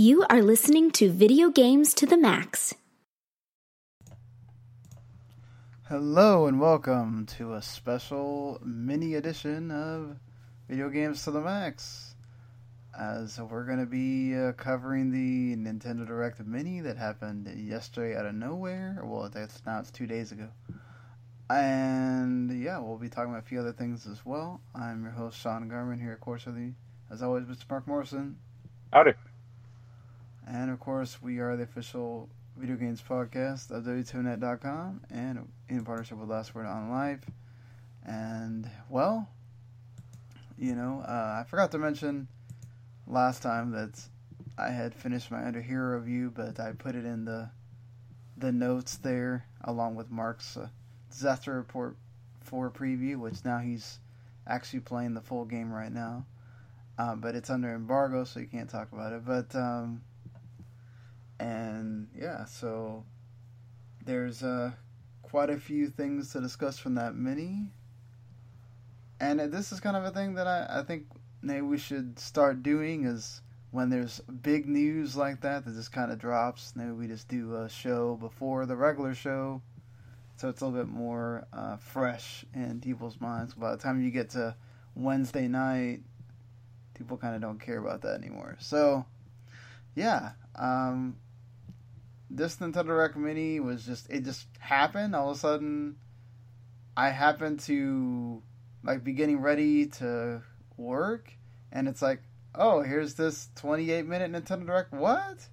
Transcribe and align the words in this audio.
You 0.00 0.24
are 0.30 0.42
listening 0.42 0.92
to 0.92 1.10
Video 1.10 1.50
Games 1.50 1.92
to 1.94 2.06
the 2.06 2.16
Max. 2.16 2.72
Hello 5.88 6.46
and 6.46 6.60
welcome 6.60 7.26
to 7.36 7.54
a 7.54 7.60
special 7.60 8.60
mini 8.64 9.16
edition 9.16 9.72
of 9.72 10.16
Video 10.68 10.88
Games 10.88 11.24
to 11.24 11.32
the 11.32 11.40
Max. 11.40 12.14
As 12.96 13.40
we're 13.40 13.64
going 13.64 13.80
to 13.80 13.86
be 13.86 14.36
uh, 14.36 14.52
covering 14.52 15.10
the 15.10 15.56
Nintendo 15.56 16.06
Direct 16.06 16.38
Mini 16.46 16.80
that 16.82 16.96
happened 16.96 17.52
yesterday 17.56 18.16
out 18.16 18.24
of 18.24 18.36
nowhere. 18.36 19.00
Well, 19.02 19.28
that's 19.28 19.60
now 19.66 19.80
it's 19.80 19.90
two 19.90 20.06
days 20.06 20.30
ago. 20.30 20.46
And 21.50 22.62
yeah, 22.62 22.78
we'll 22.78 22.98
be 22.98 23.08
talking 23.08 23.32
about 23.32 23.42
a 23.42 23.48
few 23.48 23.58
other 23.58 23.72
things 23.72 24.06
as 24.06 24.24
well. 24.24 24.60
I'm 24.76 25.02
your 25.02 25.10
host, 25.10 25.40
Sean 25.40 25.68
Garmer, 25.68 26.00
here, 26.00 26.12
of 26.12 26.20
course, 26.20 26.46
with 26.46 26.54
the, 26.54 26.72
as 27.10 27.20
always, 27.20 27.46
Mr. 27.46 27.68
Marc 27.68 27.88
Morrison. 27.88 28.36
Howdy. 28.92 29.14
And 30.50 30.70
of 30.70 30.80
course, 30.80 31.20
we 31.20 31.40
are 31.40 31.56
the 31.56 31.64
official 31.64 32.30
video 32.56 32.76
games 32.76 33.02
podcast 33.06 33.70
of 33.70 33.84
W2Mnet.com 33.84 35.02
and 35.10 35.46
in 35.68 35.84
partnership 35.84 36.16
with 36.16 36.30
Last 36.30 36.54
Word 36.54 36.64
on 36.64 36.90
Life. 36.90 37.20
And, 38.06 38.68
well, 38.88 39.28
you 40.56 40.74
know, 40.74 41.04
uh, 41.06 41.40
I 41.40 41.44
forgot 41.46 41.70
to 41.72 41.78
mention 41.78 42.28
last 43.06 43.42
time 43.42 43.72
that 43.72 44.00
I 44.56 44.70
had 44.70 44.94
finished 44.94 45.30
my 45.30 45.38
Underhero 45.38 46.00
review, 46.00 46.32
but 46.34 46.58
I 46.58 46.72
put 46.72 46.94
it 46.94 47.04
in 47.04 47.26
the 47.26 47.50
the 48.38 48.52
notes 48.52 48.96
there 48.98 49.44
along 49.64 49.96
with 49.96 50.10
Marc's 50.10 50.56
uh, 50.56 50.68
disaster 51.10 51.52
report 51.52 51.96
for 52.40 52.70
preview, 52.70 53.16
which 53.16 53.44
now 53.44 53.58
he's 53.58 53.98
actually 54.46 54.80
playing 54.80 55.12
the 55.12 55.20
full 55.20 55.44
game 55.44 55.70
right 55.72 55.92
now. 55.92 56.24
Uh, 56.96 57.14
but 57.16 57.34
it's 57.34 57.50
under 57.50 57.74
embargo, 57.74 58.24
so 58.24 58.40
you 58.40 58.46
can't 58.46 58.70
talk 58.70 58.90
about 58.92 59.12
it. 59.12 59.24
But 59.26 59.54
um, 59.54 60.02
and 61.38 62.08
yeah, 62.16 62.44
so 62.44 63.04
there's 64.04 64.42
uh, 64.42 64.72
quite 65.22 65.50
a 65.50 65.58
few 65.58 65.88
things 65.88 66.32
to 66.32 66.40
discuss 66.40 66.78
from 66.78 66.94
that 66.96 67.14
mini. 67.14 67.70
And 69.20 69.40
this 69.40 69.72
is 69.72 69.80
kind 69.80 69.96
of 69.96 70.04
a 70.04 70.10
thing 70.10 70.34
that 70.34 70.46
I, 70.46 70.80
I 70.80 70.82
think 70.82 71.06
maybe 71.42 71.62
we 71.62 71.78
should 71.78 72.18
start 72.18 72.62
doing 72.62 73.04
is 73.04 73.42
when 73.70 73.90
there's 73.90 74.20
big 74.20 74.66
news 74.66 75.16
like 75.16 75.40
that 75.42 75.64
that 75.64 75.74
just 75.74 75.92
kind 75.92 76.10
of 76.10 76.18
drops, 76.18 76.72
maybe 76.74 76.92
we 76.92 77.06
just 77.06 77.28
do 77.28 77.56
a 77.56 77.68
show 77.68 78.16
before 78.16 78.64
the 78.66 78.76
regular 78.76 79.14
show. 79.14 79.60
So 80.36 80.48
it's 80.48 80.60
a 80.60 80.66
little 80.66 80.84
bit 80.84 80.90
more 80.90 81.46
uh, 81.52 81.76
fresh 81.76 82.44
in 82.54 82.80
people's 82.80 83.20
minds. 83.20 83.54
By 83.54 83.72
the 83.72 83.76
time 83.76 84.02
you 84.02 84.10
get 84.10 84.30
to 84.30 84.54
Wednesday 84.94 85.48
night, 85.48 86.00
people 86.94 87.16
kind 87.16 87.34
of 87.34 87.40
don't 87.40 87.60
care 87.60 87.78
about 87.78 88.02
that 88.02 88.14
anymore. 88.14 88.56
So, 88.60 89.04
yeah, 89.96 90.32
um, 90.54 91.16
this 92.30 92.56
Nintendo 92.56 92.86
Direct 92.86 93.16
Mini 93.16 93.60
was 93.60 93.84
just 93.84 94.08
it 94.10 94.24
just 94.24 94.46
happened 94.58 95.14
all 95.14 95.30
of 95.30 95.36
a 95.36 95.40
sudden. 95.40 95.96
I 96.96 97.10
happened 97.10 97.60
to 97.60 98.42
like 98.82 99.04
be 99.04 99.12
getting 99.12 99.40
ready 99.40 99.86
to 99.86 100.42
work, 100.76 101.32
and 101.72 101.88
it's 101.88 102.02
like, 102.02 102.22
oh, 102.54 102.82
here's 102.82 103.14
this 103.14 103.48
28 103.56 104.06
minute 104.06 104.32
Nintendo 104.32 104.66
Direct. 104.66 104.92
What? 104.92 105.48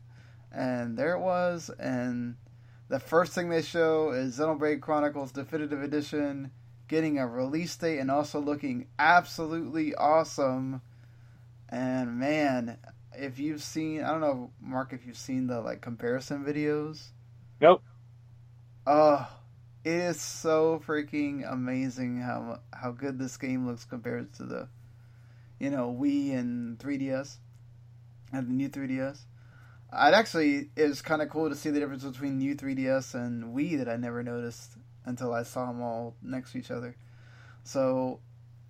And 0.51 0.97
there 0.97 1.13
it 1.13 1.19
was, 1.19 1.69
and 1.79 2.35
the 2.87 2.99
first 2.99 3.33
thing 3.33 3.49
they 3.49 3.61
show 3.61 4.11
is 4.11 4.37
Xenoblade 4.37 4.81
Chronicles 4.81 5.31
Definitive 5.31 5.81
Edition 5.81 6.51
getting 6.87 7.17
a 7.17 7.27
release 7.27 7.75
date 7.75 7.99
and 7.99 8.11
also 8.11 8.39
looking 8.39 8.87
absolutely 8.99 9.95
awesome. 9.95 10.81
And 11.67 12.19
man, 12.19 12.77
if 13.19 13.39
you've 13.39 13.63
seen, 13.63 14.03
I 14.03 14.11
don't 14.11 14.21
know, 14.21 14.51
Marc, 14.61 14.93
if 14.93 15.05
you've 15.05 15.17
seen 15.17 15.47
the 15.47 15.61
like 15.61 15.81
comparison 15.81 16.43
videos. 16.43 17.09
Nope. 17.61 17.81
Oh, 18.85 19.27
it 19.83 19.91
is 19.93 20.21
so 20.21 20.81
freaking 20.85 21.49
amazing 21.51 22.21
how 22.21 22.59
how 22.73 22.91
good 22.91 23.17
this 23.17 23.37
game 23.37 23.65
looks 23.65 23.85
compared 23.85 24.33
to 24.35 24.43
the, 24.43 24.67
you 25.59 25.69
know, 25.69 25.95
Wii 25.99 26.37
and 26.37 26.77
3DS, 26.77 27.37
and 28.31 28.47
the 28.47 28.53
new 28.53 28.69
3DS. 28.69 29.19
I'd 29.91 30.13
actually 30.13 30.69
it 30.75 30.87
was 30.87 31.01
kind 31.01 31.21
of 31.21 31.29
cool 31.29 31.49
to 31.49 31.55
see 31.55 31.69
the 31.69 31.79
difference 31.79 32.03
between 32.03 32.37
new 32.37 32.55
3DS 32.55 33.15
and 33.15 33.55
Wii 33.55 33.77
that 33.77 33.89
I 33.89 33.95
never 33.95 34.23
noticed 34.23 34.73
until 35.05 35.33
I 35.33 35.43
saw 35.43 35.67
them 35.67 35.81
all 35.81 36.15
next 36.21 36.51
to 36.51 36.57
each 36.57 36.71
other. 36.71 36.95
So 37.63 38.19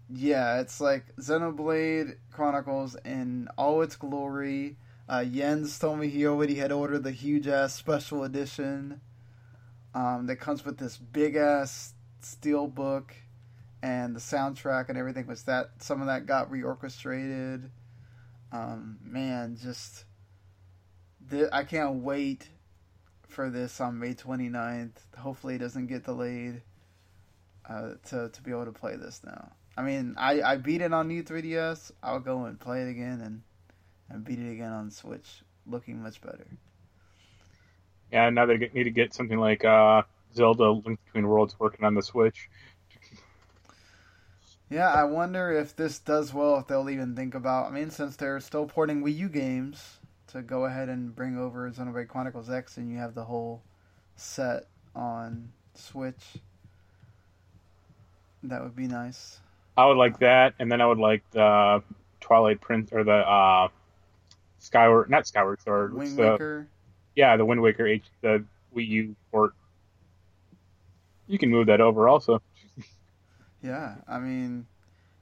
yeah, 0.09 0.59
it's 0.59 0.79
like 0.79 1.16
Xenoblade 1.17 2.17
Chronicles 2.31 2.95
in 3.03 3.47
all 3.57 3.81
its 3.81 3.95
glory. 3.95 4.77
Uh, 5.07 5.23
Jens 5.23 5.77
told 5.77 5.99
me 5.99 6.09
he 6.09 6.25
already 6.27 6.55
had 6.55 6.71
ordered 6.71 7.03
the 7.03 7.11
huge 7.11 7.47
ass 7.47 7.73
special 7.73 8.23
edition 8.23 9.01
um, 9.94 10.27
that 10.27 10.38
comes 10.38 10.65
with 10.65 10.77
this 10.77 10.97
big 10.97 11.35
ass 11.35 11.94
steel 12.21 12.67
book 12.67 13.15
and 13.81 14.15
the 14.15 14.19
soundtrack 14.19 14.89
and 14.89 14.97
everything. 14.97 15.27
Was 15.27 15.44
that 15.44 15.71
some 15.79 16.01
of 16.01 16.07
that 16.07 16.25
got 16.25 16.51
reorchestrated? 16.51 17.69
Um, 18.51 18.97
man, 19.03 19.57
just 19.61 20.05
th- 21.29 21.49
I 21.51 21.63
can't 21.63 22.03
wait 22.03 22.49
for 23.27 23.49
this 23.49 23.81
on 23.81 23.99
May 23.99 24.13
29th. 24.13 25.17
Hopefully, 25.17 25.55
it 25.55 25.59
doesn't 25.59 25.88
get 25.88 26.05
delayed 26.05 26.61
uh, 27.67 27.94
to 28.09 28.29
to 28.29 28.41
be 28.41 28.51
able 28.51 28.65
to 28.65 28.71
play 28.71 28.95
this 28.95 29.21
now. 29.23 29.51
I 29.78 29.81
mean, 29.81 30.16
I, 30.18 30.41
I 30.41 30.58
beat 30.58 30.81
it 30.81 30.94
on 30.94 31.08
new 31.08 31.24
3DS. 31.24 31.91
I'll 32.02 32.19
go 32.19 32.46
and 32.46 32.59
play 32.59 32.81
it 32.81 32.90
again 32.90 33.22
and 33.22 33.41
and 34.09 34.24
beat 34.24 34.40
it 34.40 34.52
again 34.52 34.72
on 34.72 34.91
Switch, 34.91 35.44
looking 35.66 36.02
much 36.02 36.22
better. 36.22 36.46
Yeah, 38.12 38.30
now 38.30 38.46
they 38.46 38.58
need 38.58 38.84
to 38.84 38.91
get 38.91 39.13
something 39.13 39.40
like 39.40 39.66
uh, 39.66 40.03
Zelda: 40.34 40.72
Link 40.72 41.00
Between 41.06 41.28
Worlds 41.28 41.56
working 41.59 41.86
on 41.86 41.96
the 41.96 42.03
Switch. 42.03 42.50
Yeah, 44.69 44.91
I 44.91 45.03
wonder 45.03 45.52
if 45.52 45.75
this 45.75 46.00
does 46.00 46.34
well, 46.34 46.57
if 46.57 46.68
they'll 46.68 46.90
even 46.90 47.16
think 47.16 47.36
about. 47.36 47.68
I 47.68 47.72
mean, 47.72 47.92
since 47.92 48.16
they're 48.16 48.40
still 48.40 48.66
porting 48.66 49.03
Wii 49.03 49.16
U 49.16 49.30
games, 49.30 50.00
to 50.28 50.42
go 50.42 50.66
ahead 50.66 50.90
and 50.90 51.16
bring 51.16 51.38
over 51.38 51.69
Xenoblade 51.69 52.07
Chronicles 52.07 52.50
X, 52.50 52.78
and 52.78 52.92
you 52.92 52.97
have 52.97 53.16
the 53.16 53.25
whole 53.25 53.63
set 54.16 54.68
on 54.96 55.52
Switch. 55.74 56.38
That 58.44 58.63
would 58.63 58.75
be 58.75 58.88
nice. 58.88 59.40
I 59.78 59.86
would 59.86 59.97
like 59.97 60.19
that, 60.19 60.53
and 60.59 60.72
then 60.72 60.81
I 60.81 60.86
would 60.86 61.00
like 61.00 61.24
the 61.31 61.84
Twilight 62.22 62.62
Prince 62.62 62.91
or 62.94 63.03
the 63.03 63.12
uh, 63.12 63.68
Skyward, 64.59 65.09
not 65.09 65.28
Skyward 65.28 65.62
Sword. 65.62 65.94
Wind 65.94 66.18
the, 66.18 66.31
Waker. 66.31 66.68
Yeah, 67.16 67.38
the 67.38 67.46
Wind 67.46 67.62
Waker 67.62 67.86
H, 67.86 68.06
the 68.22 68.44
Wii 68.75 68.88
U 68.88 69.16
port. 69.31 69.53
You 71.28 71.38
can 71.38 71.50
move 71.50 71.68
that 71.68 71.81
over 71.81 72.08
also. 72.08 72.41
Yeah, 73.63 73.96
I 74.08 74.19
mean, 74.19 74.68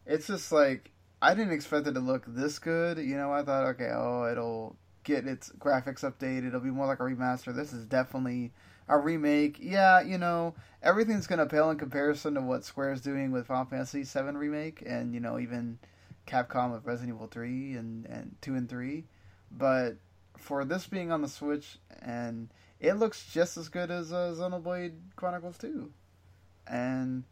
it's 0.05 0.27
just 0.27 0.51
like 0.51 0.91
I 1.21 1.33
didn't 1.33 1.53
expect 1.53 1.87
it 1.87 1.93
to 1.93 2.01
look 2.01 2.25
this 2.27 2.59
good. 2.59 2.97
You 2.97 3.15
know, 3.15 3.31
I 3.31 3.41
thought, 3.41 3.65
okay, 3.67 3.89
oh, 3.93 4.29
it'll 4.29 4.75
get 5.05 5.25
its 5.25 5.49
graphics 5.57 6.01
updated. 6.01 6.47
It'll 6.47 6.59
be 6.59 6.69
more 6.69 6.85
like 6.85 6.99
a 6.99 7.03
remaster. 7.03 7.55
This 7.55 7.71
is 7.71 7.85
definitely 7.85 8.51
a 8.87 8.97
remake. 8.97 9.57
Yeah, 9.61 10.01
you 10.01 10.17
know, 10.17 10.55
everything's 10.81 11.27
gonna 11.27 11.45
pale 11.45 11.69
in 11.69 11.77
comparison 11.77 12.35
to 12.35 12.41
what 12.41 12.63
Square's 12.65 13.01
doing 13.01 13.31
with 13.31 13.47
Final 13.47 13.65
Fantasy 13.65 14.03
VII 14.03 14.35
remake, 14.35 14.83
and 14.85 15.13
you 15.13 15.19
know, 15.19 15.39
even 15.39 15.79
Capcom 16.27 16.71
with 16.73 16.85
Resident 16.85 17.15
Evil 17.15 17.27
three 17.27 17.73
and 17.73 18.05
and 18.05 18.35
two 18.41 18.55
and 18.55 18.69
three. 18.69 19.05
But 19.51 19.97
for 20.37 20.65
this 20.65 20.87
being 20.87 21.11
on 21.11 21.21
the 21.21 21.27
Switch, 21.27 21.77
and 22.01 22.49
it 22.79 22.93
looks 22.93 23.25
just 23.31 23.57
as 23.57 23.69
good 23.69 23.91
as 23.91 24.11
uh, 24.11 24.33
Xenoblade 24.37 24.93
Chronicles 25.15 25.57
two, 25.57 25.91
and 26.67 27.23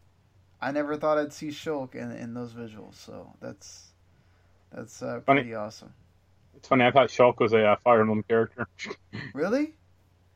I 0.62 0.71
never 0.71 0.95
thought 0.98 1.18
I'd 1.18 1.33
see 1.33 1.50
Shulk 1.50 1.95
in 1.95 2.12
in 2.12 2.33
those 2.33 2.53
visuals. 2.53 2.95
So 2.95 3.33
that's 3.42 3.89
that's 4.71 5.01
uh, 5.01 5.21
Funny. 5.25 5.42
pretty 5.42 5.56
awesome. 5.56 5.94
It's 6.56 6.68
funny. 6.68 6.86
I 6.86 6.92
thought 6.92 7.07
Shulk 7.09 7.39
was 7.39 7.53
a 7.53 7.63
uh, 7.65 7.75
Fire 7.83 8.01
Emblem 8.01 8.24
character. 8.24 8.68
Really, 9.33 9.74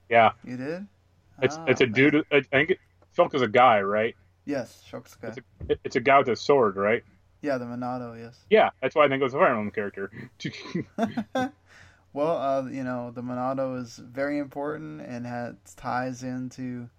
yeah, 0.09 0.31
you 0.43 0.57
did? 0.57 0.87
It's 1.41 1.57
Ah, 1.57 1.65
it's 1.67 1.81
a 1.81 1.87
dude. 1.87 2.25
I 2.31 2.41
think 2.41 2.71
it, 2.71 2.79
Shulk 3.17 3.33
is 3.35 3.41
a 3.41 3.47
guy, 3.47 3.81
right? 3.81 4.15
Yes, 4.45 4.83
Shulk's 4.89 5.15
the 5.15 5.27
guy. 5.27 5.27
It's 5.27 5.37
a, 5.37 5.77
it's 5.83 5.95
a 5.95 5.99
guy 6.01 6.19
with 6.19 6.29
a 6.29 6.35
sword, 6.35 6.75
right? 6.75 7.03
Yeah, 7.41 7.57
the 7.57 7.65
Monado, 7.65 8.19
yes. 8.19 8.39
Yeah, 8.49 8.69
that's 8.81 8.95
why 8.95 9.05
I 9.05 9.07
think 9.07 9.21
it 9.21 9.23
was 9.23 9.33
a 9.33 9.37
Fire 9.37 9.49
Emblem 9.49 9.71
character. 9.71 10.11
well, 12.13 12.37
uh, 12.37 12.67
you 12.67 12.83
know, 12.83 13.11
the 13.11 13.21
Monado 13.21 13.79
is 13.79 13.97
very 13.97 14.39
important 14.39 15.01
and 15.01 15.25
has 15.25 15.55
ties 15.75 16.23
into 16.23 16.89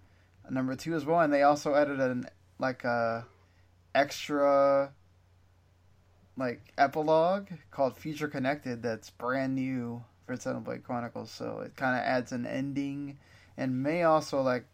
number 0.49 0.75
two 0.75 0.95
as 0.95 1.05
well, 1.05 1.19
and 1.19 1.33
they 1.33 1.43
also 1.43 1.75
added 1.75 1.99
an 1.99 2.27
like 2.59 2.83
a 2.83 3.25
extra 3.93 4.91
like 6.37 6.71
epilogue 6.77 7.49
called 7.71 7.97
Future 7.97 8.27
Connected 8.27 8.81
that's 8.81 9.09
brand 9.09 9.55
new 9.55 10.03
for 10.25 10.35
Xenoblade 10.35 10.83
Chronicles. 10.83 11.31
So 11.31 11.59
it 11.59 11.75
kind 11.75 11.97
of 11.97 12.03
adds 12.03 12.31
an 12.31 12.45
ending 12.45 13.17
and 13.57 13.83
may 13.83 14.03
also 14.03 14.41
like 14.41 14.65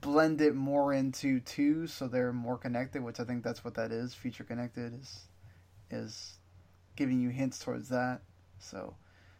blend 0.00 0.40
it 0.40 0.54
more 0.54 0.92
into 0.92 1.40
two, 1.40 1.86
so 1.86 2.06
they're 2.06 2.32
more 2.32 2.58
connected. 2.58 3.02
Which 3.02 3.20
I 3.20 3.24
think 3.24 3.42
that's 3.42 3.64
what 3.64 3.74
that 3.74 3.90
is. 3.90 4.14
Future 4.14 4.44
Connected 4.44 5.00
is 5.00 5.28
is 5.90 6.38
giving 6.96 7.20
you 7.20 7.30
hints 7.30 7.58
towards 7.58 7.88
that. 7.88 8.20
So 8.58 8.94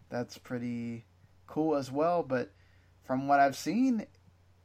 that's 0.09 0.39
pretty 0.39 1.05
cool 1.47 1.77
as 1.77 1.91
well. 1.91 2.23
But 2.23 2.53
from 3.05 3.29
what 3.29 3.41
I've 3.41 3.57
seen, 3.57 4.07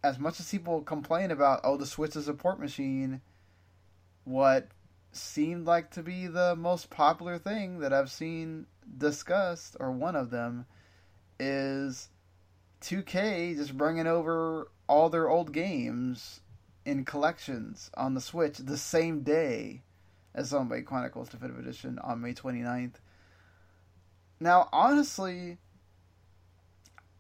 as 0.04 0.20
much 0.20 0.40
as 0.40 0.50
people 0.50 0.82
complain 0.82 1.32
about, 1.32 1.62
oh, 1.64 1.78
the 1.78 1.86
Switch 1.86 2.16
is 2.16 2.28
a 2.28 2.34
port 2.34 2.60
machine, 2.60 3.22
what 4.24 4.70
seemed 5.12 5.66
like 5.66 5.92
to 5.92 6.04
be 6.04 6.28
the 6.28 6.56
most 6.56 6.90
popular 6.90 7.38
thing 7.38 7.80
that 7.80 7.94
I've 7.94 8.12
seen 8.12 8.68
discussed, 8.98 9.76
or 9.80 9.92
one 9.92 10.16
of 10.16 10.30
them, 10.30 10.66
is 11.40 12.10
2K 12.86 13.56
just 13.56 13.76
bringing 13.76 14.06
over 14.06 14.70
all 14.88 15.10
their 15.10 15.28
old 15.28 15.52
games 15.52 16.42
in 16.86 17.04
collections 17.04 17.90
on 17.98 18.14
the 18.14 18.22
Switch 18.22 18.60
the 18.60 18.78
same 18.78 19.22
day 19.22 19.82
as 20.36 20.50
Zombie 20.50 20.84
Chronicles 20.84 21.30
Definitive 21.30 21.66
Edition 21.66 21.98
on 21.98 22.22
May 22.22 22.34
29th. 22.34 22.96
Now, 24.40 24.70
honestly, 24.72 25.58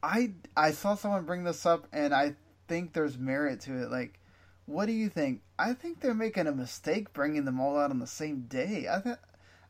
I 0.03 0.33
I 0.55 0.69
saw 0.69 0.93
someone 0.93 1.25
bring 1.25 1.45
this 1.45 1.65
up 1.65 1.87
and 1.91 2.13
I 2.13 2.35
think 2.67 2.93
there's 2.93 3.17
merit 3.17 3.61
to 3.61 3.81
it. 3.81 3.89
Like, 3.89 4.19
what 4.67 4.85
do 4.85 4.91
you 4.91 5.09
think? 5.09 5.41
I 5.57 5.73
think 5.73 5.99
they're 5.99 6.13
making 6.13 6.45
a 6.45 6.51
mistake 6.51 7.11
bringing 7.11 7.45
them 7.45 7.59
all 7.59 7.79
out 7.79 7.89
on 7.89 7.97
the 7.97 8.05
same 8.05 8.41
day. 8.41 8.87
I 8.87 8.99
think 8.99 9.17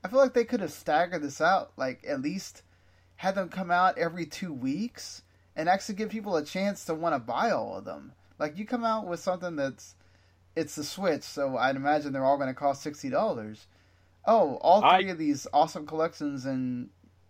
I 0.03 0.09
feel 0.09 0.19
like 0.19 0.33
they 0.33 0.43
could 0.43 0.59
have 0.59 0.73
staggered 0.73 1.21
this 1.21 1.39
out, 1.39 1.71
like 1.77 2.03
at 2.05 2.21
least 2.21 2.63
had 3.15 3.35
them 3.35 3.47
come 3.47 3.71
out 3.71 3.97
every 3.97 4.25
two 4.25 4.51
weeks 4.51 5.21
and 5.55 5.69
actually 5.69 5.95
give 5.95 6.09
people 6.09 6.35
a 6.35 6.43
chance 6.43 6.85
to 6.85 6.93
want 6.93 7.15
to 7.15 7.19
buy 7.19 7.51
all 7.51 7.77
of 7.77 7.85
them. 7.85 8.11
Like 8.39 8.57
you 8.57 8.65
come 8.65 8.83
out 8.83 9.07
with 9.07 9.19
something 9.19 9.55
that's 9.55 9.95
it's 10.55 10.75
the 10.75 10.83
Switch, 10.83 11.23
so 11.23 11.57
I'd 11.57 11.75
imagine 11.75 12.13
they're 12.13 12.25
all 12.25 12.37
going 12.37 12.49
to 12.49 12.53
cost 12.53 12.81
sixty 12.81 13.09
dollars. 13.09 13.67
Oh, 14.25 14.55
all 14.61 14.81
three 14.81 15.07
I, 15.07 15.11
of 15.11 15.17
these 15.17 15.47
awesome 15.53 15.85
collections, 15.85 16.45
and 16.45 16.89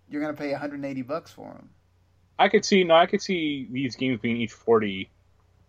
you're 0.10 0.22
going 0.22 0.34
to 0.34 0.42
pay 0.42 0.52
180 0.52 1.02
bucks 1.02 1.32
for 1.32 1.54
them. 1.54 1.70
I 2.38 2.50
could 2.50 2.66
see 2.66 2.84
no, 2.84 2.96
I 2.96 3.06
could 3.06 3.22
see 3.22 3.68
these 3.70 3.96
games 3.96 4.20
being 4.22 4.38
each 4.38 4.52
40 4.52 5.10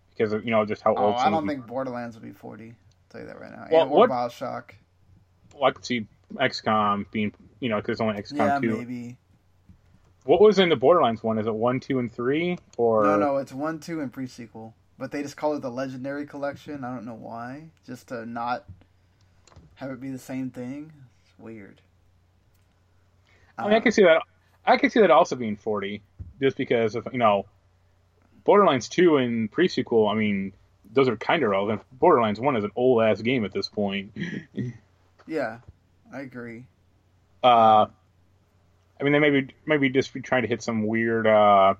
because 0.09 0.33
of, 0.33 0.45
you 0.45 0.51
know 0.51 0.65
just 0.65 0.81
how 0.81 0.95
oh, 0.95 1.05
old. 1.05 1.15
I 1.15 1.29
don't 1.29 1.47
think 1.47 1.65
Borderlands 1.65 2.15
will 2.15 2.23
be 2.23 2.31
40. 2.31 2.69
I'll 2.69 2.73
tell 3.09 3.21
you 3.21 3.27
that 3.27 3.39
right 3.39 3.51
now. 3.51 3.67
Well, 3.71 3.83
and, 3.83 3.91
or 3.91 3.99
what, 3.99 4.09
Bioshock. 4.09 4.71
Well, 5.53 5.65
I 5.65 5.71
could 5.71 5.85
see 5.85 6.07
XCOM 6.33 7.09
being 7.11 7.33
you 7.59 7.69
know 7.69 7.77
because 7.77 8.01
only 8.01 8.21
XCOM 8.21 8.37
yeah, 8.37 8.59
2. 8.59 8.77
maybe. 8.77 9.17
What 10.27 10.41
was 10.41 10.59
in 10.59 10.67
the 10.67 10.75
Borderlands 10.75 11.23
one? 11.23 11.39
Is 11.39 11.47
it 11.47 11.55
one, 11.55 11.79
two, 11.79 11.99
and 11.99 12.11
three, 12.11 12.57
or 12.75 13.03
no? 13.03 13.17
No, 13.17 13.37
it's 13.37 13.53
one, 13.53 13.79
two, 13.79 14.01
and 14.01 14.11
pre-sequel. 14.11 14.75
But 14.99 15.11
they 15.11 15.21
just 15.21 15.37
call 15.37 15.55
it 15.55 15.61
the 15.61 15.71
Legendary 15.71 16.25
Collection. 16.25 16.83
I 16.83 16.93
don't 16.93 17.05
know 17.05 17.13
why. 17.13 17.69
Just 17.85 18.09
to 18.09 18.25
not 18.25 18.65
have 19.75 19.89
it 19.89 20.01
be 20.01 20.09
the 20.09 20.17
same 20.17 20.49
thing. 20.49 20.91
It's 21.23 21.39
weird. 21.39 21.81
I 23.57 23.63
mean, 23.63 23.73
I 23.73 23.79
can 23.79 23.93
see 23.93 24.03
that. 24.03 24.21
I 24.65 24.75
can 24.75 24.89
see 24.89 24.99
that 24.99 25.11
also 25.11 25.37
being 25.37 25.55
forty, 25.55 26.01
just 26.41 26.57
because 26.57 26.95
of 26.95 27.07
you 27.13 27.19
know, 27.19 27.45
Borderlands 28.43 28.89
two 28.89 29.15
and 29.15 29.49
pre-sequel. 29.49 30.09
I 30.09 30.15
mean, 30.15 30.51
those 30.91 31.07
are 31.07 31.15
kind 31.15 31.41
of 31.41 31.51
relevant. 31.51 31.83
Borderlands 31.93 32.41
one 32.41 32.57
is 32.57 32.65
an 32.65 32.71
old 32.75 33.01
ass 33.01 33.21
game 33.21 33.45
at 33.45 33.53
this 33.53 33.69
point. 33.69 34.11
yeah, 35.25 35.59
I 36.13 36.19
agree. 36.19 36.65
Uh, 37.41 37.85
I 38.99 39.03
mean, 39.03 39.13
they 39.13 39.19
maybe 39.19 39.53
maybe 39.65 39.89
just 39.89 40.13
be 40.13 40.21
trying 40.21 40.43
to 40.43 40.47
hit 40.47 40.61
some 40.61 40.87
weird 40.87 41.27
uh, 41.27 41.75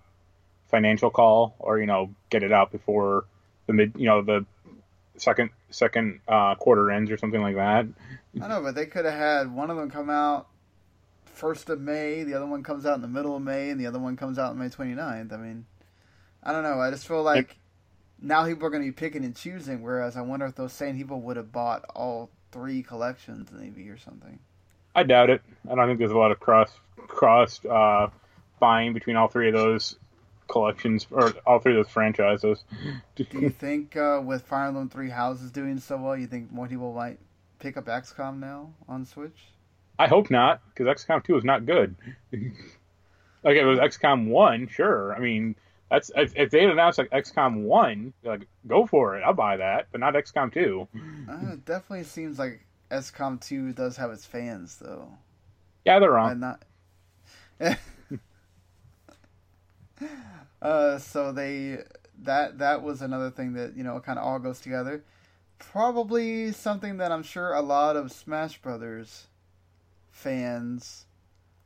financial 0.67 1.09
call, 1.09 1.55
or 1.59 1.79
you 1.79 1.85
know, 1.85 2.13
get 2.29 2.43
it 2.43 2.51
out 2.51 2.71
before 2.71 3.25
the 3.65 3.73
mid, 3.73 3.93
you 3.97 4.05
know, 4.05 4.21
the 4.21 4.45
second 5.17 5.49
second 5.69 6.19
uh, 6.27 6.55
quarter 6.55 6.91
ends 6.91 7.11
or 7.11 7.17
something 7.17 7.41
like 7.41 7.55
that. 7.55 7.87
I 8.41 8.47
know, 8.47 8.61
but 8.61 8.75
they 8.75 8.85
could 8.85 9.05
have 9.05 9.13
had 9.13 9.53
one 9.53 9.69
of 9.69 9.77
them 9.77 9.89
come 9.89 10.09
out 10.09 10.47
first 11.37 11.69
of 11.69 11.79
May, 11.79 12.23
the 12.23 12.33
other 12.33 12.47
one 12.47 12.63
comes 12.63 12.85
out 12.85 12.95
in 12.95 13.01
the 13.01 13.07
middle 13.07 13.35
of 13.35 13.41
May, 13.41 13.69
and 13.69 13.79
the 13.79 13.85
other 13.85 13.99
one 13.99 14.17
comes 14.17 14.39
out 14.39 14.51
on 14.51 14.57
May 14.57 14.69
29th. 14.69 15.31
I 15.31 15.37
mean, 15.37 15.65
I 16.43 16.51
don't 16.51 16.63
know. 16.63 16.81
I 16.81 16.89
just 16.89 17.07
feel 17.07 17.21
like 17.21 17.51
it, 17.51 17.57
now 18.19 18.45
people 18.45 18.65
are 18.65 18.69
going 18.69 18.83
to 18.83 18.87
be 18.87 18.95
picking 18.95 19.23
and 19.23 19.35
choosing, 19.35 19.81
whereas 19.81 20.17
I 20.17 20.21
wonder 20.21 20.47
if 20.47 20.55
those 20.55 20.73
same 20.73 20.97
people 20.97 21.21
would 21.21 21.37
have 21.37 21.51
bought 21.51 21.85
all 21.95 22.31
three 22.51 22.81
collections 22.81 23.49
maybe 23.51 23.87
or 23.89 23.97
something. 23.97 24.39
I 24.97 25.03
doubt 25.03 25.29
it. 25.29 25.43
I 25.69 25.75
don't 25.75 25.87
think 25.87 25.99
there's 25.99 26.11
a 26.11 26.17
lot 26.17 26.31
of 26.31 26.39
cross 26.39 26.71
cross 27.07 27.63
uh, 27.63 28.09
buying 28.59 28.95
between 28.95 29.15
all 29.15 29.27
three 29.27 29.47
of 29.47 29.53
those 29.53 29.95
collections 30.47 31.05
or 31.11 31.33
all 31.45 31.59
three 31.59 31.77
of 31.77 31.85
those 31.85 31.93
franchises. 31.93 32.63
Do 33.15 33.23
you 33.33 33.51
think 33.51 33.95
uh, 33.95 34.21
with 34.25 34.41
Fire 34.41 34.69
Emblem 34.69 34.89
Three 34.89 35.11
Houses 35.11 35.51
doing 35.51 35.79
so 35.79 35.97
well, 35.97 36.17
you 36.17 36.25
think 36.25 36.51
more 36.51 36.67
people 36.67 36.93
might 36.93 37.19
pick 37.59 37.77
up 37.77 37.85
XCOM 37.85 38.39
now 38.39 38.73
on 38.89 39.05
Switch? 39.05 39.37
I 39.99 40.07
hope 40.07 40.31
not, 40.31 40.61
because 40.69 40.87
XCOM 40.87 41.23
Two 41.23 41.37
is 41.37 41.43
not 41.43 41.67
good. 41.67 41.95
like 42.31 43.55
if 43.55 43.61
it 43.61 43.65
was 43.65 43.77
XCOM 43.77 44.29
One, 44.29 44.67
sure. 44.67 45.13
I 45.13 45.19
mean, 45.19 45.55
that's 45.91 46.09
if, 46.15 46.35
if 46.35 46.49
they 46.49 46.63
announced 46.63 46.97
like 46.97 47.11
XCOM 47.11 47.61
One, 47.61 48.13
like 48.23 48.47
go 48.65 48.87
for 48.87 49.15
it. 49.15 49.21
I'll 49.23 49.33
buy 49.33 49.57
that, 49.57 49.89
but 49.91 50.01
not 50.01 50.15
XCOM 50.15 50.51
Two. 50.51 50.87
Uh, 51.29 51.53
it 51.53 51.65
definitely 51.65 52.05
seems 52.05 52.39
like 52.39 52.61
XCOM 52.89 53.39
2 53.41 53.73
does 53.73 53.97
have 53.97 54.11
its 54.11 54.25
fans, 54.25 54.77
though. 54.77 55.09
Yeah, 55.85 55.99
they're 55.99 56.11
wrong. 56.11 56.31
And 56.31 56.41
not. 56.41 56.63
uh, 60.61 60.97
so 60.99 61.31
they 61.31 61.79
that 62.23 62.59
that 62.59 62.83
was 62.83 63.01
another 63.01 63.29
thing 63.29 63.53
that 63.53 63.75
you 63.75 63.83
know 63.83 63.99
kind 63.99 64.19
of 64.19 64.25
all 64.25 64.39
goes 64.39 64.59
together. 64.59 65.03
Probably 65.59 66.51
something 66.51 66.97
that 66.97 67.11
I'm 67.11 67.23
sure 67.23 67.53
a 67.53 67.61
lot 67.61 67.95
of 67.95 68.11
Smash 68.11 68.61
Brothers 68.61 69.27
fans 70.11 71.05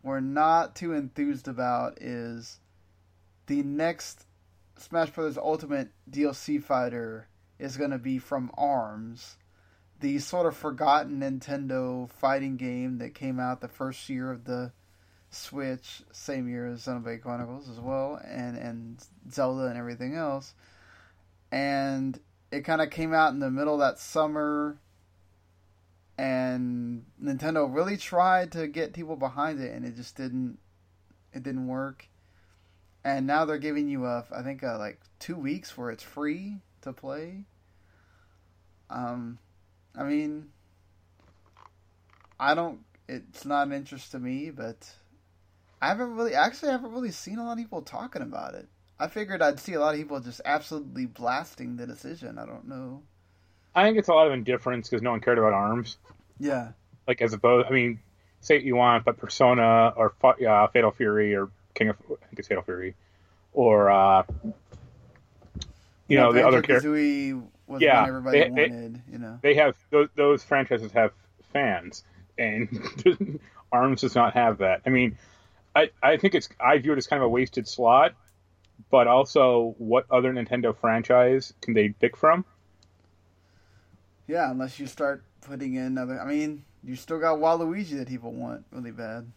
were 0.04 0.22
not 0.22 0.76
too 0.76 0.94
enthused 0.94 1.48
about 1.48 2.02
is 2.02 2.60
the 3.48 3.64
next 3.64 4.26
Smash 4.78 5.10
Brothers 5.10 5.38
Ultimate 5.38 5.90
DLC 6.10 6.62
fighter 6.62 7.28
is 7.60 7.78
going 7.78 7.92
to 7.92 7.98
be 7.98 8.18
from 8.18 8.52
ARMS 8.58 9.38
the 10.02 10.20
sort 10.20 10.48
of 10.48 10.56
forgotten 10.58 11.22
Nintendo 11.22 12.10
fighting 12.10 12.58
game 12.58 12.98
that 12.98 13.16
came 13.16 13.40
out 13.40 13.62
the 13.62 13.68
first 13.68 14.10
year 14.10 14.32
of 14.32 14.44
the 14.44 14.72
Switch, 15.30 16.04
same 16.12 16.50
year 16.50 16.68
as 16.68 16.86
Xenoblade 16.86 17.22
Chronicles 17.22 17.70
as 17.70 17.80
well, 17.80 18.20
and 18.26 18.58
and 18.58 19.02
Zelda 19.32 19.68
and 19.68 19.78
everything 19.78 20.14
else. 20.14 20.54
And 21.52 22.20
it 22.52 22.66
kind 22.66 22.82
of 22.82 22.90
came 22.90 23.14
out 23.14 23.32
in 23.32 23.40
the 23.40 23.50
middle 23.50 23.76
of 23.76 23.80
that 23.80 23.98
summer, 23.98 24.78
and 26.18 27.06
Nintendo 27.24 27.74
really 27.74 27.96
tried 27.96 28.52
to 28.54 28.68
get 28.68 28.92
people 28.92 29.16
behind 29.16 29.62
it, 29.62 29.74
and 29.74 29.86
it 29.86 29.96
just 29.96 30.18
didn't. 30.18 30.58
It 31.34 31.44
didn't 31.44 31.68
work. 31.68 32.08
And 33.04 33.26
now 33.26 33.46
they're 33.46 33.58
giving 33.58 33.88
you 33.88 34.06
a, 34.06 34.26
I 34.36 34.44
think, 34.44 34.64
a, 34.64 34.76
like 34.78 35.00
two 35.18 35.38
weeks 35.38 35.78
where 35.78 35.92
it's 35.92 36.04
free 36.04 36.58
to 36.82 36.92
play. 36.92 37.46
Um, 38.90 39.40
I 39.96 40.04
mean, 40.04 40.50
I 42.40 42.56
don't. 42.56 42.80
It's 43.08 43.46
not 43.46 43.68
an 43.68 43.74
interest 43.74 44.12
to 44.12 44.20
me, 44.20 44.50
but 44.50 44.90
I 45.82 45.90
haven't 45.90 46.16
really. 46.16 46.34
Actually, 46.34 46.70
I 46.70 46.74
haven't 46.74 46.94
really 46.94 47.12
seen 47.12 47.38
a 47.38 47.46
lot 47.46 47.54
of 47.54 47.58
people 47.58 47.82
talking 47.82 48.22
about 48.22 48.56
it. 48.56 48.68
I 49.00 49.08
figured 49.08 49.42
I'd 49.42 49.60
see 49.60 49.74
a 49.74 49.80
lot 49.80 49.96
of 49.96 50.00
people 50.00 50.20
just 50.20 50.42
absolutely 50.46 51.08
blasting 51.08 51.76
the 51.76 51.88
decision. 51.88 52.38
I 52.38 52.46
don't 52.46 52.68
know. 52.68 53.04
I 53.74 53.84
think 53.84 53.98
it's 53.98 54.10
a 54.10 54.14
lot 54.14 54.28
of 54.28 54.34
indifference 54.34 54.90
because 54.90 55.02
no 55.02 55.12
one 55.12 55.22
cared 55.22 55.38
about 55.38 55.54
arms. 55.54 55.98
Yeah. 56.40 56.70
Like 57.08 57.22
as 57.22 57.34
opposed, 57.34 57.68
I 57.68 57.72
mean, 57.72 58.00
say 58.42 58.56
what 58.56 58.64
you 58.64 58.76
want, 58.76 59.06
but 59.06 59.18
Persona 59.18 59.94
or 59.96 60.14
uh, 60.24 60.68
Fatal 60.68 60.92
Fury 60.92 61.36
or 61.36 61.50
King 61.74 61.90
of, 61.90 61.96
I 62.02 62.26
think 62.26 62.40
it's 62.40 62.48
Fatal 62.48 62.64
Fury, 62.64 62.96
or 63.54 63.90
uh, 63.90 64.24
you, 66.08 66.18
know, 66.18 66.28
know 66.28 66.34
the 66.34 66.46
other 66.46 66.62
characters 66.62 67.42
was 67.72 67.82
yeah, 67.82 68.06
everybody 68.08 68.40
they, 68.40 68.50
wanted. 68.50 68.96
They, 68.96 69.12
you 69.14 69.18
know, 69.20 69.40
they 69.42 69.56
have 69.56 69.76
those, 69.90 70.10
those 70.16 70.44
franchises 70.44 70.92
have 70.92 71.12
fans, 71.54 72.04
and 72.38 73.40
Arms 73.72 74.02
does 74.02 74.16
not 74.16 74.34
have 74.34 74.60
that. 74.60 74.82
I 74.86 74.90
mean, 74.90 75.18
I 75.76 75.90
I 76.02 76.18
think 76.18 76.36
it's 76.36 76.50
I 76.60 76.78
view 76.78 76.94
it 76.94 76.98
as 76.98 77.08
kind 77.08 77.22
of 77.22 77.28
a 77.28 77.30
wasted 77.30 77.68
slot, 77.68 78.14
but 78.90 79.08
also 79.08 79.76
what 79.78 80.06
other 80.12 80.34
Nintendo 80.34 80.76
franchise 80.76 81.54
can 81.62 81.74
they 81.74 81.90
pick 81.90 82.18
from? 82.18 82.46
Yeah, 84.28 84.52
unless 84.52 84.80
you 84.80 84.88
start 84.88 85.24
putting 85.42 85.76
in 85.76 85.98
other. 85.98 86.20
I 86.20 86.26
mean, 86.26 86.64
You 86.84 86.96
still 86.96 87.20
got 87.20 87.40
Waluigi 87.40 87.98
that 87.98 88.08
people 88.08 88.32
want 88.32 88.66
really 88.72 88.92
bad. 88.92 89.32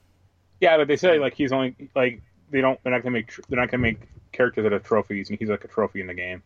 Yeah, 0.60 0.76
but 0.76 0.88
they 0.88 0.96
say 0.96 1.18
like 1.18 1.34
he's 1.34 1.52
only 1.52 1.74
like 1.94 2.22
they 2.50 2.60
don't 2.60 2.82
they're 2.82 2.92
not 2.92 3.02
gonna 3.02 3.12
make 3.12 3.32
they're 3.48 3.60
not 3.60 3.70
gonna 3.70 3.82
make 3.82 4.00
characters 4.32 4.64
that 4.64 4.72
have 4.72 4.84
trophies, 4.84 5.30
and 5.30 5.38
he's 5.38 5.48
like 5.48 5.64
a 5.64 5.68
trophy 5.68 6.00
in 6.00 6.06
the 6.06 6.14
game. 6.14 6.42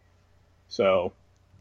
So. 0.68 1.12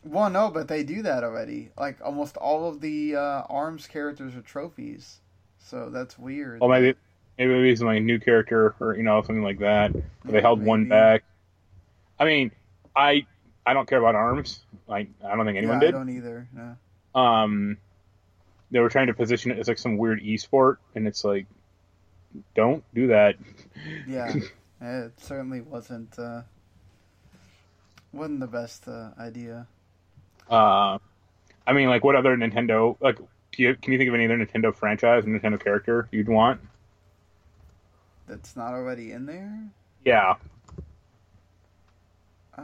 Well, 0.04 0.30
no, 0.30 0.50
but 0.50 0.68
they 0.68 0.84
do 0.84 1.01
that 1.04 1.24
already. 1.24 1.70
Like 1.77 1.98
almost 2.04 2.38
all 2.38 2.70
of 2.70 2.82
the 2.82 3.16
uh, 3.16 3.44
Arms 3.50 3.88
characters 3.88 4.36
are 4.36 4.42
trophies, 4.42 5.20
so 5.60 5.89
that's 5.89 6.18
weird. 6.18 6.62
Well, 6.62 6.70
maybe 6.70 6.96
maybe 7.38 7.70
he's 7.70 7.82
like 7.82 7.98
a 7.98 8.01
new 8.01 8.20
character 8.20 8.75
or 8.80 8.96
you 8.96 9.04
know 9.04 9.22
something 9.22 9.44
like 9.44 9.60
that. 9.60 9.92
They 10.25 10.42
held 10.42 10.60
maybe. 10.60 10.70
one 10.70 10.88
back. 10.88 11.24
I 12.20 12.25
mean, 12.25 12.51
I 12.96 13.25
I 13.66 13.74
don't 13.74 13.88
care 13.88 14.00
about 14.00 14.16
Arms. 14.16 14.62
Like 14.88 15.10
I 15.24 15.36
don't 15.36 15.46
think 15.46 15.58
anyone 15.58 15.82
yeah, 15.82 15.88
did. 15.88 15.96
I 15.96 15.98
don't 15.98 16.10
either. 16.10 16.48
No. 16.54 17.20
Um, 17.20 17.77
they 18.72 18.80
were 18.80 18.89
trying 18.89 19.08
to 19.08 19.13
position 19.13 19.51
it 19.51 19.60
as 19.60 19.68
like 19.68 19.77
some 19.77 19.98
weird 19.98 20.22
e-sport, 20.22 20.80
and 20.96 21.08
it's 21.08 21.24
like, 21.24 21.48
don't 22.56 22.84
do 22.94 23.08
that. 23.08 23.36
Yeah, 24.08 24.34
it 24.82 25.13
certainly 25.20 25.62
wasn't 25.62 26.18
uh, 26.18 26.42
wasn't 28.12 28.39
the 28.39 28.48
best 28.48 28.88
uh, 28.88 29.10
idea. 29.20 29.68
Uh, 30.50 30.98
I 31.66 31.74
mean, 31.74 31.89
like, 31.89 32.04
what 32.04 32.16
other 32.16 32.36
Nintendo 32.38 32.98
like? 33.01 33.18
Do 33.18 33.63
you, 33.63 33.75
can 33.75 33.94
you 33.94 33.98
think 33.98 34.08
of 34.10 34.13
any 34.13 34.25
other 34.25 34.38
Nintendo 34.38 34.75
franchise 34.75 35.25
or 35.25 35.27
Nintendo 35.30 35.62
character 35.62 36.08
you'd 36.12 36.30
want? 36.30 36.62
That's 38.27 38.56
not 38.56 38.74
already 38.74 39.12
in 39.12 39.25
there. 39.25 39.63
Yeah. 40.06 40.36
Uh, 42.58 42.62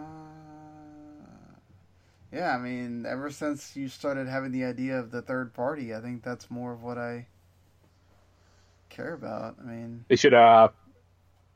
yeah, 2.31 2.55
I 2.55 2.57
mean, 2.57 3.05
ever 3.05 3.29
since 3.31 3.75
you 3.75 3.87
started 3.87 4.27
having 4.27 4.51
the 4.51 4.65
idea 4.65 4.99
of 4.99 5.11
the 5.11 5.21
third 5.21 5.53
party, 5.53 5.93
I 5.93 6.01
think 6.01 6.23
that's 6.23 6.49
more 6.51 6.73
of 6.73 6.83
what 6.83 6.97
I 6.97 7.27
care 8.89 9.13
about. 9.13 9.55
I 9.61 9.65
mean, 9.65 10.05
they 10.07 10.15
should. 10.15 10.33
Uh, 10.33 10.69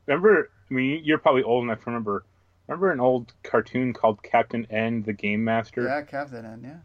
remember? 0.06 0.50
I 0.70 0.74
mean, 0.74 1.02
you're 1.04 1.18
probably 1.18 1.42
old 1.42 1.64
enough 1.64 1.80
to 1.80 1.86
remember. 1.86 2.24
Remember 2.68 2.92
an 2.92 3.00
old 3.00 3.32
cartoon 3.42 3.94
called 3.94 4.22
Captain 4.22 4.66
N, 4.70 5.02
the 5.02 5.14
Game 5.14 5.42
Master? 5.42 5.84
Yeah, 5.84 6.02
Captain 6.02 6.44
N. 6.44 6.60
Yeah. 6.62 6.76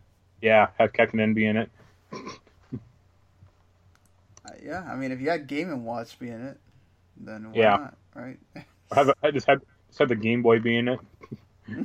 Yeah, 0.42 0.68
have 0.80 0.94
Captain 0.94 1.20
N 1.20 1.34
be 1.34 1.46
in 1.46 1.58
it. 1.58 1.70
uh, 2.14 2.18
yeah, 4.64 4.90
I 4.90 4.96
mean, 4.96 5.12
if 5.12 5.20
you 5.20 5.30
had 5.30 5.46
Game 5.48 5.70
and 5.70 5.84
Watch 5.86 6.18
be 6.18 6.30
in 6.30 6.42
it, 6.42 6.58
then 7.18 7.52
why 7.52 7.58
yeah. 7.58 7.76
not? 7.76 7.98
Right. 8.16 8.40
have 8.94 9.12
I 9.22 9.32
just 9.32 9.46
had 9.46 9.60
just 9.88 10.00
have 10.00 10.08
the 10.08 10.16
Game 10.16 10.42
Boy 10.42 10.60
be 10.60 10.78
in 10.78 10.88
it. 10.88 11.00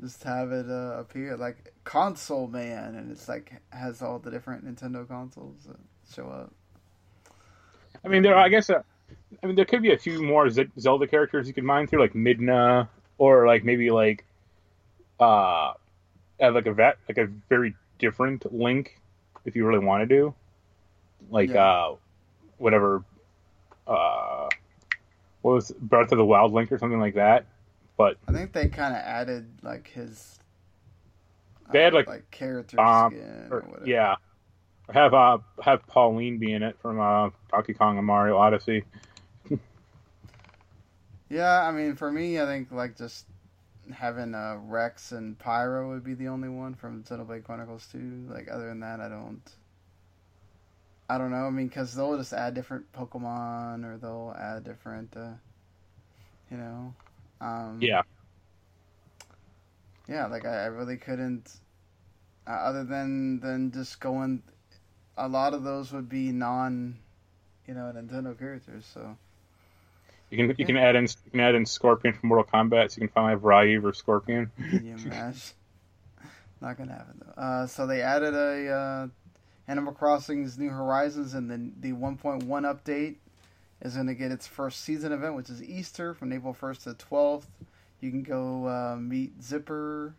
just 0.00 0.22
have 0.22 0.52
it 0.52 0.70
uh, 0.70 0.98
appear 0.98 1.36
like 1.36 1.74
console 1.82 2.46
man, 2.46 2.94
and 2.94 3.10
it's 3.10 3.28
like 3.28 3.60
has 3.70 4.00
all 4.00 4.20
the 4.20 4.30
different 4.30 4.64
Nintendo 4.64 5.06
consoles 5.08 5.64
that 5.66 5.80
show 6.14 6.28
up. 6.28 6.52
I 8.04 8.08
mean, 8.08 8.22
there. 8.22 8.36
I 8.36 8.48
guess. 8.48 8.70
Uh, 8.70 8.82
I 9.42 9.46
mean, 9.46 9.56
there 9.56 9.64
could 9.64 9.82
be 9.82 9.92
a 9.92 9.98
few 9.98 10.22
more 10.22 10.48
Zelda 10.50 11.06
characters 11.06 11.46
you 11.46 11.54
could 11.54 11.64
mine 11.64 11.86
through, 11.86 12.00
like 12.00 12.14
Midna, 12.14 12.88
or 13.18 13.46
like 13.46 13.64
maybe 13.64 13.90
like, 13.90 14.24
uh, 15.20 15.72
like 16.40 16.66
a 16.66 16.72
vet, 16.72 16.98
like 17.08 17.18
a 17.18 17.26
very 17.48 17.74
different 17.98 18.52
Link, 18.52 19.00
if 19.44 19.56
you 19.56 19.66
really 19.66 19.84
want 19.84 20.02
to 20.02 20.06
do, 20.06 20.34
like 21.30 21.50
yeah. 21.50 21.64
uh, 21.64 21.96
whatever, 22.58 23.04
uh, 23.86 24.48
what 25.42 25.54
was 25.54 25.72
Breath 25.72 26.12
of 26.12 26.18
the 26.18 26.24
Wild 26.24 26.52
Link 26.52 26.72
or 26.72 26.78
something 26.78 27.00
like 27.00 27.14
that. 27.14 27.46
But 27.96 28.16
I 28.28 28.32
think 28.32 28.52
they 28.52 28.68
kind 28.68 28.94
of 28.94 29.00
added 29.00 29.46
like 29.62 29.88
his. 29.88 30.38
They 31.72 31.82
had 31.82 31.94
like, 31.94 32.06
like 32.06 32.30
character 32.30 32.80
um, 32.80 33.12
skin 33.12 33.48
or, 33.50 33.60
or 33.60 33.82
yeah. 33.84 34.16
Have 34.92 35.14
uh 35.14 35.38
have 35.62 35.86
Pauline 35.86 36.38
be 36.38 36.52
in 36.52 36.62
it 36.62 36.76
from 36.80 37.00
uh 37.00 37.30
Donkey 37.50 37.74
Kong 37.74 37.98
and 37.98 38.06
Mario 38.06 38.36
Odyssey. 38.36 38.84
yeah, 41.28 41.62
I 41.62 41.72
mean 41.72 41.96
for 41.96 42.10
me, 42.10 42.40
I 42.40 42.46
think 42.46 42.70
like 42.70 42.96
just 42.96 43.26
having 43.92 44.34
uh, 44.34 44.56
Rex 44.60 45.12
and 45.12 45.38
Pyra 45.38 45.88
would 45.88 46.04
be 46.04 46.14
the 46.14 46.28
only 46.28 46.48
one 46.48 46.74
from 46.74 47.02
Xenoblade 47.04 47.44
Chronicles 47.44 47.86
2. 47.92 48.28
Like 48.28 48.48
other 48.50 48.68
than 48.68 48.80
that, 48.80 49.00
I 49.00 49.08
don't. 49.08 49.42
I 51.08 51.18
don't 51.18 51.30
know. 51.30 51.46
I 51.46 51.50
mean, 51.50 51.68
because 51.68 51.94
they'll 51.94 52.16
just 52.16 52.32
add 52.32 52.54
different 52.54 52.92
Pokemon, 52.92 53.84
or 53.84 53.96
they'll 53.96 54.34
add 54.36 54.64
different, 54.64 55.16
uh, 55.16 55.34
you 56.50 56.56
know. 56.56 56.94
Um, 57.40 57.78
yeah. 57.80 58.02
Yeah, 60.08 60.26
like 60.26 60.44
I, 60.44 60.64
I 60.64 60.66
really 60.66 60.96
couldn't. 60.96 61.52
Uh, 62.46 62.50
other 62.50 62.84
than 62.84 63.40
than 63.40 63.70
just 63.70 64.00
going, 64.00 64.42
a 65.16 65.28
lot 65.28 65.54
of 65.54 65.64
those 65.64 65.92
would 65.92 66.08
be 66.08 66.32
non, 66.32 66.96
you 67.66 67.74
know, 67.74 67.92
Nintendo 67.94 68.38
characters. 68.38 68.84
So. 68.92 69.16
You 70.30 70.38
can 70.38 70.48
you 70.48 70.54
yeah. 70.58 70.66
can 70.66 70.76
add 70.76 70.96
in 70.96 71.04
you 71.04 71.30
can 71.30 71.40
add 71.40 71.54
in 71.54 71.64
Scorpion 71.64 72.14
from 72.14 72.28
Mortal 72.28 72.44
Kombat, 72.52 72.90
so 72.90 72.96
you 72.96 73.06
can 73.06 73.14
finally 73.14 73.32
have 73.32 73.44
Ryu 73.44 73.84
or 73.86 73.92
Scorpion. 73.92 74.50
You 74.58 74.96
Not 76.60 76.78
gonna 76.78 76.92
happen 76.92 77.22
though. 77.24 77.40
Uh, 77.40 77.66
so 77.66 77.86
they 77.86 78.02
added 78.02 78.34
a 78.34 78.68
uh, 78.68 79.08
Animal 79.68 79.92
Crossing's 79.92 80.58
New 80.58 80.70
Horizons, 80.70 81.34
and 81.34 81.50
then 81.50 81.74
the 81.80 81.92
1.1 81.92 82.44
update 82.44 83.16
is 83.82 83.94
going 83.94 84.06
to 84.06 84.14
get 84.14 84.30
its 84.30 84.46
first 84.46 84.82
season 84.82 85.12
event, 85.12 85.34
which 85.34 85.50
is 85.50 85.62
Easter 85.62 86.14
from 86.14 86.32
April 86.32 86.54
1st 86.58 86.84
to 86.84 87.04
12th. 87.04 87.46
You 88.00 88.10
can 88.10 88.22
go 88.22 88.68
uh, 88.68 88.96
meet 88.96 89.42
Zipper 89.42 90.14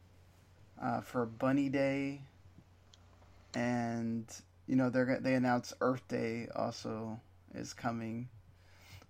uh, 0.82 1.02
for 1.02 1.26
Bunny 1.26 1.70
Day, 1.70 2.22
and 3.54 4.26
you 4.68 4.76
know 4.76 4.90
they're 4.90 5.20
they 5.22 5.34
announced 5.34 5.74
Earth 5.82 6.08
Day 6.08 6.48
also 6.56 7.20
is 7.56 7.74
coming. 7.74 8.28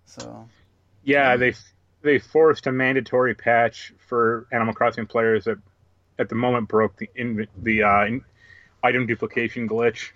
So 0.06 0.48
yeah, 1.04 1.36
they 1.36 1.54
they 2.02 2.20
forced 2.20 2.68
a 2.68 2.72
mandatory 2.72 3.36
patch 3.36 3.94
for 4.08 4.48
Animal 4.52 4.74
Crossing 4.74 5.08
players 5.08 5.46
that 5.46 5.58
at 6.20 6.30
the 6.30 6.36
moment 6.36 6.68
broke 6.68 6.98
the 6.98 7.10
in, 7.16 7.48
the 7.62 7.84
uh, 7.84 8.08
item 8.84 9.08
duplication 9.08 9.68
glitch. 9.68 10.12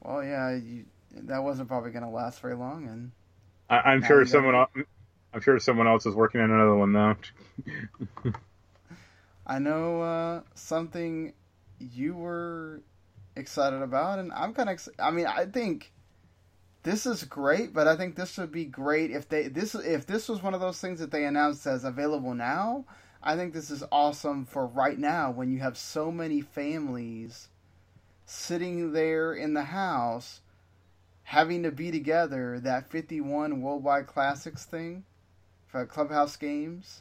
Well, 0.00 0.22
yeah, 0.22 0.56
you, 0.56 0.84
that 1.12 1.42
wasn't 1.42 1.68
probably 1.68 1.90
going 1.90 2.04
to 2.04 2.10
last 2.10 2.40
very 2.40 2.56
long, 2.56 2.86
and 2.86 3.12
I, 3.70 3.92
am 3.92 4.02
sure 4.02 4.26
someone. 4.26 4.54
Else, 4.54 4.70
I'm 5.32 5.40
sure 5.40 5.58
someone 5.58 5.86
else 5.86 6.06
is 6.06 6.14
working 6.14 6.40
on 6.40 6.50
another 6.50 6.74
one 6.74 6.92
though. 6.92 7.16
I 9.46 9.58
know 9.58 10.02
uh, 10.02 10.40
something 10.54 11.32
you 11.78 12.14
were 12.14 12.82
excited 13.36 13.82
about, 13.82 14.18
and 14.18 14.32
I'm 14.32 14.54
kind 14.54 14.68
of. 14.68 14.74
Ex- 14.74 14.88
I 14.98 15.10
mean, 15.10 15.26
I 15.26 15.46
think 15.46 15.92
this 16.82 17.06
is 17.06 17.24
great, 17.24 17.72
but 17.72 17.88
I 17.88 17.96
think 17.96 18.14
this 18.14 18.36
would 18.38 18.52
be 18.52 18.64
great 18.64 19.10
if 19.10 19.28
they 19.28 19.48
this 19.48 19.74
if 19.74 20.06
this 20.06 20.28
was 20.28 20.42
one 20.42 20.54
of 20.54 20.60
those 20.60 20.80
things 20.80 21.00
that 21.00 21.10
they 21.10 21.24
announced 21.24 21.66
as 21.66 21.84
available 21.84 22.34
now. 22.34 22.84
I 23.22 23.36
think 23.36 23.54
this 23.54 23.70
is 23.70 23.82
awesome 23.90 24.44
for 24.44 24.66
right 24.66 24.98
now 24.98 25.30
when 25.30 25.50
you 25.50 25.60
have 25.60 25.78
so 25.78 26.12
many 26.12 26.42
families 26.42 27.48
sitting 28.26 28.92
there 28.92 29.32
in 29.32 29.54
the 29.54 29.64
house 29.64 30.40
having 31.22 31.62
to 31.62 31.70
be 31.70 31.90
together 31.90 32.60
that 32.60 32.90
51 32.90 33.62
worldwide 33.62 34.06
classics 34.06 34.66
thing 34.66 35.04
for 35.66 35.86
clubhouse 35.86 36.36
games 36.36 37.00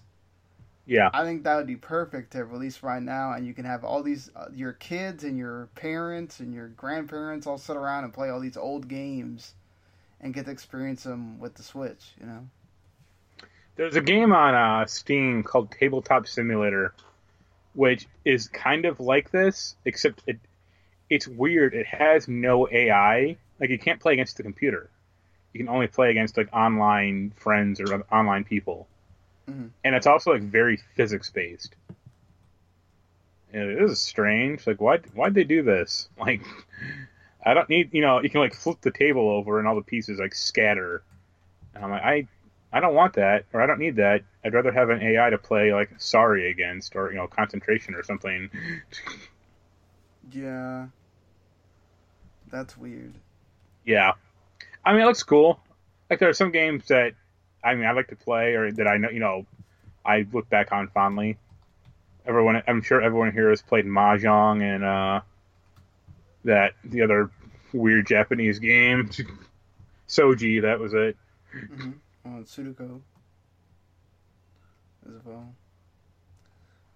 yeah 0.85 1.09
i 1.13 1.23
think 1.23 1.43
that 1.43 1.55
would 1.55 1.67
be 1.67 1.75
perfect 1.75 2.31
to 2.31 2.43
release 2.43 2.83
right 2.83 3.03
now 3.03 3.31
and 3.31 3.45
you 3.45 3.53
can 3.53 3.65
have 3.65 3.83
all 3.83 4.03
these 4.03 4.29
uh, 4.35 4.45
your 4.53 4.73
kids 4.73 5.23
and 5.23 5.37
your 5.37 5.69
parents 5.75 6.39
and 6.39 6.53
your 6.53 6.67
grandparents 6.69 7.47
all 7.47 7.57
sit 7.57 7.77
around 7.77 8.03
and 8.03 8.13
play 8.13 8.29
all 8.29 8.39
these 8.39 8.57
old 8.57 8.87
games 8.87 9.53
and 10.19 10.33
get 10.33 10.45
to 10.45 10.51
experience 10.51 11.03
them 11.03 11.39
with 11.39 11.55
the 11.55 11.63
switch 11.63 12.13
you 12.19 12.25
know 12.25 12.47
there's 13.75 13.95
a 13.95 14.01
game 14.01 14.33
on 14.33 14.53
uh, 14.53 14.85
Steam 14.85 15.41
called 15.43 15.71
Tabletop 15.71 16.27
Simulator, 16.27 16.93
which 17.73 18.07
is 18.23 18.47
kind 18.47 18.85
of 18.85 18.99
like 18.99 19.31
this, 19.31 19.75
except 19.83 20.21
it 20.27 20.39
it's 21.09 21.27
weird. 21.27 21.73
It 21.73 21.87
has 21.87 22.27
no 22.27 22.67
AI. 22.69 23.37
Like 23.59 23.69
you 23.69 23.79
can't 23.79 23.99
play 23.99 24.13
against 24.13 24.37
the 24.37 24.43
computer. 24.43 24.89
You 25.53 25.59
can 25.59 25.69
only 25.69 25.87
play 25.87 26.11
against 26.11 26.37
like 26.37 26.53
online 26.53 27.33
friends 27.35 27.79
or 27.79 28.03
online 28.11 28.43
people, 28.43 28.87
mm-hmm. 29.49 29.67
and 29.83 29.95
it's 29.95 30.07
also 30.07 30.31
like 30.31 30.43
very 30.43 30.79
physics 30.95 31.29
based. 31.29 31.75
This 33.51 33.91
is 33.91 33.99
strange. 33.99 34.65
Like, 34.65 34.81
why? 34.81 34.97
Why'd 35.13 35.35
they 35.35 35.43
do 35.43 35.61
this? 35.63 36.09
Like, 36.17 36.41
I 37.45 37.53
don't 37.53 37.69
need. 37.69 37.93
You 37.93 38.01
know, 38.01 38.21
you 38.21 38.29
can 38.29 38.39
like 38.39 38.55
flip 38.55 38.81
the 38.81 38.91
table 38.91 39.29
over 39.29 39.59
and 39.59 39.67
all 39.67 39.75
the 39.75 39.81
pieces 39.81 40.19
like 40.19 40.33
scatter. 40.33 41.03
And 41.75 41.83
I'm 41.83 41.91
like, 41.91 42.03
I 42.03 42.27
I 42.71 42.79
don't 42.79 42.95
want 42.95 43.13
that, 43.13 43.45
or 43.53 43.61
I 43.61 43.67
don't 43.67 43.79
need 43.79 43.97
that. 43.97 44.23
I'd 44.43 44.53
rather 44.53 44.71
have 44.71 44.89
an 44.89 45.01
AI 45.01 45.29
to 45.29 45.37
play 45.37 45.71
like 45.73 45.91
Sorry 45.99 46.49
against, 46.49 46.95
or 46.95 47.11
you 47.11 47.17
know, 47.17 47.27
concentration 47.27 47.93
or 47.93 48.03
something. 48.03 48.49
yeah, 50.31 50.87
that's 52.49 52.75
weird. 52.75 53.13
Yeah, 53.85 54.13
I 54.83 54.93
mean, 54.93 55.03
it 55.03 55.05
looks 55.05 55.23
cool. 55.23 55.59
Like 56.09 56.19
there 56.19 56.29
are 56.29 56.33
some 56.33 56.51
games 56.51 56.87
that 56.87 57.13
I 57.63 57.75
mean 57.75 57.85
I 57.85 57.91
like 57.91 58.07
to 58.09 58.15
play, 58.15 58.55
or 58.55 58.71
that 58.71 58.87
I 58.87 58.97
know, 58.97 59.09
you 59.09 59.19
know, 59.19 59.45
I 60.05 60.25
look 60.31 60.49
back 60.49 60.71
on 60.71 60.87
fondly. 60.89 61.37
Everyone, 62.25 62.61
I'm 62.67 62.81
sure 62.81 63.01
everyone 63.01 63.31
here 63.31 63.49
has 63.49 63.61
played 63.61 63.85
mahjong 63.85 64.61
and 64.61 64.83
uh, 64.83 65.21
that 66.45 66.73
the 66.83 67.01
other 67.01 67.29
weird 67.73 68.07
Japanese 68.07 68.59
game. 68.59 69.09
Soji, 70.07 70.61
that 70.61 70.79
was 70.79 70.93
it. 70.93 71.17
Mm-hmm. 71.55 71.91
On 72.25 72.43
Sudoku 72.43 73.01
as 75.05 75.25
well. 75.25 75.53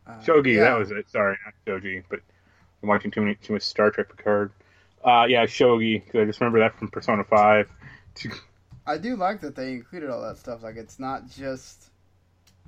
Uh, 0.05 0.19
Shogi, 0.21 0.55
yeah. 0.55 0.61
that 0.61 0.79
was 0.79 0.91
it. 0.91 1.09
Sorry, 1.09 1.37
not 1.43 1.53
Shogi, 1.65 2.03
but 2.09 2.19
I'm 2.81 2.89
watching 2.89 3.11
too 3.11 3.21
many 3.21 3.35
too 3.35 3.53
much 3.53 3.63
Star 3.63 3.91
Trek 3.91 4.15
Picard. 4.15 4.51
Uh, 5.03 5.25
yeah, 5.27 5.45
Shogi. 5.45 6.05
Cause 6.05 6.21
I 6.21 6.25
just 6.25 6.39
remember 6.39 6.59
that 6.59 6.77
from 6.77 6.89
Persona 6.89 7.23
Five. 7.23 7.69
I 8.87 8.97
do 8.97 9.17
like 9.17 9.41
that 9.41 9.55
they 9.55 9.73
included 9.73 10.09
all 10.09 10.21
that 10.21 10.37
stuff. 10.37 10.63
Like 10.63 10.77
it's 10.77 10.97
not 10.97 11.29
just 11.29 11.89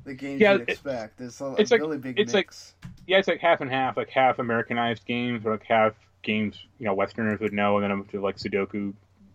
the 0.04 0.14
games 0.14 0.42
yeah, 0.42 0.54
you'd 0.54 0.62
it, 0.64 0.70
expect. 0.70 1.22
It's 1.22 1.40
a, 1.40 1.56
it's 1.58 1.72
a 1.72 1.76
like, 1.76 1.82
really 1.82 1.98
big 1.98 2.20
it's 2.20 2.34
mix. 2.34 2.76
Like, 2.84 2.92
yeah, 3.08 3.18
it's 3.18 3.28
like 3.28 3.40
half 3.40 3.62
and 3.62 3.72
half. 3.72 3.96
Like 3.96 4.10
half 4.10 4.38
Americanized 4.38 5.06
games, 5.06 5.46
or 5.46 5.54
like 5.54 5.64
half 5.64 5.94
games 6.22 6.62
you 6.78 6.86
know 6.86 6.94
Westerners 6.94 7.40
would 7.40 7.54
know, 7.54 7.78
and 7.78 7.84
then 7.86 7.92
a 7.92 7.96
bunch 7.96 8.14
of 8.14 8.22
like 8.22 8.38
Sudoku, 8.38 8.94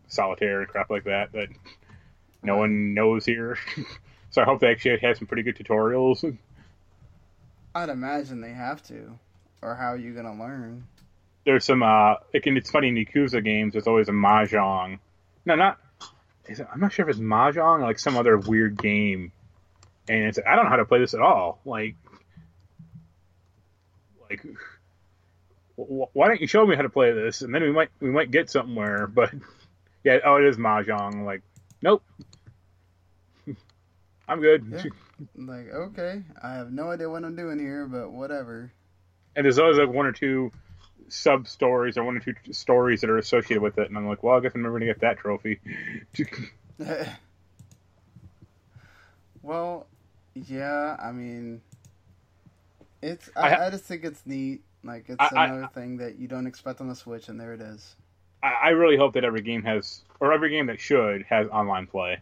Solitaire, 0.09 0.61
and 0.61 0.69
crap 0.69 0.91
like 0.91 1.05
that 1.05 1.33
that 1.33 1.49
no 2.43 2.57
one 2.57 2.93
knows 2.93 3.25
here. 3.25 3.57
so 4.31 4.43
I 4.43 4.45
hope 4.45 4.61
they 4.61 4.71
actually 4.71 4.99
have 4.99 5.17
some 5.17 5.27
pretty 5.27 5.43
good 5.43 5.57
tutorials. 5.57 6.37
I'd 7.75 7.89
imagine 7.89 8.43
they 8.43 8.53
have 8.53 8.83
to, 8.85 9.19
or 9.63 9.75
how 9.75 9.89
are 9.89 9.97
you 9.97 10.13
gonna 10.13 10.39
learn? 10.39 10.87
There's 11.47 11.65
some. 11.65 11.83
uh 11.83 12.17
it 12.35 12.43
can, 12.43 12.59
It's 12.59 12.71
funny 12.71 12.89
in 12.89 12.95
Yakuza 12.95 13.43
games. 13.43 13.73
There's 13.73 13.87
always 13.87 14.09
a 14.09 14.13
mahjong. 14.13 14.99
No, 15.47 15.55
not. 15.57 15.79
It, 16.47 16.61
I'm 16.73 16.81
not 16.81 16.93
sure 16.93 17.09
if 17.09 17.17
it's 17.17 17.25
mahjong 17.25 17.81
or 17.81 17.83
like 17.83 17.99
some 17.99 18.17
other 18.17 18.37
weird 18.37 18.81
game. 18.81 19.33
And 20.09 20.25
it's 20.25 20.39
I 20.47 20.55
don't 20.55 20.65
know 20.65 20.71
how 20.71 20.77
to 20.77 20.85
play 20.85 20.99
this 20.99 21.15
at 21.15 21.21
all. 21.21 21.61
Like, 21.65 21.97
like, 24.29 24.45
why 25.77 26.29
don't 26.29 26.41
you 26.41 26.47
show 26.47 26.67
me 26.67 26.77
how 26.77 26.83
to 26.83 26.91
play 26.91 27.13
this, 27.13 27.41
and 27.41 27.55
then 27.55 27.63
we 27.63 27.73
might 27.73 27.89
we 28.01 28.11
might 28.11 28.31
get 28.31 28.51
somewhere. 28.51 29.07
But 29.07 29.33
yeah, 30.05 30.19
oh, 30.25 30.37
it 30.37 30.45
is 30.45 30.57
mahjong. 30.57 31.25
Like, 31.25 31.43
nope. 31.81 32.03
I'm 34.29 34.41
good. 34.41 34.67
Yeah. 34.71 34.83
Like, 35.37 35.69
okay, 35.73 36.23
I 36.43 36.55
have 36.55 36.71
no 36.73 36.91
idea 36.91 37.09
what 37.09 37.25
I'm 37.25 37.37
doing 37.37 37.59
here, 37.59 37.87
but 37.87 38.13
whatever. 38.13 38.73
And 39.37 39.45
there's 39.45 39.59
always 39.59 39.79
like 39.79 39.89
one 39.89 40.07
or 40.07 40.13
two 40.13 40.53
sub 41.09 41.47
stories 41.49 41.97
or 41.97 42.05
one 42.05 42.17
or 42.17 42.21
two 42.21 42.35
stories 42.53 43.01
that 43.01 43.11
are 43.11 43.19
associated 43.19 43.63
with 43.63 43.79
it, 43.79 43.89
and 43.89 43.97
I'm 43.97 44.07
like, 44.07 44.23
well, 44.23 44.37
I 44.37 44.41
guess 44.41 44.53
I'm 44.55 44.63
never 44.63 44.79
gonna 44.79 44.87
get 44.91 45.01
that 45.01 45.19
trophy. 45.19 45.61
well, 49.43 49.87
yeah, 50.35 50.97
I 51.03 51.13
mean, 51.13 51.61
it's. 53.03 53.31
I, 53.37 53.51
I, 53.51 53.67
I, 53.67 53.71
just 53.71 53.85
think 53.85 54.05
it's 54.05 54.23
neat. 54.27 54.63
Like, 54.83 55.07
it's 55.09 55.21
I, 55.21 55.47
another 55.47 55.69
thing 55.73 55.99
that 55.99 56.19
you 56.19 56.29
don't 56.29 56.47
expect 56.47 56.81
on 56.81 56.89
the 56.89 56.95
Switch, 56.95 57.29
and 57.29 57.41
there 57.41 57.55
it 57.55 57.61
is. 57.61 57.97
I 58.43 58.71
really 58.71 58.99
hope 58.99 59.15
that 59.15 59.25
every 59.25 59.41
game 59.41 59.63
has, 59.63 60.03
or 60.21 60.35
every 60.35 60.51
game 60.51 60.67
that 60.67 60.79
should, 60.79 61.23
has 61.23 61.49
online 61.49 61.87
play 61.87 62.19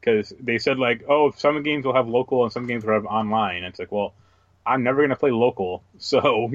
because 0.00 0.32
they 0.40 0.58
said 0.58 0.78
like, 0.78 1.04
oh, 1.08 1.30
some 1.32 1.62
games 1.62 1.84
will 1.84 1.94
have 1.94 2.08
local 2.08 2.42
and 2.44 2.52
some 2.52 2.66
games 2.66 2.84
will 2.84 2.94
have 2.94 3.06
online. 3.06 3.64
it's 3.64 3.78
like, 3.78 3.92
well, 3.92 4.14
I'm 4.64 4.82
never 4.82 5.02
gonna 5.02 5.16
play 5.16 5.30
local, 5.30 5.82
so 5.98 6.50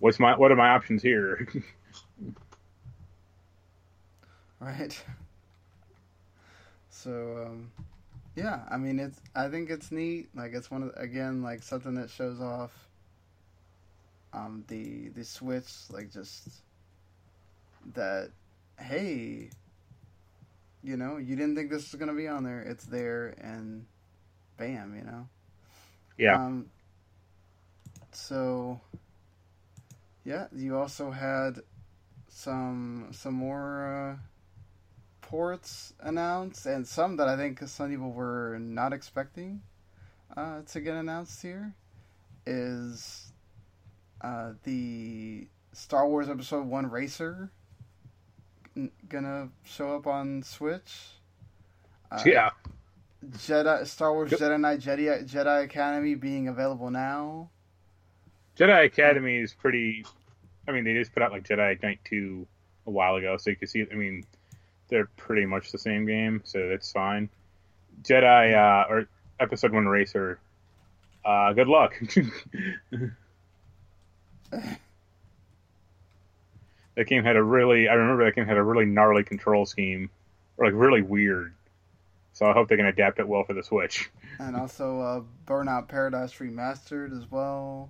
what's 0.00 0.18
my 0.18 0.36
what 0.36 0.52
are 0.52 0.56
my 0.56 0.70
options 0.70 1.02
here? 1.02 1.46
right. 4.60 5.02
So, 6.90 7.44
um, 7.46 7.70
yeah, 8.34 8.60
I 8.70 8.76
mean, 8.76 8.98
it's 8.98 9.20
I 9.34 9.48
think 9.48 9.70
it's 9.70 9.92
neat. 9.92 10.28
Like, 10.34 10.52
it's 10.54 10.70
one 10.70 10.82
of 10.82 10.92
again 10.96 11.42
like 11.42 11.62
something 11.62 11.94
that 11.94 12.10
shows 12.10 12.40
off 12.40 12.72
um, 14.32 14.64
the 14.68 15.08
the 15.08 15.24
Switch, 15.24 15.72
like 15.90 16.12
just 16.12 16.48
that. 17.94 18.30
Hey, 18.78 19.50
you 20.84 20.96
know, 20.96 21.16
you 21.16 21.34
didn't 21.34 21.56
think 21.56 21.70
this 21.70 21.90
was 21.90 21.98
gonna 21.98 22.14
be 22.14 22.28
on 22.28 22.44
there. 22.44 22.60
It's 22.60 22.84
there, 22.84 23.34
and 23.40 23.86
bam, 24.56 24.94
you 24.96 25.04
know. 25.04 25.28
Yeah. 26.18 26.36
Um, 26.36 26.66
so, 28.12 28.80
yeah, 30.26 30.48
you 30.52 30.76
also 30.76 31.12
had 31.12 31.60
some 32.28 33.08
some 33.12 33.34
more 33.34 34.18
uh, 34.18 34.22
ports 35.20 35.94
announced, 36.00 36.66
and 36.66 36.84
some 36.84 37.16
that 37.18 37.28
I 37.28 37.36
think 37.36 37.60
some 37.68 37.88
people 37.90 38.10
were 38.10 38.58
not 38.58 38.92
expecting 38.92 39.62
uh, 40.36 40.62
to 40.72 40.80
get 40.80 40.96
announced 40.96 41.40
here. 41.40 41.72
Is 42.44 43.32
uh, 44.20 44.54
the 44.64 45.46
Star 45.72 46.08
Wars 46.08 46.28
Episode 46.28 46.66
One 46.66 46.90
Racer 46.90 47.52
gonna 49.08 49.50
show 49.62 49.94
up 49.94 50.08
on 50.08 50.42
Switch. 50.42 51.10
Uh, 52.10 52.22
yeah. 52.26 52.50
Jedi 53.24 53.86
Star 53.86 54.12
Wars 54.12 54.32
Jedi 54.32 54.58
Knight 54.58 54.80
Jedi 54.80 55.24
Jedi 55.24 55.64
Academy 55.64 56.16
being 56.16 56.48
available 56.48 56.90
now. 56.90 57.50
Jedi 58.56 58.86
Academy 58.86 59.36
is 59.36 59.52
pretty. 59.54 60.04
I 60.68 60.72
mean, 60.72 60.84
they 60.84 60.94
just 60.94 61.12
put 61.12 61.22
out 61.22 61.32
like 61.32 61.44
Jedi 61.44 61.82
Knight 61.82 62.00
two 62.04 62.46
a 62.86 62.90
while 62.90 63.16
ago, 63.16 63.36
so 63.36 63.50
you 63.50 63.56
can 63.56 63.68
see. 63.68 63.84
I 63.90 63.94
mean, 63.94 64.24
they're 64.88 65.08
pretty 65.16 65.46
much 65.46 65.72
the 65.72 65.78
same 65.78 66.06
game, 66.06 66.42
so 66.44 66.58
it's 66.58 66.92
fine. 66.92 67.28
Jedi 68.02 68.54
uh, 68.54 68.86
or 68.88 69.08
Episode 69.40 69.72
One 69.72 69.86
Racer. 69.86 70.38
Uh, 71.24 71.52
good 71.52 71.68
luck. 71.68 71.94
that 76.94 77.06
game 77.06 77.24
had 77.24 77.36
a 77.36 77.42
really 77.42 77.88
I 77.88 77.94
remember 77.94 78.24
that 78.24 78.34
game 78.34 78.46
had 78.46 78.56
a 78.56 78.62
really 78.62 78.86
gnarly 78.86 79.24
control 79.24 79.66
scheme, 79.66 80.10
or 80.56 80.66
like 80.66 80.74
really 80.74 81.02
weird. 81.02 81.52
So 82.32 82.46
I 82.46 82.52
hope 82.52 82.68
they 82.68 82.76
can 82.76 82.86
adapt 82.86 83.18
it 83.18 83.26
well 83.26 83.44
for 83.44 83.54
the 83.54 83.62
Switch. 83.62 84.10
And 84.38 84.54
also 84.54 85.00
uh, 85.00 85.22
Burnout 85.46 85.88
Paradise 85.88 86.34
Remastered 86.34 87.16
as 87.16 87.30
well. 87.30 87.88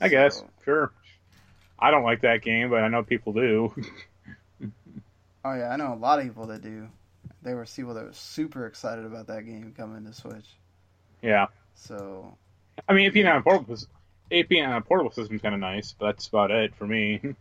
I 0.00 0.06
so. 0.06 0.10
guess 0.10 0.44
sure. 0.64 0.92
I 1.78 1.90
don't 1.90 2.02
like 2.02 2.22
that 2.22 2.42
game, 2.42 2.70
but 2.70 2.82
I 2.82 2.88
know 2.88 3.02
people 3.02 3.32
do. 3.32 3.74
oh 5.44 5.54
yeah, 5.54 5.70
I 5.70 5.76
know 5.76 5.94
a 5.94 5.96
lot 5.96 6.18
of 6.18 6.24
people 6.24 6.46
that 6.46 6.62
do. 6.62 6.88
There 7.42 7.56
were 7.56 7.64
people 7.64 7.94
that 7.94 8.04
were 8.04 8.12
super 8.12 8.66
excited 8.66 9.06
about 9.06 9.28
that 9.28 9.46
game 9.46 9.72
coming 9.76 10.04
to 10.04 10.12
Switch. 10.12 10.56
Yeah. 11.22 11.46
So. 11.74 12.36
I 12.88 12.92
mean, 12.92 13.06
if 13.06 13.16
you 13.16 13.24
know, 13.24 13.38
AP 14.32 14.52
on 14.52 14.72
a 14.72 14.80
portable 14.80 15.10
system 15.10 15.36
is 15.36 15.42
kind 15.42 15.54
of 15.54 15.60
nice, 15.60 15.94
but 15.98 16.06
that's 16.06 16.28
about 16.28 16.50
it 16.50 16.74
for 16.76 16.86
me. 16.86 17.20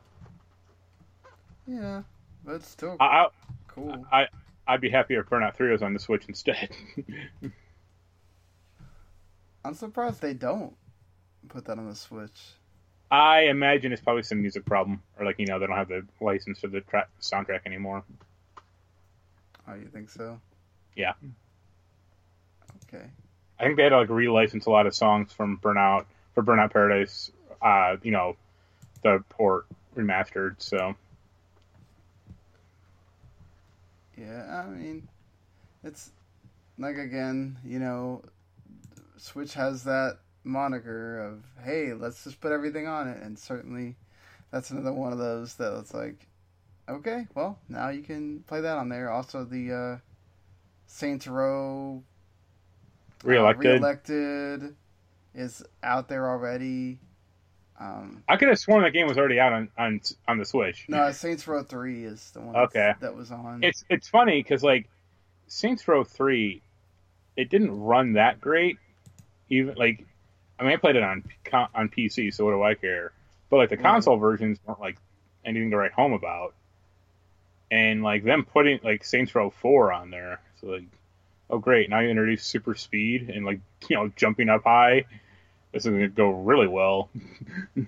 yeah, 1.67 2.03
but 2.45 2.55
it's 2.55 2.67
still 2.67 2.97
I, 2.99 3.27
cool. 3.67 4.05
I 4.11 4.27
I'd 4.67 4.81
be 4.81 4.89
happier 4.89 5.21
if 5.21 5.27
Burnout 5.27 5.55
Three 5.55 5.71
was 5.71 5.81
on 5.81 5.93
the 5.93 5.99
Switch 5.99 6.25
instead. 6.27 6.69
I'm 9.65 9.73
surprised 9.73 10.21
they 10.21 10.33
don't 10.33 10.73
put 11.47 11.65
that 11.65 11.77
on 11.77 11.87
the 11.87 11.95
Switch. 11.95 12.39
I 13.11 13.41
imagine 13.43 13.91
it's 13.91 14.01
probably 14.01 14.23
some 14.23 14.41
music 14.41 14.65
problem, 14.65 15.01
or 15.17 15.25
like 15.25 15.39
you 15.39 15.45
know 15.45 15.59
they 15.59 15.65
don't 15.65 15.75
have 15.75 15.87
the 15.87 16.05
license 16.21 16.59
for 16.59 16.67
the 16.67 16.81
tra- 16.81 17.07
soundtrack 17.21 17.61
anymore. 17.65 18.03
Oh, 19.67 19.73
you 19.73 19.87
think 19.87 20.09
so? 20.09 20.39
Yeah. 20.95 21.13
Okay. 22.87 23.05
I 23.59 23.63
think 23.63 23.77
they 23.77 23.83
had 23.83 23.89
to 23.89 23.97
like 23.97 24.09
relicense 24.09 24.67
a 24.67 24.71
lot 24.71 24.85
of 24.87 24.95
songs 24.95 25.33
from 25.33 25.57
Burnout 25.57 26.05
for 26.33 26.43
Burnout 26.43 26.71
Paradise, 26.71 27.31
uh, 27.61 27.97
you 28.03 28.11
know, 28.11 28.35
the 29.03 29.23
port 29.29 29.65
remastered. 29.95 30.55
So. 30.59 30.95
Yeah, 34.17 34.65
I 34.65 34.69
mean, 34.69 35.07
it's 35.83 36.11
like 36.77 36.97
again, 36.97 37.57
you 37.65 37.79
know, 37.79 38.23
Switch 39.17 39.53
has 39.53 39.83
that 39.85 40.19
moniker 40.49 41.19
of 41.19 41.43
hey, 41.63 41.93
let's 41.93 42.23
just 42.23 42.41
put 42.41 42.51
everything 42.51 42.87
on 42.87 43.07
it, 43.07 43.21
and 43.21 43.37
certainly 43.37 43.95
that's 44.51 44.71
another 44.71 44.93
one 44.93 45.13
of 45.13 45.19
those 45.19 45.55
that 45.55 45.77
it's 45.79 45.93
like, 45.93 46.27
okay, 46.89 47.27
well 47.35 47.59
now 47.69 47.89
you 47.89 48.01
can 48.01 48.41
play 48.47 48.61
that 48.61 48.77
on 48.77 48.89
there. 48.89 49.09
Also, 49.11 49.43
the 49.43 49.73
uh, 49.73 49.97
Saints 50.87 51.27
Row 51.27 52.03
reelected. 53.23 53.65
Uh, 53.65 53.73
reelected 53.73 54.75
is 55.33 55.63
out 55.83 56.07
there 56.07 56.29
already. 56.29 56.99
Um, 57.79 58.23
I 58.27 58.35
could 58.35 58.49
have 58.49 58.59
sworn 58.59 58.83
that 58.83 58.91
game 58.91 59.07
was 59.07 59.17
already 59.17 59.39
out 59.39 59.53
on 59.53 59.69
on, 59.77 60.01
on 60.27 60.37
the 60.37 60.45
Switch. 60.45 60.85
No, 60.89 61.11
Saints 61.11 61.47
Row 61.47 61.63
Three 61.63 62.03
is 62.03 62.31
the 62.31 62.41
one. 62.41 62.55
Okay, 62.55 62.93
that 62.99 63.15
was 63.15 63.31
on. 63.31 63.63
It's 63.63 63.85
it's 63.89 64.09
funny 64.09 64.43
because 64.43 64.63
like 64.63 64.89
Saints 65.47 65.87
Row 65.87 66.03
Three, 66.03 66.61
it 67.37 67.49
didn't 67.49 67.79
run 67.79 68.13
that 68.13 68.41
great. 68.41 68.77
Even 69.49 69.75
like, 69.75 70.05
I 70.59 70.63
mean, 70.63 70.73
I 70.73 70.77
played 70.77 70.95
it 70.95 71.03
on 71.03 71.23
on 71.53 71.89
PC, 71.89 72.33
so 72.33 72.45
what 72.45 72.51
do 72.51 72.63
I 72.63 72.75
care? 72.75 73.13
But 73.49 73.57
like 73.57 73.69
the 73.69 73.77
console 73.77 74.17
versions 74.17 74.59
weren't 74.65 74.79
like 74.79 74.97
anything 75.45 75.71
to 75.71 75.77
write 75.77 75.93
home 75.93 76.13
about. 76.13 76.53
And 77.71 78.03
like 78.03 78.23
them 78.23 78.45
putting 78.45 78.79
like 78.83 79.03
Saints 79.03 79.33
Row 79.35 79.51
Four 79.51 79.93
on 79.93 80.09
there, 80.09 80.41
so 80.59 80.67
like, 80.67 80.83
oh 81.49 81.59
great, 81.59 81.89
now 81.89 81.99
you 81.99 82.09
introduce 82.09 82.43
super 82.43 82.75
speed 82.75 83.29
and 83.29 83.45
like 83.45 83.59
you 83.87 83.95
know 83.95 84.11
jumping 84.15 84.49
up 84.49 84.63
high 84.63 85.05
this 85.71 85.85
is 85.85 85.89
going 85.89 86.01
to 86.01 86.07
go 86.07 86.29
really 86.29 86.67
well. 86.67 87.09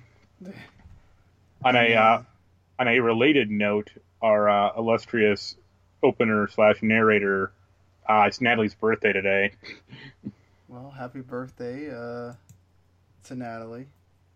On 1.64 1.76
a 1.76 1.94
uh, 1.94 2.24
on 2.80 2.88
a 2.88 3.00
related 3.00 3.52
note, 3.52 3.92
our 4.20 4.50
uh, 4.50 4.72
illustrious 4.76 5.56
opener 6.02 6.48
slash 6.48 6.82
narrator, 6.82 7.52
uh, 8.10 8.24
it's 8.28 8.42
Natalie's 8.42 8.74
birthday 8.74 9.14
today. 9.14 9.52
Well, 10.68 10.90
happy 10.90 11.20
birthday 11.20 11.92
uh, 11.92 12.32
to 13.26 13.36
Natalie. 13.36 13.88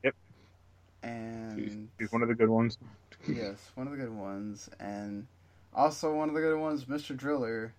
Yep. 0.04 0.16
And 1.04 1.60
She's, 1.60 1.78
she's 2.08 2.12
one 2.12 2.22
of 2.22 2.28
the 2.28 2.36
good 2.36 2.50
ones. 2.50 2.78
yes, 3.28 3.58
one 3.76 3.88
of 3.88 3.92
the 3.92 4.00
good 4.00 4.14
ones, 4.14 4.70
and 4.80 5.28
also 5.74 6.14
one 6.14 6.30
of 6.30 6.36
the 6.36 6.42
good 6.42 6.58
ones, 6.60 6.86
Mr. 6.86 7.16
Driller. 7.16 7.74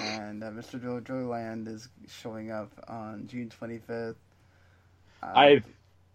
And 0.00 0.42
uh, 0.42 0.50
Mr. 0.50 0.80
Driller 0.80 1.02
Drillerland 1.02 1.68
is 1.68 1.88
showing 2.08 2.50
up 2.50 2.70
on 2.88 3.26
June 3.26 3.50
25th. 3.60 4.14
Uh, 5.22 5.26
I've 5.34 5.64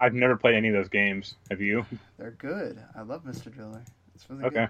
I've 0.02 0.13
never 0.13 0.36
played 0.38 0.56
any 0.56 0.69
of 0.69 0.74
those 0.74 0.89
games. 0.89 1.36
Have 1.52 1.62
you? 1.62 1.86
They're 2.17 2.32
good. 2.32 2.80
I 2.95 3.02
love 3.04 3.24
Mr. 3.26 3.52
Driller. 3.54 3.84
It's 4.15 4.28
really 4.30 4.45
Okay. 4.45 4.56
good. 4.56 4.69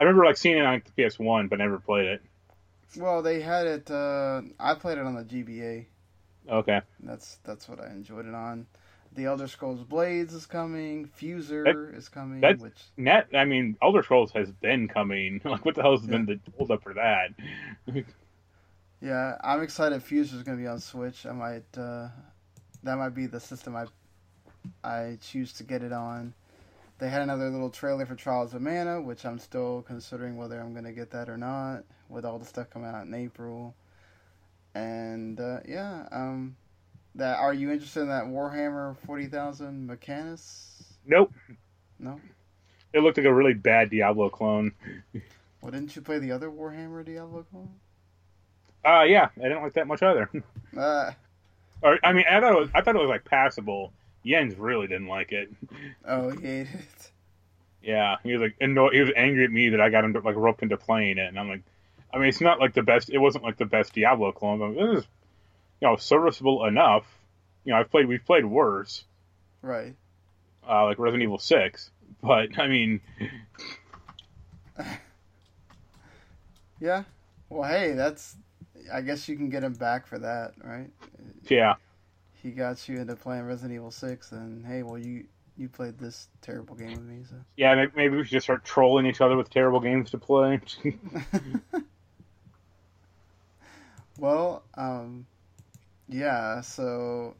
I 0.00 0.04
remember 0.04 0.24
like 0.24 0.36
seeing 0.36 0.56
it 0.56 0.64
on 0.64 0.82
the 0.96 1.08
PS 1.08 1.18
One, 1.18 1.48
but 1.48 1.58
never 1.58 1.78
played 1.80 2.06
it. 2.06 2.22
Well, 2.96 3.22
they 3.22 3.40
had 3.40 3.66
it. 3.66 3.90
Uh, 3.90 4.42
I 4.60 4.74
played 4.74 4.98
it 4.98 5.04
on 5.04 5.14
the 5.16 5.24
GBA. 5.24 5.86
Okay. 6.48 6.80
That's 7.00 7.38
that's 7.44 7.68
what 7.68 7.80
I 7.80 7.88
enjoyed 7.88 8.26
it 8.26 8.34
on. 8.34 8.66
The 9.14 9.24
Elder 9.24 9.48
Scrolls 9.48 9.82
Blades 9.84 10.34
is 10.34 10.46
coming. 10.46 11.08
Fuser 11.20 11.96
is 11.96 12.08
coming. 12.08 12.40
that's- 12.40 12.60
which 12.60 12.78
Net. 12.96 13.28
I 13.34 13.44
mean, 13.44 13.76
Elder 13.82 14.02
Scrolls 14.02 14.32
has 14.32 14.50
been 14.52 14.88
coming. 14.88 15.40
Like, 15.44 15.64
what 15.64 15.74
the 15.74 15.82
hell 15.82 15.96
has 15.96 16.06
been 16.06 16.26
the 16.26 16.38
hold 16.56 16.70
up 16.70 16.82
for 16.82 16.94
that? 16.94 17.30
yeah, 19.00 19.36
I'm 19.42 19.62
excited. 19.62 20.00
Fuser 20.02 20.34
is 20.34 20.42
going 20.42 20.58
to 20.58 20.62
be 20.62 20.66
on 20.68 20.80
Switch. 20.80 21.26
I 21.26 21.32
might. 21.32 21.64
Uh, 21.76 22.08
that 22.82 22.96
might 22.96 23.14
be 23.14 23.26
the 23.26 23.40
system 23.40 23.76
I 23.76 23.86
I 24.84 25.18
choose 25.20 25.52
to 25.54 25.64
get 25.64 25.82
it 25.82 25.92
on. 25.92 26.34
They 26.98 27.08
had 27.08 27.22
another 27.22 27.48
little 27.48 27.70
trailer 27.70 28.06
for 28.06 28.16
Trials 28.16 28.54
of 28.54 28.60
Mana, 28.62 29.00
which 29.00 29.24
I'm 29.24 29.38
still 29.38 29.82
considering 29.82 30.36
whether 30.36 30.60
I'm 30.60 30.72
going 30.72 30.84
to 30.84 30.92
get 30.92 31.10
that 31.12 31.28
or 31.28 31.36
not. 31.36 31.84
With 32.08 32.24
all 32.24 32.38
the 32.38 32.44
stuff 32.44 32.70
coming 32.70 32.88
out 32.90 33.06
in 33.06 33.14
April, 33.14 33.74
and 34.78 35.40
uh, 35.40 35.60
yeah, 35.66 36.06
um, 36.12 36.56
that 37.14 37.38
are 37.38 37.52
you 37.52 37.70
interested 37.70 38.00
in 38.00 38.08
that 38.08 38.24
Warhammer 38.24 38.96
Forty 39.04 39.26
Thousand 39.26 39.88
Mechanicus? 39.88 40.82
Nope. 41.06 41.32
No. 41.98 42.20
It 42.92 43.00
looked 43.00 43.18
like 43.18 43.26
a 43.26 43.34
really 43.34 43.54
bad 43.54 43.90
Diablo 43.90 44.30
clone. 44.30 44.72
Well, 45.60 45.72
didn't 45.72 45.96
you 45.96 46.02
play 46.02 46.20
the 46.20 46.30
other 46.30 46.48
Warhammer 46.50 47.04
Diablo 47.04 47.44
clone? 47.50 47.70
Uh 48.84 49.02
yeah, 49.02 49.28
I 49.38 49.48
didn't 49.48 49.62
like 49.64 49.72
that 49.72 49.88
much 49.88 50.02
either. 50.02 50.30
Uh, 50.76 51.10
or 51.82 51.98
I 52.04 52.12
mean, 52.12 52.26
I 52.30 52.40
thought 52.40 52.52
it 52.52 52.60
was, 52.60 52.68
I 52.74 52.82
thought 52.82 52.94
it 52.94 53.00
was 53.00 53.08
like 53.08 53.24
passable. 53.24 53.92
Jens 54.24 54.54
really 54.56 54.86
didn't 54.86 55.08
like 55.08 55.32
it. 55.32 55.50
oh, 56.04 56.30
he 56.30 56.46
hated 56.46 56.74
it. 56.74 57.10
Yeah, 57.82 58.16
he 58.22 58.32
was 58.32 58.42
like, 58.42 58.54
anno- 58.60 58.90
he 58.90 59.00
was 59.00 59.10
angry 59.16 59.44
at 59.44 59.50
me 59.50 59.70
that 59.70 59.80
I 59.80 59.88
got 59.88 60.04
him 60.04 60.12
like 60.12 60.36
roped 60.36 60.62
into 60.62 60.76
playing 60.76 61.18
it, 61.18 61.26
and 61.26 61.38
I'm 61.40 61.48
like, 61.48 61.62
I 62.12 62.18
mean, 62.18 62.28
it's 62.28 62.40
not 62.40 62.58
like 62.60 62.74
the 62.74 62.82
best. 62.82 63.10
It 63.10 63.18
wasn't 63.18 63.44
like 63.44 63.56
the 63.58 63.66
best 63.66 63.92
Diablo 63.94 64.32
clone, 64.32 64.58
but 64.58 64.70
it 64.82 64.88
was, 64.88 65.04
you 65.80 65.88
know, 65.88 65.96
serviceable 65.96 66.64
enough. 66.64 67.04
You 67.64 67.72
know, 67.74 67.80
I've 67.80 67.90
played, 67.90 68.06
we've 68.08 68.24
played 68.24 68.44
worse, 68.46 69.04
Right. 69.62 69.94
uh, 70.66 70.84
like 70.84 70.98
Resident 70.98 71.22
Evil 71.24 71.38
Six, 71.38 71.90
but 72.22 72.58
I 72.58 72.66
mean, 72.66 73.00
Yeah. 76.80 77.04
Well, 77.50 77.68
hey, 77.68 77.92
that's. 77.92 78.36
I 78.92 79.00
guess 79.02 79.28
you 79.28 79.36
can 79.36 79.50
get 79.50 79.62
him 79.64 79.74
back 79.74 80.06
for 80.06 80.18
that, 80.20 80.52
right? 80.62 80.88
yeah, 81.48 81.74
He 82.42 82.52
got 82.52 82.88
you 82.88 82.98
into 83.00 83.16
playing 83.16 83.42
Resident 83.44 83.74
Evil 83.74 83.90
Six, 83.90 84.32
and 84.32 84.64
hey, 84.64 84.82
well, 84.82 84.96
you 84.98 85.24
you 85.56 85.68
played 85.68 85.98
this 85.98 86.28
terrible 86.40 86.76
game 86.76 86.92
with 86.92 87.02
me, 87.02 87.18
so. 87.28 87.34
yeah. 87.56 87.86
Maybe 87.96 88.16
we 88.16 88.22
should 88.22 88.30
just 88.32 88.44
start 88.46 88.64
trolling 88.64 89.06
each 89.06 89.20
other 89.20 89.36
with 89.36 89.50
terrible 89.50 89.80
games 89.80 90.10
to 90.12 90.18
play. 90.18 90.60
well, 94.18 94.64
um, 94.74 95.26
yeah. 96.08 96.60
So, 96.60 97.34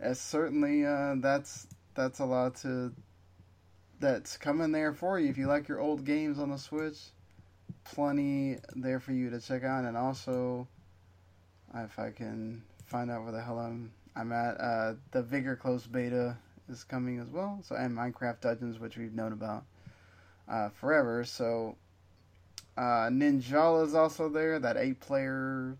it's 0.00 0.20
certainly 0.20 0.84
uh, 0.84 1.14
that's 1.18 1.66
that's 1.94 2.20
a 2.20 2.24
lot 2.24 2.56
to 2.56 2.92
that's 4.00 4.36
coming 4.36 4.72
there 4.72 4.92
for 4.92 5.18
you 5.18 5.28
if 5.30 5.38
you 5.38 5.46
like 5.46 5.68
your 5.68 5.80
old 5.80 6.04
games 6.04 6.38
on 6.38 6.50
the 6.50 6.58
Switch. 6.58 6.98
Plenty 7.84 8.58
there 8.76 9.00
for 9.00 9.12
you 9.12 9.30
to 9.30 9.40
check 9.40 9.62
out, 9.62 9.84
and 9.84 9.96
also, 9.96 10.66
if 11.74 11.98
I 11.98 12.10
can 12.10 12.62
find 12.86 13.10
out 13.10 13.22
where 13.22 13.32
the 13.32 13.42
hell 13.42 13.58
I'm 13.58 13.90
I'm 14.16 14.32
at, 14.32 14.60
uh, 14.60 14.94
the 15.10 15.22
Vigor 15.22 15.56
Close 15.56 15.86
beta 15.86 16.36
is 16.68 16.84
coming 16.84 17.18
as 17.18 17.28
well. 17.28 17.60
So 17.62 17.76
and 17.76 17.96
Minecraft 17.96 18.40
Dungeons, 18.40 18.78
which 18.78 18.96
we've 18.96 19.14
known 19.14 19.32
about 19.32 19.64
uh, 20.48 20.68
forever. 20.70 21.24
So 21.24 21.76
uh, 22.76 23.08
Ninjala 23.08 23.86
is 23.86 23.94
also 23.94 24.28
there, 24.28 24.58
that 24.58 24.76
eight 24.76 25.00
player 25.00 25.76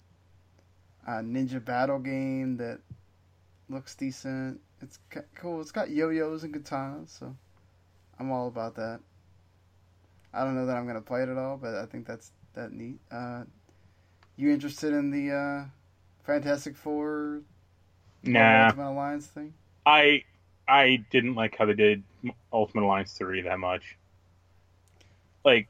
uh, 1.07 1.21
ninja 1.21 1.63
battle 1.63 1.99
game 1.99 2.57
that 2.57 2.81
looks 3.69 3.95
decent. 3.95 4.61
It's 4.81 4.99
cool. 5.35 5.61
It's 5.61 5.73
got 5.73 5.91
yo 5.91 6.11
yos 6.11 6.43
and 6.45 6.55
katanas, 6.55 7.09
so 7.09 7.35
I'm 8.19 8.31
all 8.31 8.49
about 8.49 8.75
that. 8.77 9.01
I 10.33 10.45
don't 10.45 10.55
know 10.55 10.67
that 10.67 10.77
I'm 10.77 10.87
gonna 10.87 11.01
play 11.01 11.23
it 11.23 11.29
at 11.29 11.39
all, 11.39 11.57
but 11.57 11.75
I 11.75 11.87
think 11.87 12.07
that's 12.07 12.33
that 12.55 12.73
neat. 12.73 12.99
Uh, 13.11 13.45
you 14.37 14.51
interested 14.51 14.93
in 14.93 15.11
the 15.11 15.33
uh, 15.33 15.65
Fantastic 16.25 16.77
Four 16.77 17.43
nah, 18.23 18.67
Ultimate 18.67 18.91
Alliance 18.91 19.27
thing? 19.27 19.55
I 19.87 20.25
I 20.67 21.05
didn't 21.11 21.35
like 21.35 21.57
how 21.57 21.67
they 21.67 21.75
did 21.75 22.03
Ultimate 22.53 22.85
Alliance 22.85 23.13
three 23.13 23.43
that 23.43 23.59
much. 23.59 23.97
Like, 25.45 25.69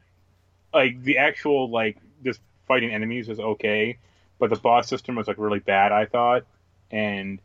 like 0.74 1.02
the 1.02 1.18
actual 1.18 1.70
like 1.70 1.96
just 2.24 2.40
fighting 2.66 2.90
enemies 2.92 3.28
was 3.28 3.38
okay, 3.40 3.98
but 4.38 4.50
the 4.50 4.56
boss 4.56 4.88
system 4.88 5.14
was 5.14 5.28
like 5.28 5.38
really 5.38 5.60
bad. 5.60 5.92
I 5.92 6.06
thought, 6.06 6.44
and 6.90 7.38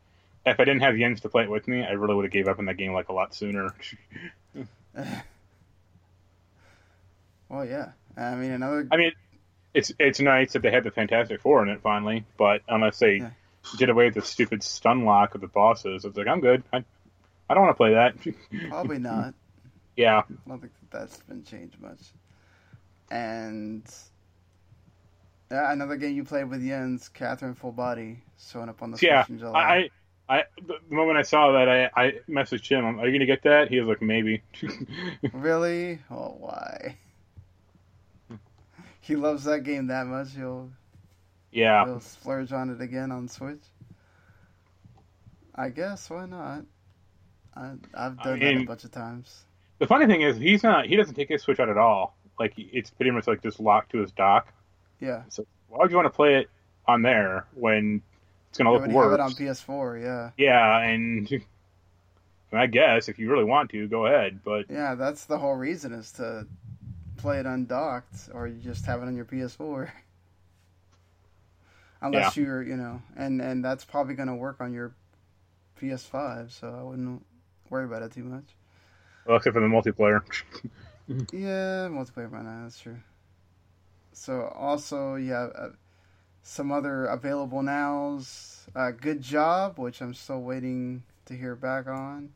if 0.46 0.60
I 0.60 0.64
didn't 0.66 0.82
have 0.82 0.96
Jens 0.98 1.22
to 1.22 1.30
play 1.30 1.44
it 1.44 1.50
with 1.50 1.68
me, 1.68 1.84
I 1.84 1.92
really 1.92 2.16
would 2.16 2.26
have 2.26 2.32
gave 2.32 2.48
up 2.48 2.60
on 2.60 2.66
that 2.66 2.78
game 2.78 2.94
like 2.94 3.10
a 3.10 3.14
lot 3.14 3.34
sooner. 3.36 3.74
Well, 7.50 7.66
yeah. 7.66 7.92
I 8.16 8.36
mean, 8.36 8.52
another. 8.52 8.88
I 8.92 8.98
mean, 8.98 9.12
it's 9.74 9.92
it's 10.00 10.20
nice 10.20 10.54
that 10.54 10.62
they 10.62 10.72
had 10.72 10.84
the 10.84 10.92
Fantastic 10.92 11.42
Four 11.42 11.64
in 11.64 11.70
it 11.70 11.82
finally, 11.82 12.26
but 12.38 12.62
unless 12.68 13.00
they 13.00 13.16
Yeah. 13.18 13.30
did 13.78 13.90
away 13.90 14.06
with 14.06 14.16
the 14.16 14.22
stupid 14.22 14.64
stun 14.64 15.06
lock 15.06 15.36
of 15.36 15.42
the 15.42 15.48
bosses, 15.48 16.06
it's 16.06 16.18
like 16.18 16.28
I'm 16.28 16.42
good. 16.42 16.64
I 16.72 16.84
I 17.50 17.54
don't 17.54 17.64
want 17.64 17.74
to 17.76 17.78
play 17.78 17.94
that. 17.94 18.16
Probably 18.70 19.00
not. 19.12 19.34
yeah, 19.96 20.20
I 20.30 20.50
don't 20.50 20.60
think 20.60 20.74
that 20.92 21.00
that's 21.00 21.18
been 21.24 21.44
changed 21.44 21.80
much. 21.82 22.00
And 23.12 23.84
yeah, 25.52 25.72
another 25.72 25.96
game 25.96 26.16
you 26.16 26.24
played 26.24 26.46
with 26.46 26.66
Jens, 26.66 27.10
Catherine 27.10 27.56
Full 27.56 27.72
Body, 27.72 28.20
showing 28.52 28.70
up 28.70 28.82
on 28.84 28.92
the 28.92 28.98
Switch 28.98 29.30
in 29.30 29.40
July. 29.40 29.90
I, 30.30 30.38
I, 30.38 30.44
the 30.62 30.96
moment 30.96 31.18
I 31.18 31.24
saw 31.24 31.54
that, 31.54 31.68
I, 31.68 31.90
I 31.96 32.14
messaged 32.30 32.70
him. 32.70 33.00
Are 33.00 33.08
you 33.08 33.12
gonna 33.12 33.26
get 33.26 33.44
that? 33.44 33.70
He 33.70 33.80
was 33.80 33.88
like, 33.88 34.02
maybe. 34.02 34.44
Really? 35.34 36.00
Oh, 36.12 36.36
why? 36.40 36.98
he 39.02 39.16
loves 39.16 39.46
that 39.46 39.64
game 39.64 39.88
that 39.88 40.06
much. 40.06 40.36
He'll 40.36 40.70
yeah, 41.52 41.84
he'll 41.86 42.00
splurge 42.00 42.52
on 42.52 42.70
it 42.70 42.80
again 42.80 43.12
on 43.12 43.28
Switch. 43.28 43.64
I 45.56 45.70
guess 45.70 46.10
why 46.12 46.28
not? 46.28 46.64
I 47.56 47.72
I've 47.96 48.20
I 48.20 48.24
done 48.24 48.40
that 48.40 48.56
a 48.56 48.64
bunch 48.66 48.84
of 48.84 48.92
times. 48.92 49.46
the 49.80 49.88
funny 49.88 50.06
thing 50.06 50.22
is, 50.22 50.38
he's 50.38 50.62
not. 50.62 50.86
He 50.86 50.96
doesn't 50.96 51.16
take 51.16 51.30
his 51.30 51.42
Switch 51.42 51.60
out 51.60 51.70
at 51.70 51.78
all. 51.78 52.16
Like 52.40 52.54
it's 52.58 52.90
pretty 52.90 53.12
much 53.12 53.28
like 53.28 53.44
just 53.44 53.60
locked 53.60 53.92
to 53.92 54.00
his 54.00 54.12
dock. 54.12 54.52
Yeah. 55.00 55.24
So 55.30 55.46
why 55.68 55.80
would 55.80 55.92
you 55.92 55.98
want 55.98 56.08
to 56.08 56.16
play 56.16 56.36
it 56.36 56.50
on 56.88 57.02
there 57.02 57.46
when 57.54 58.02
it's 58.50 58.58
gonna 58.58 58.70
Yeah, 58.70 58.74
look 58.74 58.82
when 58.82 58.92
you 58.92 58.98
have 59.02 59.12
worse? 59.12 59.20
it 59.20 59.20
on 59.20 59.36
PS4, 59.36 60.02
yeah. 60.02 60.32
Yeah, 60.38 60.80
and 60.80 61.30
I 62.54 62.66
guess 62.68 63.10
if 63.10 63.20
you 63.20 63.30
really 63.30 63.44
want 63.44 63.70
to, 63.72 63.88
go 63.88 64.08
ahead. 64.08 64.40
But 64.44 64.66
Yeah, 64.70 64.96
that's 64.96 65.26
the 65.26 65.38
whole 65.38 65.56
reason 65.56 65.94
is 65.94 66.12
to 66.14 66.48
play 67.18 67.40
it 67.40 67.46
undocked, 67.46 68.30
or 68.34 68.48
you 68.48 68.60
just 68.62 68.86
have 68.86 69.02
it 69.04 69.08
on 69.08 69.16
your 69.16 69.26
PS4. 69.26 69.92
Unless 72.02 72.38
you're, 72.38 72.64
you 72.64 72.78
know, 72.78 73.02
and 73.18 73.42
and 73.42 73.64
that's 73.64 73.84
probably 73.84 74.16
going 74.16 74.30
to 74.30 74.36
work 74.36 74.62
on 74.62 74.72
your 74.74 74.94
PS5, 75.80 76.50
so 76.50 76.74
I 76.80 76.84
wouldn't 76.84 77.26
worry 77.70 77.84
about 77.86 78.02
it 78.04 78.14
too 78.14 78.24
much. 78.24 78.46
well, 79.26 79.36
except 79.38 79.54
for 79.54 79.60
the 79.60 79.68
multiplayer. 79.68 80.22
Yeah, 81.10 81.90
multiplayer 81.90 82.32
now, 82.32 82.64
that's 82.64 82.80
true. 82.80 83.00
So 84.14 84.52
also, 84.56 85.16
yeah, 85.16 85.48
uh, 85.56 85.70
some 86.44 86.72
other 86.72 87.06
available 87.06 87.64
nows. 87.64 88.68
Uh, 88.76 88.92
Good 88.92 89.22
Job, 89.22 89.80
which 89.80 90.02
I'm 90.02 90.14
still 90.14 90.42
waiting 90.42 91.04
to 91.26 91.36
hear 91.36 91.56
back 91.56 91.88
on. 91.88 92.30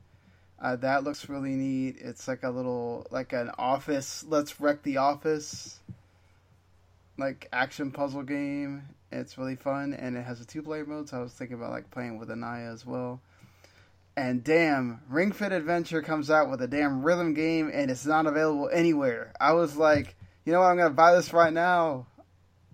Uh, 0.60 0.76
that 0.78 1.04
looks 1.04 1.30
really 1.30 1.52
neat. 1.52 1.98
It's 2.00 2.28
like 2.28 2.42
a 2.42 2.50
little, 2.50 3.06
like 3.12 3.32
an 3.32 3.52
office. 3.60 4.26
Let's 4.28 4.60
wreck 4.60 4.82
the 4.82 4.98
office. 4.98 5.80
Like 7.18 7.48
action 7.54 7.92
puzzle 7.92 8.24
game. 8.24 8.84
It's 9.12 9.38
really 9.38 9.56
fun, 9.56 9.94
and 9.94 10.18
it 10.18 10.24
has 10.24 10.42
a 10.42 10.46
two-player 10.46 10.88
mode. 10.88 11.10
So 11.10 11.20
I 11.20 11.22
was 11.22 11.34
thinking 11.34 11.58
about 11.58 11.70
like 11.70 11.92
playing 11.92 12.18
with 12.18 12.32
Anaya 12.32 12.72
as 12.72 12.88
well. 12.88 13.22
And 14.16 14.44
damn, 14.44 15.02
Ring 15.10 15.32
Fit 15.32 15.52
Adventure 15.52 16.02
comes 16.04 16.30
out 16.30 16.50
with 16.50 16.62
a 16.62 16.68
damn 16.68 17.02
rhythm 17.04 17.34
game 17.34 17.72
and 17.74 17.90
it's 17.90 18.06
not 18.06 18.28
available 18.28 18.70
anywhere. 18.72 19.34
I 19.42 19.54
was 19.54 19.76
like, 19.76 20.16
you 20.46 20.54
know 20.54 20.60
what, 20.60 20.68
I'm 20.68 20.78
gonna 20.78 20.92
buy 20.92 21.16
this 21.16 21.34
right 21.34 21.52
now. 21.52 22.06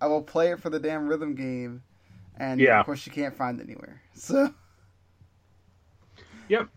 I 0.02 0.08
will 0.08 0.22
play 0.22 0.52
it 0.52 0.60
for 0.60 0.70
the 0.70 0.80
damn 0.80 1.08
rhythm 1.08 1.36
game. 1.36 1.84
And 2.36 2.60
Yeah. 2.60 2.80
of 2.82 2.86
course 2.86 3.06
you 3.06 3.12
can't 3.12 3.36
find 3.36 3.60
it 3.60 3.64
anywhere. 3.64 4.02
So 4.16 4.54
Yep. 6.50 6.70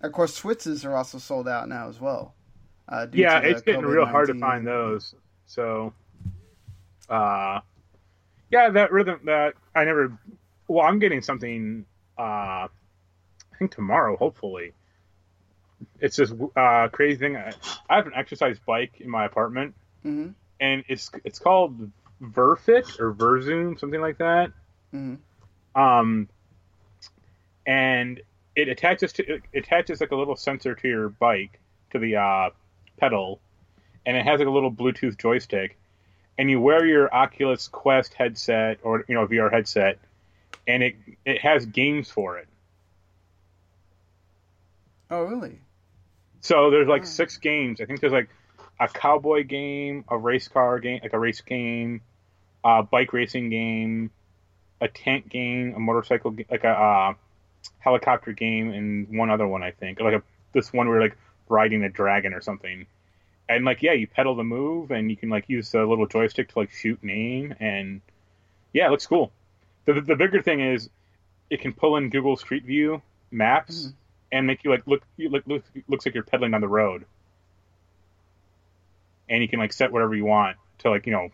of 0.00 0.12
course 0.12 0.34
Switches 0.34 0.84
are 0.84 0.96
also 0.96 1.18
sold 1.18 1.46
out 1.48 1.68
now 1.68 1.88
as 1.88 2.00
well. 2.00 2.34
Uh, 2.88 3.06
due 3.06 3.18
Yeah, 3.18 3.40
it's 3.40 3.62
getting 3.62 3.84
real 3.84 4.06
hard 4.06 4.28
to 4.28 4.34
find 4.34 4.66
those. 4.66 5.14
So, 5.46 5.92
uh, 7.08 7.60
yeah, 8.50 8.70
that 8.70 8.92
rhythm 8.92 9.20
that 9.24 9.54
I 9.74 9.84
never. 9.84 10.16
Well, 10.68 10.86
I'm 10.86 10.98
getting 10.98 11.20
something. 11.20 11.84
Uh, 12.16 12.68
think 13.62 13.74
tomorrow, 13.74 14.16
hopefully. 14.16 14.72
It's 16.00 16.16
this 16.16 16.32
uh, 16.56 16.88
crazy 16.88 17.18
thing. 17.18 17.36
I, 17.36 17.52
I 17.88 17.96
have 17.96 18.06
an 18.06 18.12
exercise 18.14 18.58
bike 18.64 19.00
in 19.00 19.10
my 19.10 19.24
apartment, 19.24 19.74
Mhm. 20.04 20.34
and 20.60 20.84
it's 20.88 21.10
it's 21.24 21.38
called 21.38 21.90
Verfit 22.20 23.00
or 23.00 23.12
VirZOOM, 23.12 23.78
something 23.78 24.00
like 24.00 24.18
that. 24.18 24.52
Mhm. 24.94 25.18
Um, 25.74 26.28
and 27.66 28.20
it 28.54 28.68
attaches 28.68 29.12
to 29.14 29.34
it 29.34 29.42
attaches 29.54 30.00
like 30.00 30.10
a 30.12 30.16
little 30.16 30.36
sensor 30.36 30.74
to 30.74 30.88
your 30.88 31.08
bike 31.08 31.58
to 31.90 31.98
the 31.98 32.16
uh, 32.16 32.50
pedal, 32.96 33.40
and 34.06 34.16
it 34.16 34.24
has 34.24 34.38
like 34.38 34.48
a 34.48 34.50
little 34.50 34.72
Bluetooth 34.72 35.18
joystick, 35.18 35.76
and 36.38 36.48
you 36.50 36.60
wear 36.60 36.84
your 36.86 37.12
Oculus 37.12 37.66
Quest 37.68 38.14
headset 38.14 38.78
or 38.82 39.04
you 39.08 39.14
know 39.16 39.26
VR 39.26 39.50
headset, 39.50 39.98
and 40.66 40.82
it 40.84 40.94
it 41.24 41.40
has 41.40 41.66
games 41.66 42.08
for 42.10 42.38
it. 42.38 42.46
Oh 45.12 45.24
really? 45.24 45.60
So 46.40 46.70
there's 46.70 46.88
like 46.88 47.02
Oh. 47.02 47.04
six 47.04 47.36
games. 47.36 47.80
I 47.80 47.84
think 47.84 48.00
there's 48.00 48.12
like 48.14 48.30
a 48.80 48.88
cowboy 48.88 49.44
game, 49.44 50.04
a 50.08 50.16
race 50.18 50.48
car 50.48 50.78
game, 50.80 51.00
like 51.02 51.12
a 51.12 51.18
race 51.18 51.42
game, 51.42 52.00
a 52.64 52.82
bike 52.82 53.12
racing 53.12 53.50
game, 53.50 54.10
a 54.80 54.88
tank 54.88 55.28
game, 55.28 55.74
a 55.76 55.78
motorcycle, 55.78 56.34
like 56.50 56.64
a 56.64 56.70
uh, 56.70 57.14
helicopter 57.78 58.32
game, 58.32 58.70
and 58.72 59.16
one 59.16 59.30
other 59.30 59.46
one 59.46 59.62
I 59.62 59.70
think, 59.72 60.00
like 60.00 60.14
a 60.14 60.22
this 60.52 60.72
one 60.72 60.88
where 60.88 60.96
you're 60.96 61.08
like 61.08 61.18
riding 61.48 61.84
a 61.84 61.88
dragon 61.90 62.32
or 62.32 62.40
something. 62.40 62.86
And 63.48 63.64
like 63.66 63.82
yeah, 63.82 63.92
you 63.92 64.06
pedal 64.06 64.34
the 64.34 64.44
move, 64.44 64.90
and 64.90 65.10
you 65.10 65.16
can 65.16 65.28
like 65.28 65.48
use 65.48 65.70
the 65.72 65.84
little 65.84 66.06
joystick 66.06 66.48
to 66.52 66.58
like 66.58 66.70
shoot 66.70 66.98
and 67.02 67.10
aim, 67.10 67.54
and 67.60 68.00
yeah, 68.72 68.86
it 68.86 68.90
looks 68.90 69.06
cool. 69.06 69.30
The 69.84 70.00
the 70.00 70.16
bigger 70.16 70.40
thing 70.40 70.60
is 70.60 70.88
it 71.50 71.60
can 71.60 71.74
pull 71.74 71.96
in 71.98 72.08
Google 72.08 72.36
Street 72.36 72.64
View 72.64 73.02
maps 73.30 73.88
Mhm. 73.88 73.94
And 74.32 74.46
make 74.46 74.64
you 74.64 74.70
like 74.70 74.84
look 74.86 75.02
you 75.16 75.28
look, 75.28 75.46
look 75.46 75.62
looks 75.86 76.04
like 76.06 76.14
you're 76.14 76.24
pedaling 76.24 76.54
on 76.54 76.60
the 76.60 76.68
road. 76.68 77.04
And 79.28 79.40
you 79.42 79.48
can 79.48 79.60
like 79.60 79.72
set 79.72 79.92
whatever 79.92 80.14
you 80.14 80.24
want 80.24 80.56
to 80.78 80.90
like 80.90 81.06
you 81.06 81.12
know, 81.12 81.28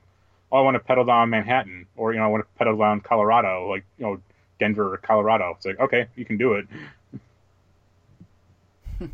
oh 0.52 0.58
I 0.58 0.60
want 0.60 0.74
to 0.74 0.80
pedal 0.80 1.04
down 1.04 1.30
Manhattan 1.30 1.86
or 1.96 2.12
you 2.12 2.18
know 2.18 2.24
I 2.24 2.28
want 2.28 2.44
to 2.44 2.58
pedal 2.58 2.76
down 2.76 3.00
Colorado 3.00 3.68
like 3.70 3.84
you 3.96 4.04
know 4.04 4.20
Denver 4.58 4.92
or 4.92 4.96
Colorado. 4.98 5.54
It's 5.56 5.64
like 5.64 5.80
okay 5.80 6.08
you 6.16 6.24
can 6.24 6.36
do 6.36 6.54
it. 6.54 6.66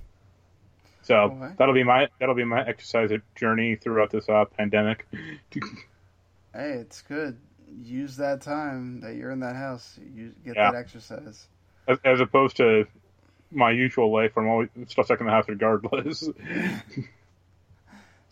so 1.03 1.15
Okay. 1.17 1.55
that'll 1.59 1.75
be 1.75 1.85
my 1.85 2.09
that'll 2.19 2.35
be 2.35 2.45
my 2.45 2.67
exercise 2.67 3.11
journey 3.37 3.77
throughout 3.77 4.11
this 4.11 4.29
uh, 4.29 4.45
pandemic. 4.47 5.07
Hey, 6.57 6.75
it's 6.75 7.03
good. 7.03 7.37
Use 7.83 8.19
that 8.19 8.41
time 8.43 9.01
that 9.01 9.17
you're 9.17 9.33
in 9.33 9.41
that 9.41 9.57
house. 9.57 9.99
You 10.15 10.33
get 10.45 10.55
Yeah. 10.55 10.71
that 10.71 10.79
exercise. 10.79 11.49
as, 11.89 11.99
as 12.05 12.21
opposed 12.21 12.59
to 12.59 12.87
my 13.55 13.71
usual 13.71 14.13
life 14.13 14.33
I'm 14.37 14.49
always 14.49 14.69
stuck 14.89 15.21
in 15.21 15.27
the 15.27 15.33
house 15.33 15.47
regardless. 15.49 16.29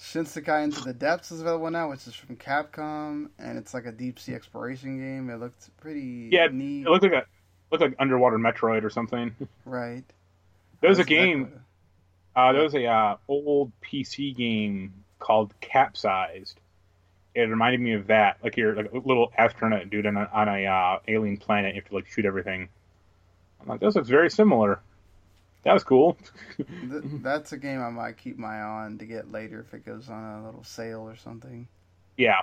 Shinsekai 0.00 0.64
Into 0.64 0.80
the 0.82 0.92
Depths 0.92 1.30
is 1.30 1.40
available 1.40 1.70
now, 1.70 1.90
which 1.90 2.06
is 2.08 2.14
from 2.14 2.36
Capcom, 2.36 3.28
and 3.38 3.56
it's 3.56 3.72
like 3.72 3.86
a 3.86 3.92
deep 3.92 4.18
sea 4.18 4.34
exploration 4.34 4.98
game. 4.98 5.30
It 5.30 5.36
looked 5.38 5.74
pretty 5.78 6.28
Yeah, 6.32 6.48
neat. 6.50 6.86
it 6.86 6.90
looked 6.90 7.04
like 7.04 7.12
a 7.12 7.24
looked 7.70 7.82
like 7.82 7.94
underwater 7.98 8.36
Metroid 8.38 8.82
or 8.82 8.90
something. 8.90 9.34
right. 9.64 10.04
There's 10.80 10.98
a 10.98 11.02
How's 11.02 11.06
that 11.06 11.10
game. 11.14 11.52
Uh, 12.34 12.52
there 12.52 12.62
was 12.62 12.74
a 12.74 12.86
uh, 12.86 13.16
old 13.28 13.70
PC 13.82 14.34
game 14.36 14.92
called 15.20 15.54
Capsized. 15.60 16.58
It 17.34 17.42
reminded 17.42 17.80
me 17.80 17.92
of 17.92 18.08
that. 18.08 18.38
Like 18.42 18.56
you're 18.56 18.74
like 18.74 18.92
a 18.92 18.98
little 18.98 19.32
astronaut 19.38 19.88
dude 19.88 20.06
on 20.06 20.16
a, 20.16 20.28
on 20.32 20.48
a 20.48 20.66
uh, 20.66 20.98
alien 21.06 21.36
planet. 21.36 21.74
You 21.76 21.80
have 21.82 21.88
to 21.90 21.94
like 21.94 22.06
shoot 22.08 22.24
everything. 22.24 22.68
I'm 23.60 23.68
like, 23.68 23.80
this 23.80 23.94
looks 23.94 24.08
very 24.08 24.30
similar. 24.30 24.80
That 25.64 25.72
was 25.74 25.84
cool. 25.84 26.16
That's 26.82 27.52
a 27.52 27.56
game 27.56 27.80
I 27.80 27.88
might 27.90 28.16
keep 28.18 28.36
my 28.36 28.56
eye 28.58 28.84
on 28.84 28.98
to 28.98 29.06
get 29.06 29.30
later 29.30 29.60
if 29.60 29.72
it 29.72 29.84
goes 29.86 30.08
on 30.10 30.22
a 30.42 30.44
little 30.44 30.64
sale 30.64 31.00
or 31.00 31.16
something. 31.16 31.68
yeah, 32.16 32.40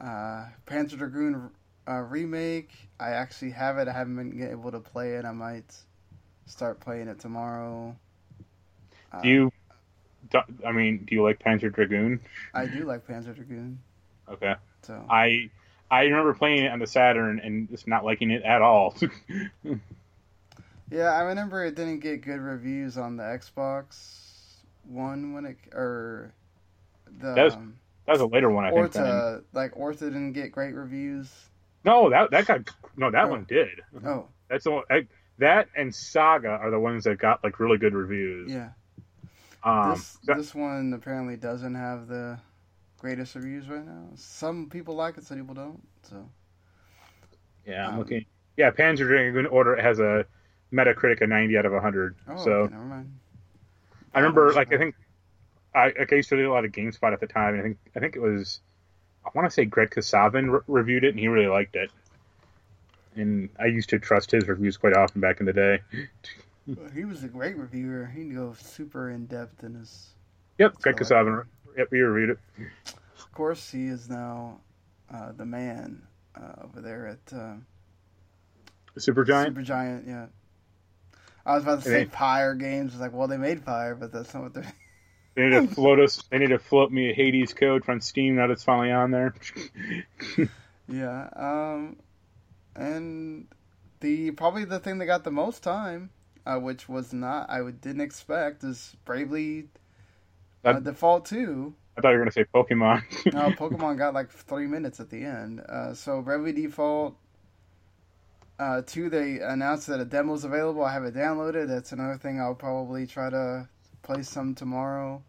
Uh, 0.00 0.48
Panzer 0.66 0.96
Dragoon 0.98 1.50
uh, 1.88 1.92
remake. 2.00 2.88
I 2.98 3.10
actually 3.10 3.50
have 3.52 3.78
it. 3.78 3.88
I 3.88 3.92
haven't 3.92 4.16
been 4.16 4.42
able 4.50 4.70
to 4.72 4.80
play 4.80 5.14
it. 5.14 5.24
I 5.24 5.32
might 5.32 5.74
start 6.46 6.80
playing 6.80 7.08
it 7.08 7.20
tomorrow. 7.20 7.96
Uh, 9.12 9.18
do 9.22 9.28
you? 9.28 9.52
do- 10.30 10.66
I 10.66 10.72
mean, 10.72 11.04
do 11.06 11.14
you 11.16 11.22
like 11.22 11.40
Panzer 11.40 11.72
Dragoon? 11.72 12.20
I 12.54 12.66
do 12.66 12.84
like 12.84 13.06
Panzer 13.06 13.34
Dragoon. 13.34 13.80
Okay. 14.28 14.54
So 14.82 15.02
I 15.08 15.50
I 15.90 16.02
remember 16.04 16.34
playing 16.34 16.64
it 16.64 16.72
on 16.72 16.78
the 16.78 16.86
Saturn 16.86 17.40
and 17.42 17.68
just 17.68 17.86
not 17.88 18.04
liking 18.04 18.30
it 18.30 18.42
at 18.42 18.62
all. 18.62 18.94
yeah, 20.90 21.12
I 21.12 21.22
remember 21.22 21.64
it 21.64 21.74
didn't 21.74 22.00
get 22.00 22.22
good 22.22 22.40
reviews 22.40 22.98
on 22.98 23.16
the 23.16 23.22
Xbox 23.22 24.62
One 24.84 25.32
when 25.32 25.44
it 25.46 25.56
or 25.72 26.32
the 27.20 27.34
That 27.34 27.44
was- 27.44 27.54
um, 27.54 27.76
that 28.06 28.12
was 28.14 28.20
a 28.22 28.26
later 28.26 28.50
one, 28.50 28.64
I 28.64 28.70
think. 28.72 28.92
then. 28.92 29.02
Orta 29.06 29.44
like 29.52 29.76
Orta 29.76 30.04
didn't 30.06 30.32
get 30.32 30.50
great 30.50 30.74
reviews. 30.74 31.32
No, 31.84 32.10
that 32.10 32.30
that 32.32 32.46
got 32.46 32.68
no, 32.96 33.10
that 33.10 33.26
Oh. 33.26 33.28
one 33.28 33.44
did. 33.44 33.80
Oh 34.04 34.26
That's 34.48 34.64
the 34.64 34.70
one. 34.72 34.84
I, 34.90 35.06
that 35.38 35.68
and 35.76 35.94
Saga 35.94 36.48
are 36.48 36.70
the 36.70 36.80
ones 36.80 37.04
that 37.04 37.18
got 37.18 37.42
like 37.44 37.60
really 37.60 37.78
good 37.78 37.94
reviews. 37.94 38.50
yeah, 38.50 38.70
Um, 39.62 39.90
this 39.92 40.18
that- 40.24 40.36
this 40.38 40.54
one 40.54 40.92
apparently 40.92 41.36
doesn't 41.36 41.74
have 41.74 42.08
the 42.08 42.38
greatest 42.98 43.34
reviews 43.36 43.68
right 43.68 43.84
now. 43.86 44.08
Some 44.16 44.68
people 44.68 44.94
like 44.96 45.16
it, 45.16 45.24
some 45.24 45.38
people 45.38 45.54
don't. 45.54 45.86
So 46.02 46.28
yeah, 47.66 47.86
I'm 47.86 47.92
um, 47.94 47.98
looking. 48.00 48.24
Yeah, 48.56 48.70
Panzer 48.72 49.06
Dragoon 49.06 49.46
Orta 49.46 49.80
has 49.80 50.00
a 50.00 50.26
Metacritic 50.72 51.20
of 51.20 51.28
90 51.28 51.56
out 51.58 51.66
of 51.66 51.72
100. 51.72 52.16
oh, 52.28 52.36
so 52.36 52.50
okay, 52.52 52.74
never 52.74 52.84
mind. 52.84 53.18
I 54.14 54.20
remember, 54.20 54.52
like, 54.52 54.72
I 54.72 54.78
think 54.78 54.94
I, 55.74 55.86
like, 55.86 56.12
I 56.12 56.16
used 56.16 56.28
to 56.30 56.36
do 56.36 56.50
a 56.50 56.52
lot 56.52 56.64
of 56.64 56.72
GameSpot 56.72 57.12
at 57.12 57.20
the 57.20 57.26
time. 57.26 57.54
And 57.54 57.60
I 57.60 57.62
think 57.62 57.78
I 57.96 58.00
think 58.00 58.16
it 58.16 58.20
was 58.20 58.60
I 59.24 59.30
want 59.34 59.48
to 59.48 59.54
say 59.54 59.64
Greg 59.64 59.90
Kasavin 59.90 60.50
re- 60.52 60.60
reviewed 60.66 61.04
it 61.04 61.10
and 61.10 61.18
he 61.18 61.28
really 61.28 61.48
liked 61.48 61.76
it. 61.76 61.90
And 63.14 63.50
I 63.58 63.66
used 63.66 63.90
to 63.90 63.98
trust 63.98 64.30
his 64.30 64.46
reviews 64.48 64.76
quite 64.76 64.94
often 64.94 65.20
back 65.20 65.40
in 65.40 65.46
the 65.46 65.52
day. 65.52 65.80
He 66.94 67.04
was 67.04 67.24
a 67.24 67.28
great 67.28 67.56
reviewer. 67.56 68.06
He 68.06 68.24
goes 68.30 68.58
super 68.58 69.10
in 69.10 69.26
depth 69.26 69.64
in 69.64 69.74
his. 69.74 70.10
Yep, 70.58 70.80
Greg 70.80 70.96
Kasavin. 70.96 71.44
Yep, 71.76 71.88
he 71.90 72.00
reviewed 72.00 72.30
it. 72.30 72.38
Of 73.18 73.32
course, 73.32 73.70
he 73.70 73.86
is 73.86 74.08
now 74.08 74.60
uh, 75.12 75.32
the 75.32 75.44
man 75.44 76.02
uh, 76.36 76.64
over 76.64 76.80
there 76.80 77.06
at 77.06 77.36
uh, 77.36 77.54
Super 78.96 79.24
Giant. 79.24 79.48
Super 79.48 79.62
Giant. 79.62 80.06
Yeah, 80.06 80.26
I 81.50 81.54
was 81.54 81.62
about 81.64 81.78
to 81.82 81.84
say 81.84 81.90
they- 82.04 82.04
Pyre 82.06 82.54
Games. 82.54 82.92
It's 82.92 83.00
like, 83.00 83.12
well, 83.12 83.28
they 83.28 83.36
made 83.36 83.64
Pyre, 83.64 83.94
but 83.94 84.12
that's 84.12 84.32
not 84.34 84.42
what 84.44 84.54
they're. 84.54 84.72
They 85.36 85.42
need 85.48 85.68
to 85.68 85.74
float 85.74 86.00
us. 86.00 86.22
They 86.28 86.38
need 86.38 86.48
to 86.48 86.58
float 86.58 86.90
me 86.90 87.10
a 87.10 87.14
Hades 87.14 87.54
code 87.54 87.84
from 87.84 88.00
Steam 88.00 88.34
now 88.34 88.48
that 88.48 88.52
it's 88.54 88.64
finally 88.64 88.90
on 88.92 89.10
there. 89.12 89.34
Yeah. 90.88 91.28
Um, 91.36 91.96
and 92.74 93.46
the 94.00 94.32
probably 94.32 94.64
the 94.64 94.80
thing 94.80 94.98
that 94.98 95.06
got 95.06 95.22
the 95.22 95.30
most 95.30 95.62
time, 95.62 96.10
uh, 96.44 96.58
which 96.58 96.88
was 96.88 97.12
not 97.12 97.48
I 97.48 97.60
would 97.62 97.80
didn't 97.80 98.00
expect, 98.00 98.64
is 98.64 98.96
Bravely 99.04 99.68
uh, 100.64 100.72
That- 100.74 100.84
Default 100.84 101.26
Two. 101.26 101.74
I 101.96 102.00
thought 102.00 102.10
you 102.10 102.18
were 102.18 102.24
gonna 102.24 102.32
say 102.32 102.44
Pokemon. 102.52 103.02
no, 103.32 103.50
Pokemon 103.50 103.98
got 103.98 104.14
like 104.14 104.30
three 104.30 104.66
minutes 104.66 104.98
at 105.00 105.10
the 105.10 105.22
end. 105.24 105.60
Uh, 105.60 105.92
so 105.94 106.22
Bravely 106.22 106.52
Default 106.52 107.16
uh, 108.60 108.82
two, 108.82 109.08
they 109.08 109.38
announced 109.40 109.86
that 109.86 110.00
a 110.00 110.04
demo 110.04 110.34
is 110.34 110.44
available. 110.44 110.84
I 110.84 110.92
have 110.92 111.04
it 111.04 111.14
downloaded. 111.14 111.66
That's 111.66 111.92
another 111.92 112.18
thing 112.18 112.40
I'll 112.40 112.54
probably 112.54 113.06
try 113.06 113.30
to 113.30 113.68
play 114.02 114.22
some 114.22 114.54
tomorrow, 114.54 115.22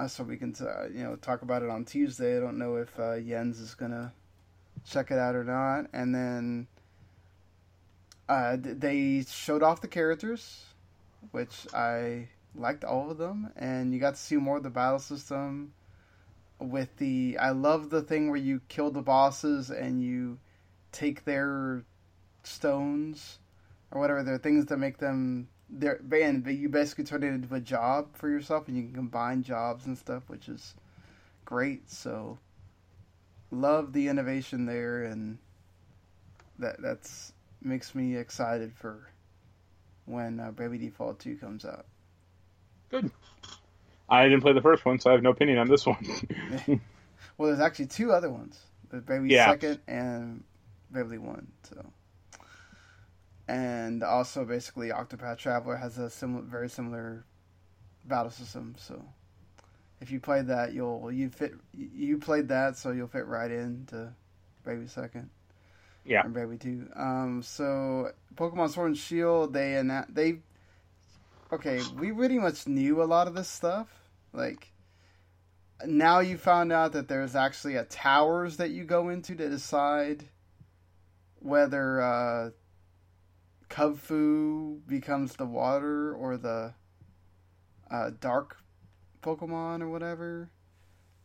uh, 0.00 0.08
so 0.08 0.24
we 0.24 0.38
can 0.38 0.54
uh, 0.60 0.86
you 0.92 1.04
know 1.04 1.16
talk 1.16 1.42
about 1.42 1.62
it 1.62 1.68
on 1.68 1.84
Tuesday. 1.84 2.38
I 2.38 2.40
don't 2.40 2.58
know 2.58 2.76
if 2.76 2.98
uh, 2.98 3.20
Jens 3.20 3.60
is 3.60 3.74
gonna 3.74 4.12
check 4.88 5.10
it 5.10 5.18
out 5.18 5.34
or 5.34 5.44
not. 5.44 5.86
And 5.92 6.14
then 6.14 6.66
uh, 8.28 8.56
they 8.60 9.24
showed 9.28 9.62
off 9.62 9.80
the 9.80 9.88
characters, 9.88 10.64
which 11.30 11.66
I 11.74 12.28
liked 12.54 12.84
all 12.84 13.10
of 13.10 13.18
them, 13.18 13.50
and 13.56 13.92
you 13.92 14.00
got 14.00 14.14
to 14.14 14.20
see 14.20 14.36
more 14.36 14.56
of 14.56 14.62
the 14.62 14.70
battle 14.70 14.98
system. 14.98 15.72
With 16.60 16.96
the, 16.96 17.38
I 17.38 17.50
love 17.50 17.88
the 17.88 18.02
thing 18.02 18.28
where 18.28 18.36
you 18.36 18.60
kill 18.68 18.90
the 18.90 19.02
bosses 19.02 19.70
and 19.70 20.02
you 20.02 20.38
take 20.90 21.24
their 21.24 21.84
stones 22.42 23.38
or 23.90 24.00
whatever, 24.00 24.22
their 24.22 24.38
things 24.38 24.66
that 24.66 24.76
make 24.78 24.98
them 24.98 25.48
there 25.70 26.00
and 26.12 26.46
you 26.46 26.68
basically 26.68 27.04
turn 27.04 27.22
it 27.22 27.28
into 27.28 27.54
a 27.54 27.60
job 27.60 28.08
for 28.14 28.28
yourself, 28.28 28.68
and 28.68 28.76
you 28.76 28.84
can 28.84 28.94
combine 28.94 29.42
jobs 29.42 29.86
and 29.86 29.96
stuff, 29.98 30.24
which 30.28 30.48
is 30.48 30.74
great. 31.44 31.90
So, 31.90 32.38
love 33.50 33.92
the 33.92 34.08
innovation 34.08 34.66
there, 34.66 35.04
and 35.04 35.38
that 36.58 36.80
that's 36.80 37.32
makes 37.62 37.94
me 37.94 38.16
excited 38.16 38.72
for 38.72 39.08
when 40.06 40.40
uh, 40.40 40.50
Bravely 40.52 40.78
Default 40.78 41.18
Two 41.18 41.36
comes 41.36 41.64
out. 41.64 41.86
Good. 42.88 43.10
I 44.08 44.24
didn't 44.24 44.40
play 44.40 44.54
the 44.54 44.62
first 44.62 44.86
one, 44.86 44.98
so 44.98 45.10
I 45.10 45.12
have 45.12 45.22
no 45.22 45.30
opinion 45.30 45.58
on 45.58 45.68
this 45.68 45.84
one. 45.84 46.02
well, 47.36 47.48
there's 47.48 47.60
actually 47.60 47.86
two 47.86 48.10
other 48.10 48.30
ones: 48.30 48.58
the 48.90 48.98
Bravely 48.98 49.34
yeah. 49.34 49.50
Second 49.50 49.80
and 49.86 50.44
Bravely 50.90 51.18
One. 51.18 51.48
So, 51.64 51.84
and 53.48 54.02
also 54.02 54.44
basically, 54.44 54.90
Octopath 54.90 55.38
Traveler 55.38 55.76
has 55.76 55.96
a 55.98 56.10
similar, 56.10 56.42
very 56.42 56.68
similar 56.68 57.24
battle 58.04 58.30
system. 58.30 58.74
So, 58.78 59.02
if 60.00 60.10
you 60.10 60.20
played 60.20 60.46
that, 60.48 60.74
you'll 60.74 61.10
you 61.10 61.30
fit 61.30 61.54
you 61.74 62.18
played 62.18 62.48
that, 62.48 62.76
so 62.76 62.92
you'll 62.92 63.08
fit 63.08 63.26
right 63.26 63.50
into 63.50 64.12
Bravely 64.62 64.86
Second. 64.86 65.30
Yeah, 66.04 66.24
and 66.24 66.34
Bravely 66.34 66.58
Two. 66.58 66.88
Um, 66.94 67.42
so 67.42 68.10
Pokemon 68.34 68.70
Sword 68.70 68.88
and 68.88 68.98
Shield, 68.98 69.54
they 69.54 69.76
and 69.76 69.90
that 69.90 70.14
they 70.14 70.40
okay, 71.50 71.80
we 71.96 72.12
pretty 72.12 72.38
much 72.38 72.66
knew 72.66 73.02
a 73.02 73.04
lot 73.04 73.28
of 73.28 73.34
this 73.34 73.48
stuff. 73.48 73.88
Like 74.32 74.72
now 75.86 76.20
you 76.20 76.36
found 76.36 76.72
out 76.72 76.92
that 76.92 77.08
there's 77.08 77.34
actually 77.34 77.76
a 77.76 77.84
towers 77.84 78.58
that 78.58 78.70
you 78.70 78.84
go 78.84 79.08
into 79.08 79.34
to 79.34 79.48
decide 79.48 80.24
whether 81.40 82.00
uh 82.00 82.50
Kubfu 83.68 84.80
becomes 84.86 85.36
the 85.36 85.46
water 85.46 86.14
or 86.14 86.36
the 86.36 86.74
uh, 87.90 88.10
dark 88.20 88.56
Pokemon 89.22 89.82
or 89.82 89.88
whatever. 89.88 90.50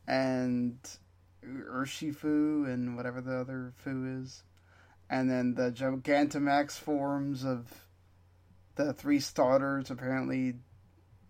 And 0.08 0.78
Urshifu 1.46 2.72
and 2.72 2.96
whatever 2.96 3.22
the 3.22 3.38
other 3.38 3.74
Fu 3.78 4.22
is. 4.22 4.44
And 5.10 5.30
then 5.30 5.54
the 5.56 5.72
Gigantamax 5.72 6.72
forms 6.72 7.46
of 7.46 7.86
the 8.76 8.94
three 8.94 9.20
starters 9.20 9.92
apparently 9.92 10.56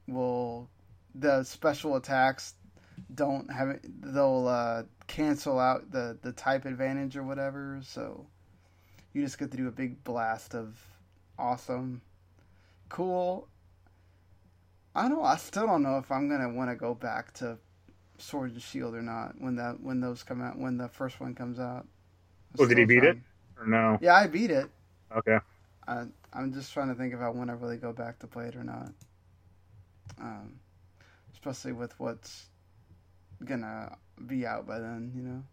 will 0.08 0.70
the 1.16 1.44
special 1.44 1.96
attacks 1.96 2.56
don't 3.14 3.52
have 3.52 3.80
they'll 3.84 4.48
uh, 4.48 4.84
cancel 5.08 5.60
out 5.60 5.92
the 5.92 6.18
the 6.22 6.32
type 6.32 6.66
advantage 6.66 7.18
or 7.18 7.24
whatever 7.24 7.80
so 7.84 8.26
you 9.14 9.22
just 9.22 9.38
get 9.38 9.52
to 9.52 9.58
do 9.58 9.68
a 9.68 9.72
big 9.72 10.04
blast 10.04 10.56
of 10.56 10.80
awesome 11.38 12.02
cool 12.90 13.48
i 14.96 15.08
don't 15.08 15.24
i 15.26 15.36
still 15.36 15.66
don't 15.66 15.84
know 15.84 15.98
if 15.98 16.12
i'm 16.12 16.30
gonna 16.30 16.50
want 16.50 16.70
to 16.70 16.76
go 16.76 16.94
back 16.94 17.34
to 17.34 17.58
sword 18.18 18.52
and 18.52 18.62
shield 18.62 18.94
or 18.94 19.02
not 19.02 19.34
when 19.40 19.56
that 19.56 19.80
when 19.82 20.00
those 20.00 20.24
come 20.24 20.42
out 20.42 20.58
when 20.58 20.78
the 20.78 20.88
first 20.88 21.20
one 21.20 21.34
comes 21.34 21.60
out 21.60 21.88
oh 22.60 22.66
did 22.68 22.78
he 22.78 22.86
beat 22.86 23.00
trying. 23.00 23.18
it 23.18 23.18
or 23.60 23.66
no 23.66 23.98
yeah 24.02 24.16
i 24.16 24.28
beat 24.28 24.52
it 24.52 24.70
okay 25.16 25.40
I, 25.88 26.06
I'm 26.32 26.54
just 26.54 26.74
trying 26.74 26.90
to 26.90 26.96
think 26.96 27.14
if 27.14 27.20
I 27.20 27.30
want 27.30 27.50
to 27.50 27.56
really 27.56 27.78
go 27.78 27.92
back 27.92 28.20
to 28.20 28.28
play 28.28 28.46
it 28.46 28.56
or 28.56 28.64
not. 28.64 28.92
Um, 30.20 30.60
especially 31.34 31.74
with 31.74 31.98
what's 32.00 32.46
gonna 33.44 33.98
be 34.26 34.46
out 34.46 34.68
by 34.68 34.80
then, 34.80 35.12
you 35.16 35.22
know. 35.24 35.44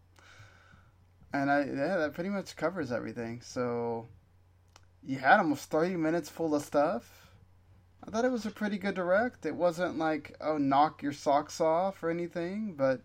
And 1.33 1.49
I 1.49 1.59
yeah, 1.65 1.97
that 1.97 2.13
pretty 2.13 2.29
much 2.29 2.55
covers 2.55 2.91
everything. 2.91 3.41
So 3.41 4.07
you 5.05 5.17
had 5.17 5.39
almost 5.39 5.69
30 5.69 5.95
minutes 5.97 6.29
full 6.29 6.55
of 6.55 6.63
stuff. 6.63 7.31
I 8.05 8.09
thought 8.09 8.25
it 8.25 8.31
was 8.31 8.45
a 8.45 8.51
pretty 8.51 8.77
good 8.77 8.95
direct. 8.95 9.45
It 9.45 9.55
wasn't 9.55 9.97
like 9.97 10.35
oh 10.41 10.57
knock 10.57 11.03
your 11.03 11.13
socks 11.13 11.61
off 11.61 12.01
or 12.03 12.09
anything, 12.09 12.73
but 12.75 13.01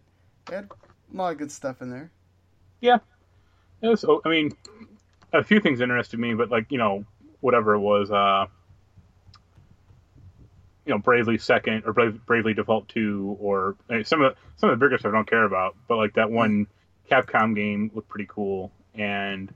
it 0.49 0.55
had 0.55 0.69
a 1.13 1.17
lot 1.17 1.33
of 1.33 1.39
good 1.39 1.53
stuff 1.53 1.83
in 1.83 1.91
there. 1.91 2.11
Yeah, 2.81 2.99
it 3.83 3.89
was. 3.89 4.05
I 4.25 4.29
mean, 4.29 4.53
a 5.33 5.45
few 5.45 5.61
things 5.61 5.81
interested 5.81 6.19
me, 6.19 6.35
but 6.35 6.51
like 6.51 6.71
you 6.71 6.79
know, 6.79 7.05
whatever 7.41 7.75
it 7.75 7.81
was, 7.81 8.11
uh, 8.11 8.47
you 10.87 10.93
know, 10.93 10.99
Bravely 10.99 11.37
second 11.39 11.83
or 11.85 11.93
Bravely 11.93 12.55
Default 12.55 12.89
two, 12.89 13.37
or 13.39 13.77
some 14.05 14.23
of 14.23 14.35
the, 14.35 14.41
some 14.57 14.71
of 14.71 14.79
the 14.79 14.85
bigger 14.85 14.99
stuff 14.99 15.11
I 15.11 15.17
don't 15.17 15.29
care 15.29 15.45
about, 15.45 15.77
but 15.89 15.97
like 15.97 16.15
that 16.15 16.31
one 16.31 16.67
Capcom 17.11 17.55
game 17.55 17.91
looked 17.95 18.09
pretty 18.09 18.29
cool, 18.31 18.73
and 18.95 19.53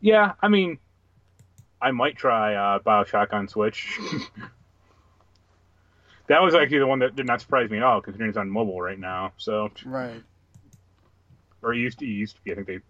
yeah, 0.00 0.32
I 0.42 0.48
mean, 0.48 0.78
I 1.80 1.90
might 1.90 2.16
try 2.16 2.54
uh, 2.54 2.78
Bioshock 2.78 3.32
on 3.32 3.48
Switch. 3.48 3.98
that 6.28 6.42
was 6.42 6.54
actually 6.54 6.78
the 6.78 6.86
one 6.86 7.00
that 7.00 7.16
did 7.16 7.26
not 7.26 7.40
surprise 7.40 7.70
me 7.70 7.78
at 7.78 7.82
all, 7.82 8.00
considering 8.00 8.30
it's 8.30 8.38
on 8.38 8.50
mobile 8.50 8.80
right 8.80 8.98
now. 8.98 9.32
So 9.36 9.70
right, 9.84 10.22
or 11.62 11.74
it 11.74 11.78
used 11.78 11.98
to, 12.00 12.06
it 12.06 12.10
used 12.10 12.36
to 12.36 12.42
be. 12.42 12.52
I 12.52 12.54
think 12.54 12.66
they 12.66 12.80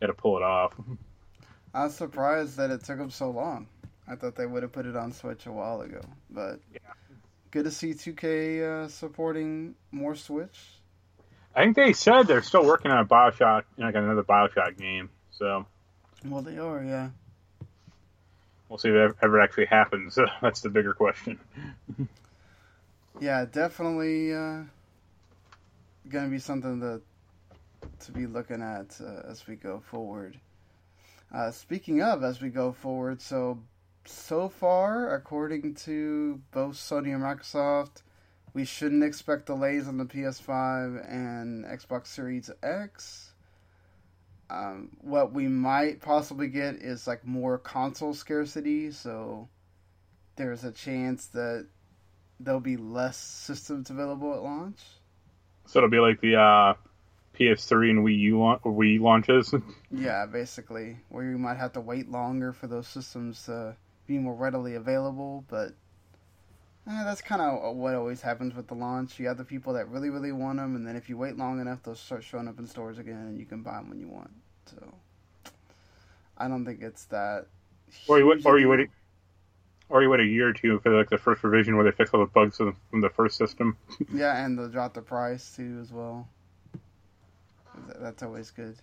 had 0.00 0.08
to 0.08 0.14
pull 0.14 0.36
it 0.36 0.42
off. 0.42 0.74
I 1.74 1.84
was 1.84 1.96
surprised 1.96 2.56
that 2.58 2.70
it 2.70 2.84
took 2.84 2.98
them 2.98 3.10
so 3.10 3.30
long. 3.30 3.66
I 4.06 4.16
thought 4.16 4.36
they 4.36 4.46
would 4.46 4.62
have 4.62 4.72
put 4.72 4.86
it 4.86 4.96
on 4.96 5.12
Switch 5.12 5.46
a 5.46 5.52
while 5.52 5.80
ago, 5.80 6.00
but 6.30 6.60
yeah. 6.72 6.78
good 7.50 7.64
to 7.64 7.70
see 7.70 7.94
2K 7.94 8.62
uh, 8.62 8.88
supporting 8.88 9.74
more 9.90 10.14
Switch. 10.14 10.60
I 11.56 11.62
think 11.62 11.76
they 11.76 11.92
said 11.92 12.24
they're 12.24 12.42
still 12.42 12.64
working 12.64 12.90
on 12.90 12.98
a 12.98 13.04
Bioshock, 13.04 13.64
like 13.78 13.94
another 13.94 14.22
Bioshock 14.22 14.76
game. 14.76 15.08
So, 15.30 15.66
well, 16.24 16.42
they 16.42 16.58
are, 16.58 16.84
yeah. 16.84 17.10
We'll 18.74 18.80
see 18.80 18.88
if 18.88 18.94
that 18.94 19.24
ever 19.24 19.40
actually 19.40 19.66
happens. 19.66 20.18
That's 20.42 20.60
the 20.60 20.68
bigger 20.68 20.94
question. 20.94 21.38
yeah, 23.20 23.44
definitely 23.44 24.32
uh, 24.34 24.62
going 26.08 26.24
to 26.24 26.28
be 26.28 26.40
something 26.40 26.80
to 26.80 27.00
to 28.04 28.10
be 28.10 28.26
looking 28.26 28.62
at 28.62 29.00
uh, 29.00 29.30
as 29.30 29.46
we 29.46 29.54
go 29.54 29.78
forward. 29.78 30.40
Uh, 31.32 31.52
speaking 31.52 32.02
of, 32.02 32.24
as 32.24 32.42
we 32.42 32.48
go 32.48 32.72
forward, 32.72 33.22
so 33.22 33.60
so 34.06 34.48
far, 34.48 35.14
according 35.14 35.76
to 35.76 36.40
both 36.50 36.74
Sony 36.74 37.14
and 37.14 37.22
Microsoft, 37.22 38.02
we 38.54 38.64
shouldn't 38.64 39.04
expect 39.04 39.46
delays 39.46 39.86
on 39.86 39.98
the 39.98 40.04
PS5 40.04 41.08
and 41.08 41.64
Xbox 41.64 42.08
Series 42.08 42.50
X. 42.60 43.33
Um, 44.50 44.90
what 45.00 45.32
we 45.32 45.48
might 45.48 46.00
possibly 46.00 46.48
get 46.48 46.76
is 46.76 47.06
like 47.06 47.26
more 47.26 47.58
console 47.58 48.14
scarcity, 48.14 48.90
so 48.90 49.48
there's 50.36 50.64
a 50.64 50.72
chance 50.72 51.26
that 51.28 51.66
there'll 52.38 52.60
be 52.60 52.76
less 52.76 53.16
systems 53.16 53.90
available 53.90 54.34
at 54.34 54.42
launch. 54.42 54.80
So 55.66 55.78
it'll 55.78 55.90
be 55.90 55.98
like 55.98 56.20
the 56.20 56.36
uh, 56.36 56.74
PS3 57.38 57.90
and 57.90 58.04
Wii 58.04 58.18
U 58.18 58.40
la- 58.40 58.58
Wii 58.58 59.00
launches. 59.00 59.54
yeah, 59.90 60.26
basically, 60.26 60.98
where 61.08 61.24
you 61.24 61.38
might 61.38 61.56
have 61.56 61.72
to 61.72 61.80
wait 61.80 62.10
longer 62.10 62.52
for 62.52 62.66
those 62.66 62.86
systems 62.86 63.44
to 63.46 63.76
be 64.06 64.18
more 64.18 64.34
readily 64.34 64.74
available, 64.74 65.44
but 65.48 65.72
eh, 66.86 67.04
that's 67.04 67.22
kind 67.22 67.40
of 67.40 67.76
what 67.76 67.94
always 67.94 68.20
happens 68.20 68.54
with 68.54 68.68
the 68.68 68.74
launch. 68.74 69.18
You 69.18 69.28
have 69.28 69.38
the 69.38 69.44
people 69.44 69.72
that 69.74 69.88
really, 69.88 70.10
really 70.10 70.32
want 70.32 70.58
them, 70.58 70.76
and 70.76 70.86
then 70.86 70.96
if 70.96 71.08
you 71.08 71.16
wait 71.16 71.36
long 71.36 71.60
enough, 71.60 71.82
they'll 71.82 71.94
start 71.94 72.24
showing 72.24 72.48
up 72.48 72.58
in 72.58 72.66
stores 72.66 72.98
again, 72.98 73.16
and 73.16 73.38
you 73.38 73.46
can 73.46 73.62
buy 73.62 73.76
them 73.76 73.88
when 73.88 74.00
you 74.00 74.08
want. 74.08 74.30
So, 74.66 74.94
I 76.38 76.48
don't 76.48 76.64
think 76.64 76.82
it's 76.82 77.04
that. 77.06 77.46
Or 78.08 78.18
you, 78.18 78.40
or 78.44 78.58
you 78.58 78.68
wait, 78.68 78.88
or 79.88 80.02
you 80.02 80.10
wait 80.10 80.20
a 80.20 80.24
year 80.24 80.48
or 80.48 80.52
two 80.52 80.80
for 80.80 80.96
like 80.96 81.10
the 81.10 81.18
first 81.18 81.44
revision 81.44 81.76
where 81.76 81.84
they 81.84 81.92
fix 81.92 82.10
all 82.12 82.20
the 82.20 82.26
bugs 82.26 82.56
from 82.56 83.00
the 83.00 83.10
first 83.10 83.36
system. 83.36 83.76
yeah, 84.12 84.44
and 84.44 84.58
they'll 84.58 84.68
drop 84.68 84.94
the 84.94 85.02
price 85.02 85.54
too 85.54 85.78
as 85.80 85.92
well. 85.92 86.28
That's 88.00 88.22
always 88.22 88.50
good. 88.50 88.76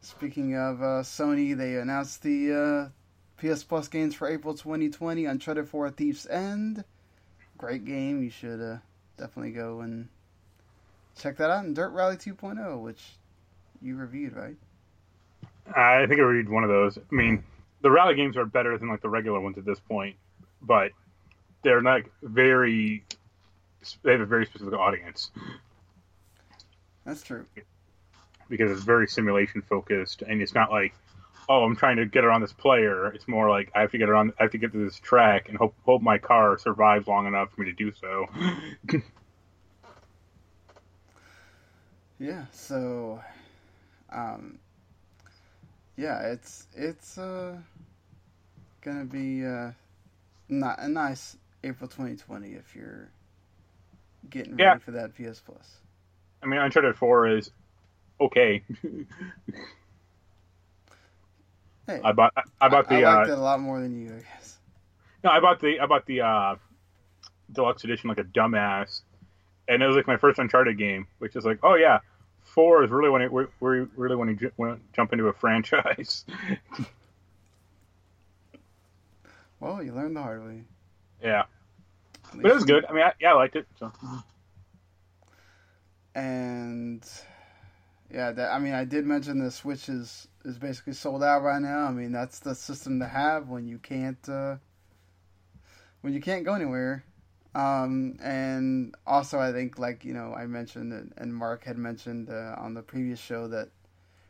Speaking 0.00 0.54
of 0.54 0.82
uh, 0.82 1.02
Sony, 1.02 1.56
they 1.56 1.76
announced 1.76 2.22
the 2.22 2.52
uh, 2.52 2.88
PS 3.38 3.64
Plus 3.64 3.88
games 3.88 4.14
for 4.14 4.28
April 4.28 4.54
2020 4.54 5.24
Uncharted 5.24 5.68
4 5.68 5.90
Thief's 5.90 6.26
End. 6.26 6.84
Great 7.64 7.84
game. 7.84 8.22
You 8.22 8.30
should 8.30 8.60
uh, 8.60 8.76
definitely 9.16 9.52
go 9.52 9.80
and 9.80 10.08
check 11.18 11.38
that 11.38 11.50
out. 11.50 11.64
And 11.64 11.74
Dirt 11.74 11.90
Rally 11.90 12.16
2.0, 12.16 12.82
which 12.82 13.02
you 13.80 13.96
reviewed, 13.96 14.34
right? 14.34 14.56
I 15.74 16.06
think 16.06 16.20
I 16.20 16.24
reviewed 16.24 16.50
one 16.50 16.62
of 16.62 16.68
those. 16.68 16.98
I 16.98 17.14
mean, 17.14 17.42
the 17.80 17.90
rally 17.90 18.16
games 18.16 18.36
are 18.36 18.44
better 18.44 18.76
than 18.76 18.88
like 18.88 19.00
the 19.00 19.08
regular 19.08 19.40
ones 19.40 19.56
at 19.56 19.64
this 19.64 19.80
point, 19.80 20.16
but 20.60 20.90
they're 21.62 21.80
not 21.80 22.02
very. 22.22 23.02
They 24.02 24.12
have 24.12 24.20
a 24.20 24.26
very 24.26 24.44
specific 24.44 24.74
audience. 24.74 25.30
That's 27.04 27.22
true 27.22 27.46
because 28.48 28.70
it's 28.70 28.82
very 28.82 29.08
simulation 29.08 29.62
focused, 29.62 30.22
and 30.22 30.40
it's 30.42 30.54
not 30.54 30.70
like, 30.70 30.94
oh, 31.48 31.64
I'm 31.64 31.76
trying 31.76 31.96
to 31.96 32.06
get 32.06 32.24
around 32.24 32.40
this 32.42 32.52
player. 32.52 33.08
It's 33.12 33.28
more 33.28 33.48
like 33.50 33.70
I 33.74 33.80
have 33.80 33.90
to 33.92 33.98
get 33.98 34.08
around, 34.08 34.32
I 34.38 34.44
have 34.44 34.52
to 34.52 34.58
get 34.58 34.72
to 34.72 34.84
this 34.84 34.98
track 34.98 35.48
and 35.48 35.56
hope 35.58 35.74
hope 35.84 36.02
my 36.02 36.18
car 36.18 36.58
survives 36.58 37.06
long 37.06 37.26
enough 37.26 37.50
for 37.52 37.62
me 37.62 37.66
to 37.66 37.72
do 37.72 37.92
so. 37.92 38.26
yeah. 42.18 42.46
So, 42.52 43.20
um, 44.12 44.58
yeah, 45.96 46.20
it's 46.32 46.66
it's 46.74 47.18
uh 47.18 47.56
gonna 48.82 49.04
be 49.04 49.44
uh 49.44 49.72
not 50.48 50.78
a 50.78 50.88
nice 50.88 51.36
April 51.62 51.88
2020 51.88 52.52
if 52.52 52.74
you're 52.76 53.10
getting 54.30 54.58
Yeah. 54.58 54.66
ready 54.66 54.78
for 54.78 54.92
that 54.92 55.14
PS 55.14 55.40
Plus. 55.40 55.78
I 56.42 56.46
mean, 56.46 56.60
Uncharted 56.60 56.96
Four 56.96 57.28
is 57.28 57.50
okay. 58.20 58.62
Hey, 61.86 62.00
I 62.02 62.12
bought 62.12 62.32
I 62.60 62.68
bought 62.68 62.90
I 62.90 62.96
the 62.96 63.02
liked 63.02 63.28
uh, 63.28 63.32
it 63.32 63.38
a 63.38 63.42
lot 63.42 63.60
more 63.60 63.80
than 63.80 63.94
you, 64.00 64.14
I 64.14 64.20
guess. 64.20 64.58
no, 65.22 65.30
I 65.30 65.40
bought 65.40 65.60
the 65.60 65.80
I 65.80 65.86
bought 65.86 66.06
the 66.06 66.20
uh, 66.22 66.56
deluxe 67.52 67.84
edition 67.84 68.08
like 68.08 68.18
a 68.18 68.24
dumbass, 68.24 69.02
and 69.68 69.82
it 69.82 69.86
was 69.86 69.96
like 69.96 70.06
my 70.06 70.16
first 70.16 70.38
Uncharted 70.38 70.78
game, 70.78 71.06
which 71.18 71.36
is 71.36 71.44
like, 71.44 71.58
oh 71.62 71.74
yeah, 71.74 71.98
four 72.42 72.84
is 72.84 72.90
really 72.90 73.10
when 73.10 73.22
it 73.22 73.32
we 73.32 73.44
really 73.60 74.16
when 74.16 74.28
you 74.28 74.36
ju- 74.36 74.80
jump 74.94 75.12
into 75.12 75.26
a 75.28 75.32
franchise. 75.40 76.24
Well, 79.60 79.82
you 79.82 79.92
learned 79.92 80.16
the 80.16 80.22
hard 80.22 80.44
way. 80.44 80.64
yeah, 81.22 81.44
but 82.34 82.50
it 82.50 82.54
was 82.54 82.64
good. 82.64 82.84
I 82.86 82.92
mean, 82.92 83.02
I, 83.02 83.12
yeah, 83.20 83.32
I 83.32 83.34
liked 83.34 83.56
it. 83.56 83.66
So. 83.78 83.92
And 86.14 87.04
yeah, 88.12 88.30
that, 88.32 88.52
I 88.52 88.58
mean, 88.58 88.74
I 88.74 88.84
did 88.84 89.04
mention 89.06 89.38
the 89.38 89.50
Switch 89.50 89.88
is 90.44 90.58
basically 90.58 90.92
sold 90.92 91.22
out 91.22 91.42
right 91.42 91.60
now. 91.60 91.84
I 91.86 91.90
mean, 91.90 92.12
that's 92.12 92.38
the 92.40 92.54
system 92.54 93.00
to 93.00 93.06
have 93.06 93.48
when 93.48 93.66
you 93.66 93.78
can't 93.78 94.28
uh, 94.28 94.56
when 96.02 96.12
you 96.12 96.20
can't 96.20 96.44
go 96.44 96.54
anywhere. 96.54 97.04
Um, 97.54 98.18
and 98.20 98.94
also, 99.06 99.38
I 99.38 99.52
think, 99.52 99.78
like 99.78 100.04
you 100.04 100.12
know, 100.12 100.34
I 100.34 100.46
mentioned 100.46 100.92
and- 100.92 101.14
and 101.16 101.34
Marc 101.34 101.64
had 101.64 101.78
mentioned 101.78 102.28
uh, 102.30 102.54
on 102.58 102.74
the 102.74 102.82
previous 102.82 103.20
show 103.20 103.48
that 103.48 103.68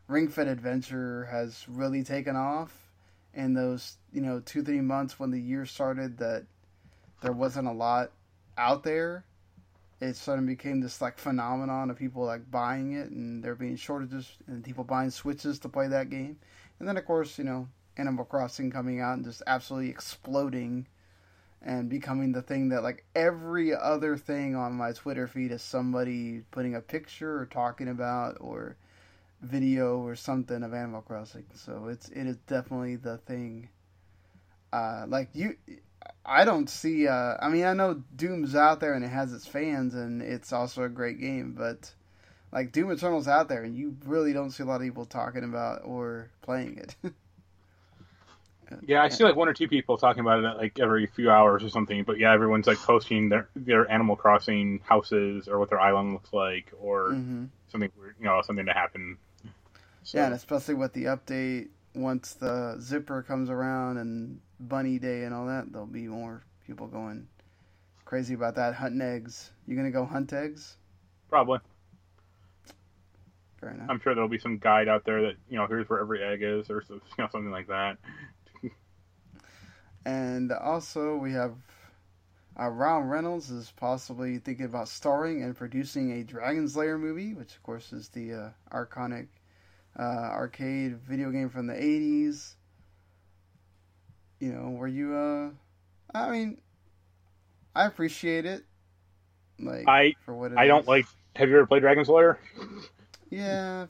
Ring 0.08 0.28
Fit 0.28 0.46
Adventure 0.46 1.24
has 1.30 1.66
really 1.68 2.04
taken 2.04 2.36
off 2.36 2.90
in 3.32 3.54
those 3.54 3.96
you 4.12 4.20
know 4.20 4.40
two 4.40 4.62
three 4.62 4.80
months 4.80 5.18
when 5.18 5.30
the 5.30 5.40
year 5.40 5.66
started. 5.66 6.18
That 6.18 6.44
there 7.22 7.32
wasn't 7.32 7.68
a 7.68 7.72
lot 7.72 8.12
out 8.56 8.84
there 8.84 9.24
it 10.01 10.16
suddenly 10.16 10.55
became 10.55 10.80
this 10.80 11.01
like 11.01 11.18
phenomenon 11.18 11.90
of 11.90 11.99
people 11.99 12.24
like 12.24 12.51
buying 12.51 12.92
it 12.92 13.11
and 13.11 13.42
there 13.42 13.55
being 13.55 13.76
shortages 13.76 14.36
and 14.47 14.64
people 14.64 14.84
buying 14.84 15.11
switches 15.11 15.59
to 15.61 15.68
play 15.68 15.88
that 15.88 16.11
game. 16.11 16.38
And 16.78 16.88
then 16.88 16.97
of 16.97 17.05
course 17.05 17.38
you 17.38 17.45
know 17.45 17.68
animal 17.97 18.24
crossing 18.24 18.70
coming 18.70 19.01
out 19.01 19.14
and 19.14 19.24
just 19.24 19.42
absolutely 19.47 19.90
exploding 19.90 20.86
and 21.62 21.88
becoming 21.88 22.32
the 22.32 22.42
thing 22.42 22.68
that 22.70 22.82
like 22.82 23.05
every 23.14 23.74
other 23.74 24.16
thing 24.16 24.55
on 24.55 24.74
my 24.74 24.92
twitter 24.92 25.26
feed 25.26 25.53
is 25.53 25.62
somebody 25.62 26.42
putting 26.51 26.74
a 26.74 26.80
picture 26.80 27.38
or 27.38 27.47
talking 27.47 27.88
about 27.88 28.36
or 28.40 28.76
video 29.45 29.99
or 29.99 30.16
something 30.16 30.62
of 30.62 30.74
animal 30.74 31.03
crossing. 31.03 31.45
So 31.55 31.86
it's 31.88 32.09
it 32.09 32.26
is 32.26 32.36
definitely 32.47 32.97
the 32.97 33.18
thing. 33.18 33.68
Uh 34.72 35.05
like 35.07 35.28
you 35.32 35.57
I 36.26 36.44
don't 36.44 36.68
see. 36.70 37.07
Uh, 37.09 37.36
I 37.40 37.48
mean, 37.48 37.64
I 37.64 37.72
know 37.74 38.02
Doom's 38.16 38.55
out 38.55 38.80
there 38.80 38.94
and 38.94 39.05
it 39.05 39.09
has 39.09 39.32
its 39.32 39.46
fans, 39.46 39.94
and 39.94 40.22
it's 40.22 40.52
also 40.52 40.82
a 40.82 40.88
great 40.88 41.18
game. 41.20 41.52
But 41.52 41.94
like 42.52 42.72
Doom 42.72 42.92
Eternal's 42.92 43.28
out 43.28 43.48
there, 43.48 43.64
and 43.64 43.76
you 43.76 43.96
really 44.07 44.32
don't 44.32 44.50
see 44.52 44.62
a 44.64 44.66
lot 44.66 44.76
of 44.76 44.82
people 44.82 45.07
talking 45.07 45.44
about 45.44 45.82
or 45.84 46.30
playing 46.42 46.78
it. 46.78 46.96
Yeah, 48.86 49.02
I 49.02 49.09
see 49.09 49.24
like 49.24 49.36
one 49.36 49.48
or 49.48 49.55
two 49.55 49.68
people 49.68 49.96
talking 49.96 50.20
about 50.20 50.44
it 50.44 50.57
like 50.59 50.78
every 50.78 51.07
few 51.07 51.30
hours 51.30 51.62
or 51.64 51.68
something. 51.68 52.05
But 52.05 52.18
yeah, 52.18 52.32
everyone's 52.32 52.66
like 52.66 52.82
posting 52.82 53.28
their 53.28 53.48
their 53.57 53.90
Animal 53.90 54.16
Crossing 54.16 54.80
houses 54.84 55.48
or 55.48 55.59
what 55.59 55.70
their 55.70 55.80
island 55.80 56.12
looks 56.12 56.32
like 56.32 56.70
or 56.78 57.18
hmm 57.18 57.50
something 57.68 57.90
weird, 57.96 58.16
you 58.18 58.24
know, 58.26 58.40
something 58.42 58.66
to 58.66 58.72
happen. 58.72 59.18
So, 60.05 60.20
Yeah, 60.20 60.26
and 60.26 60.34
especially 60.34 60.74
with 60.74 60.92
the 60.92 61.05
update, 61.05 61.68
once 61.95 62.34
the 62.34 62.76
zipper 62.80 63.22
comes 63.22 63.51
around 63.51 63.99
and 63.99 64.40
Bunny 64.61 64.99
Day 64.99 65.24
and 65.24 65.34
all 65.34 65.47
that, 65.47 65.72
there'll 65.72 65.86
be 65.86 66.07
more 66.07 66.42
people 66.66 66.86
going 66.86 67.28
crazy 68.05 68.34
about 68.34 68.57
that 68.57 68.74
hunting 68.74 69.01
eggs. 69.01 69.51
You 69.66 69.76
gonna 69.76 69.90
go 69.90 70.05
hunt 70.05 70.32
eggs? 70.32 70.76
probably. 71.34 71.59
Fair 73.61 73.70
enough. 73.70 73.90
I'm 73.90 73.99
sure 74.01 74.14
there'll 74.14 74.28
be 74.28 74.38
some 74.38 74.59
guide 74.59 74.86
out 74.86 75.05
there 75.05 75.22
that 75.22 75.34
you 75.49 75.59
know 75.59 75.66
here's 75.66 75.88
where 75.88 76.01
every 76.01 76.22
egg 76.22 76.42
is 76.42 76.70
or 76.70 76.84
you 76.88 77.01
know 77.18 77.28
something 77.30 77.51
like 77.51 77.68
that. 77.68 77.99
And 80.07 80.53
also, 80.53 81.16
we 81.16 81.32
have 81.32 81.55
uh, 82.61 82.68
Ryan 82.68 83.09
Reynolds 83.09 83.51
is 83.51 83.72
possibly 83.74 84.36
thinking 84.38 84.66
about 84.66 84.88
starring 84.88 85.42
and 85.42 85.57
producing 85.57 86.12
a 86.12 86.22
Dragon's 86.22 86.76
Lair 86.76 86.99
movie, 86.99 87.32
which 87.32 87.57
of 87.57 87.62
course 87.62 87.90
is 87.90 88.11
the 88.11 88.34
uh, 88.34 88.51
iconic 88.70 89.28
uh, 89.99 90.03
arcade 90.03 90.99
video 91.01 91.30
game 91.30 91.51
from 91.51 91.66
the 91.66 91.74
'80s. 91.74 92.55
You 94.40 94.53
know, 94.53 94.70
where 94.70 94.88
you, 94.88 95.14
uh, 95.14 95.51
I 96.12 96.30
mean, 96.30 96.61
I 97.74 97.86
appreciate 97.86 98.45
it. 98.47 98.64
Like 99.59 99.88
I 99.88 100.14
for 100.24 100.34
what 100.34 100.53
it 100.53 100.59
I 100.59 100.66
don't 100.66 100.86
like. 100.86 101.07
Have 101.36 101.49
you 101.49 101.57
ever 101.57 101.66
played 101.66 101.80
Dragon's 101.80 102.09
Lair? 102.09 102.38
Yeah, 103.30 103.86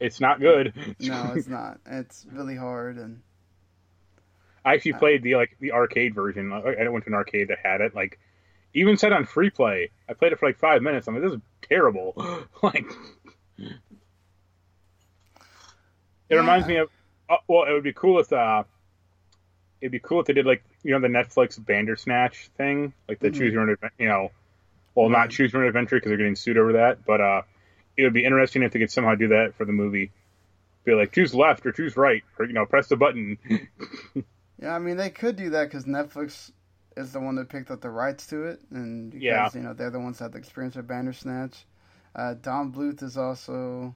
It's 0.00 0.20
not 0.20 0.40
good. 0.40 0.72
no, 1.00 1.32
it's 1.36 1.46
not. 1.48 1.78
It's 1.86 2.26
really 2.32 2.56
hard, 2.56 2.98
and 2.98 3.22
I 4.64 4.74
actually 4.74 4.94
played 4.94 5.22
the 5.22 5.36
like 5.36 5.56
the 5.60 5.72
arcade 5.72 6.14
version. 6.14 6.52
I 6.52 6.58
I 6.74 6.88
went 6.88 7.04
to 7.04 7.10
an 7.10 7.14
arcade 7.14 7.48
that 7.48 7.58
had 7.62 7.80
it. 7.80 7.94
Like 7.94 8.18
even 8.74 8.96
set 8.96 9.12
on 9.12 9.26
free 9.26 9.50
play. 9.50 9.90
I 10.08 10.14
played 10.14 10.32
it 10.32 10.38
for 10.38 10.46
like 10.46 10.58
five 10.58 10.82
minutes. 10.82 11.06
I'm 11.06 11.14
like, 11.14 11.24
this 11.24 11.32
is 11.34 11.40
terrible. 11.62 12.14
like 12.62 12.86
it 13.58 13.72
reminds 16.36 16.66
me 16.66 16.76
of. 16.76 16.90
Uh, 17.28 17.36
well, 17.48 17.64
it 17.64 17.72
would 17.72 17.84
be 17.84 17.92
cool 17.92 18.18
if 18.20 18.32
uh, 18.32 18.64
it'd 19.80 19.92
be 19.92 20.00
cool 20.00 20.20
if 20.20 20.26
they 20.26 20.32
did 20.32 20.46
like 20.46 20.64
you 20.82 20.92
know 20.92 21.00
the 21.00 21.08
Netflix 21.08 21.62
Bandersnatch 21.64 22.48
thing, 22.56 22.92
like 23.08 23.20
the 23.20 23.30
Mhm. 23.30 23.34
choose 23.34 23.52
your 23.52 23.62
own 23.62 23.70
adventure. 23.70 23.94
You 23.98 24.08
know, 24.08 24.32
well, 24.94 25.08
not 25.08 25.30
choose 25.30 25.52
your 25.52 25.62
own 25.62 25.68
adventure 25.68 25.96
because 25.96 26.10
they're 26.10 26.18
getting 26.18 26.36
sued 26.36 26.58
over 26.58 26.74
that. 26.74 27.04
But 27.04 27.20
uh, 27.20 27.42
it 27.96 28.02
would 28.04 28.12
be 28.12 28.24
interesting 28.24 28.62
if 28.62 28.72
they 28.72 28.78
could 28.78 28.90
somehow 28.90 29.14
do 29.14 29.28
that 29.28 29.54
for 29.56 29.64
the 29.64 29.72
movie. 29.72 30.10
Be 30.84 30.94
like 30.94 31.12
choose 31.12 31.34
left 31.34 31.64
or 31.66 31.72
choose 31.72 31.96
right, 31.96 32.22
or 32.38 32.46
you 32.46 32.52
know, 32.52 32.66
press 32.66 32.88
the 32.88 32.96
button. 32.96 33.38
Yeah, 34.60 34.74
I 34.74 34.78
mean 34.78 34.96
they 34.96 35.10
could 35.10 35.36
do 35.36 35.50
that 35.50 35.64
because 35.64 35.84
Netflix 35.84 36.52
is 36.96 37.12
the 37.12 37.20
one 37.20 37.34
that 37.36 37.48
picked 37.48 37.70
up 37.70 37.80
the 37.80 37.90
rights 37.90 38.26
to 38.28 38.44
it, 38.44 38.60
and 38.70 39.10
because 39.10 39.22
Yeah. 39.22 39.50
you 39.54 39.60
know 39.60 39.72
they're 39.74 39.90
the 39.90 39.98
ones 40.00 40.18
that 40.18 40.24
have 40.26 40.32
the 40.32 40.38
experience 40.38 40.76
with 40.76 40.86
Bandersnatch. 40.86 41.64
Uh, 42.14 42.34
Don 42.34 42.72
Bluth 42.72 43.02
is 43.02 43.16
also 43.16 43.94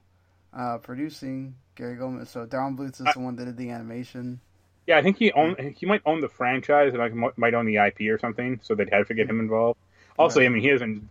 uh, 0.53 0.77
producing 0.79 1.55
Gary 1.77 1.95
Goldman, 1.95 2.25
so 2.25 2.45
Don 2.45 2.75
Bluth 2.75 2.99
is 3.05 3.13
the 3.13 3.19
one 3.19 3.35
that 3.37 3.45
did 3.45 3.55
the 3.55 3.69
animation. 3.69 4.41
Yeah, 4.87 4.97
I 4.97 5.01
think 5.01 5.17
he 5.17 5.31
own 5.31 5.55
he 5.77 5.85
might 5.85 6.01
own 6.05 6.19
the 6.21 6.27
franchise 6.29 6.93
and 6.93 6.99
like 6.99 7.37
might 7.37 7.53
own 7.53 7.65
the 7.65 7.77
IP 7.77 8.01
or 8.09 8.17
something, 8.17 8.59
so 8.63 8.75
they'd 8.75 8.89
have 8.91 9.07
to 9.07 9.13
get 9.13 9.29
him 9.29 9.39
involved. 9.39 9.79
Also, 10.17 10.39
Right. 10.39 10.47
I 10.47 10.49
mean, 10.49 10.61
he 10.61 10.69
isn't 10.69 11.09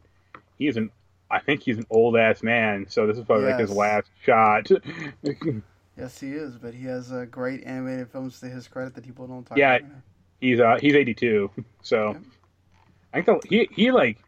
he 0.59 0.67
isn't. 0.69 0.91
I 1.31 1.41
think 1.41 1.63
he's 1.63 1.79
an 1.79 1.87
old 1.91 2.17
ass 2.17 2.43
man, 2.43 2.87
so 2.89 3.07
this 3.07 3.17
is 3.19 3.25
probably 3.25 3.47
like 3.47 3.61
his 3.61 3.71
last 3.71 4.09
shot. 4.25 4.69
Yes, 5.99 6.21
he 6.21 6.33
is, 6.33 6.59
but 6.59 6.75
he 6.75 6.85
has 6.85 7.11
uh, 7.11 7.25
great 7.31 7.65
animated 7.65 8.11
films 8.11 8.39
to 8.41 8.47
his 8.51 8.69
credit 8.69 8.95
that 8.97 9.05
people 9.05 9.27
don't 9.27 9.45
talk 9.47 9.57
Yeah. 9.57 9.77
about. 9.77 9.91
he's 10.43 10.61
uh 10.61 10.77
he's 10.79 10.95
82, 10.95 11.51
so 11.83 12.11
Yeah. 12.13 12.19
I 13.15 13.23
think 13.23 13.43
the, 13.43 13.49
he 13.49 13.69
he 13.73 13.91
like 13.91 14.19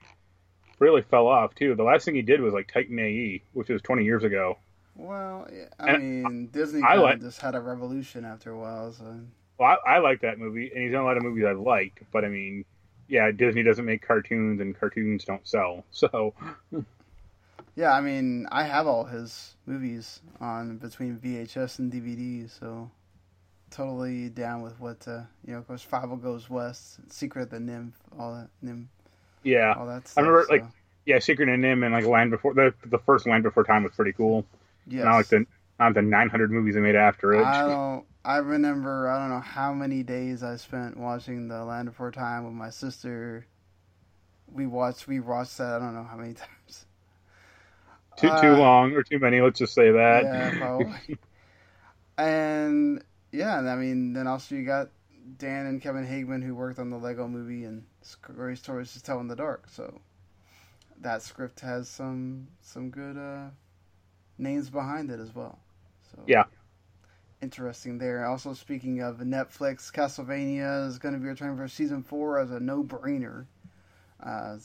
really 0.79 1.03
fell 1.03 1.27
off 1.27 1.55
too. 1.55 1.75
The 1.75 1.83
last 1.83 2.05
thing 2.07 2.15
he 2.15 2.23
did 2.23 2.41
was 2.41 2.55
like 2.55 2.73
Titan 2.73 2.99
AE, 2.99 3.43
which 3.53 3.69
was 3.69 3.83
20 3.83 4.03
years 4.05 4.25
ago. 4.25 4.57
Well, 4.99 5.49
I 5.79 5.93
And 5.93 6.23
mean 6.25 6.47
Disney 6.49 6.83
I 6.83 6.89
kind 6.89 7.03
like- 7.03 7.15
of 7.15 7.21
just 7.23 7.41
had 7.41 7.55
a 7.55 7.61
revolution 7.61 8.25
after 8.25 8.51
a 8.51 8.59
while, 8.59 8.93
so 8.93 9.05
Well, 9.59 9.79
I, 9.87 9.95
I 9.95 9.99
like 9.99 10.21
that 10.23 10.39
movie, 10.39 10.71
and 10.75 10.83
he's 10.83 10.93
done 10.93 11.03
a 11.03 11.05
lot 11.05 11.17
of 11.17 11.23
movies 11.23 11.45
I 11.47 11.53
liked, 11.53 12.03
but 12.13 12.25
I 12.25 12.29
mean, 12.29 12.65
yeah, 13.09 13.31
Disney 13.31 13.63
doesn't 13.63 13.85
make 13.85 14.07
cartoons, 14.07 14.61
and 14.61 14.79
cartoons 14.79 15.25
don't 15.25 15.47
sell, 15.47 15.85
so 15.91 16.35
yeah, 17.77 17.93
I 17.93 18.01
mean 18.01 18.47
I 18.51 18.65
have 18.65 18.87
all 18.87 19.05
his 19.05 19.55
movies 19.67 20.21
on 20.41 20.79
between 20.79 21.17
VHS 21.17 21.79
and 21.79 21.93
DVD, 21.93 22.51
so 22.51 22.91
totally 23.71 24.29
down 24.31 24.63
with 24.63 24.81
what 24.81 25.07
uh, 25.07 25.21
you 25.47 25.53
know. 25.53 25.59
Of 25.59 25.69
course, 25.69 25.87
Fievel 25.89 26.21
Goes 26.21 26.51
West, 26.51 26.99
Secret 27.13 27.43
of 27.43 27.51
the 27.51 27.59
NIMH, 27.59 27.93
all 28.19 28.35
that 28.35 28.49
NIMH, 28.65 28.87
yeah. 29.45 29.75
all 29.77 29.87
that. 29.87 30.09
Stuff, 30.09 30.23
I 30.23 30.27
remember, 30.27 30.45
so, 30.49 30.53
like, 30.55 30.65
Yeah, 31.07 31.19
Secret 31.21 31.49
and 31.49 31.63
NIMH 31.63 31.85
and 31.85 31.95
like 31.95 32.05
Land 32.05 32.31
Before 32.33 32.53
the 32.53 32.75
the 32.87 32.99
first 32.99 33.27
Land 33.29 33.45
Before 33.45 33.63
Time 33.65 33.85
was 33.85 33.93
pretty 33.95 34.13
cool. 34.13 34.45
Yes. 34.89 35.05
Not 35.05 35.17
like 35.17 35.29
the 35.29 35.47
not 35.79 35.95
the 35.95 36.03
900 36.03 36.51
movies 36.51 36.75
they 36.75 36.81
made 36.81 36.97
after 36.97 37.35
it. 37.35 37.45
I 37.45 37.67
don't. 37.67 38.05
I 38.25 38.39
remember. 38.39 39.09
I 39.09 39.19
don't 39.19 39.31
know 39.31 39.41
how 39.41 39.73
many 39.73 40.03
days 40.03 40.43
I 40.43 40.57
spent 40.57 40.97
watching 40.97 41.49
the 41.49 41.65
Land 41.65 41.89
Before 41.89 42.11
Time 42.11 42.45
with 42.45 42.55
my 42.55 42.71
sister. 42.71 43.47
We 44.51 44.67
watched. 44.67 45.07
We 45.07 45.21
watched 45.21 45.59
that. 45.59 45.77
I 45.77 45.79
don't 45.79 45.95
know 45.95 46.05
how 46.05 46.17
many 46.17 46.35
times. 46.35 46.87
too 48.17 48.29
uh, 48.29 48.43
too 48.43 48.53
long 48.53 48.93
or 48.93 49.03
too 49.03 49.19
many. 49.19 49.41
Let's 49.41 49.59
just 49.59 49.75
say 49.75 49.91
that. 49.93 50.25
Yeah, 50.25 50.59
probably. 50.59 51.19
and 52.19 53.03
yeah, 53.31 53.59
I 53.59 53.77
mean, 53.77 54.13
then 54.13 54.27
also 54.27 54.57
you 54.57 54.65
got 54.65 54.91
Dan 55.37 55.67
and 55.67 55.81
Kevin 55.81 56.07
Hageman 56.07 56.43
who 56.43 56.55
worked 56.55 56.79
on 56.79 56.91
the 56.91 56.99
Lego 56.99 57.29
Movie 57.29 57.65
and 57.65 57.85
Scary 58.03 58.57
Stories 58.57 58.93
to 58.95 59.03
Tell 59.03 59.21
in 59.21 59.29
the 59.29 59.37
Dark. 59.37 59.69
So 59.71 60.01
that 61.01 61.23
script 61.23 61.61
has 61.61 61.89
some 61.89 62.49
some 62.61 62.91
good 62.91 63.17
uh, 63.17 63.51
names 64.39 64.71
behind 64.71 65.11
it 65.11 65.21
as 65.21 65.35
well. 65.35 65.59
So 66.15 66.23
Yeah. 66.27 66.45
interesting 67.41 67.99
there. 67.99 68.25
Also, 68.25 68.53
speaking 68.55 69.01
of 69.01 69.19
Netflix, 69.19 69.93
Castlevania 69.93 70.87
is 70.87 70.99
going 70.99 71.15
to 71.15 71.21
be 71.21 71.29
returning 71.29 71.57
for 71.57 71.69
season 71.69 72.03
four 72.03 72.39
as 72.39 72.51
a 72.51 72.59
no-brainer. 72.61 73.47
Uh, 74.23 74.57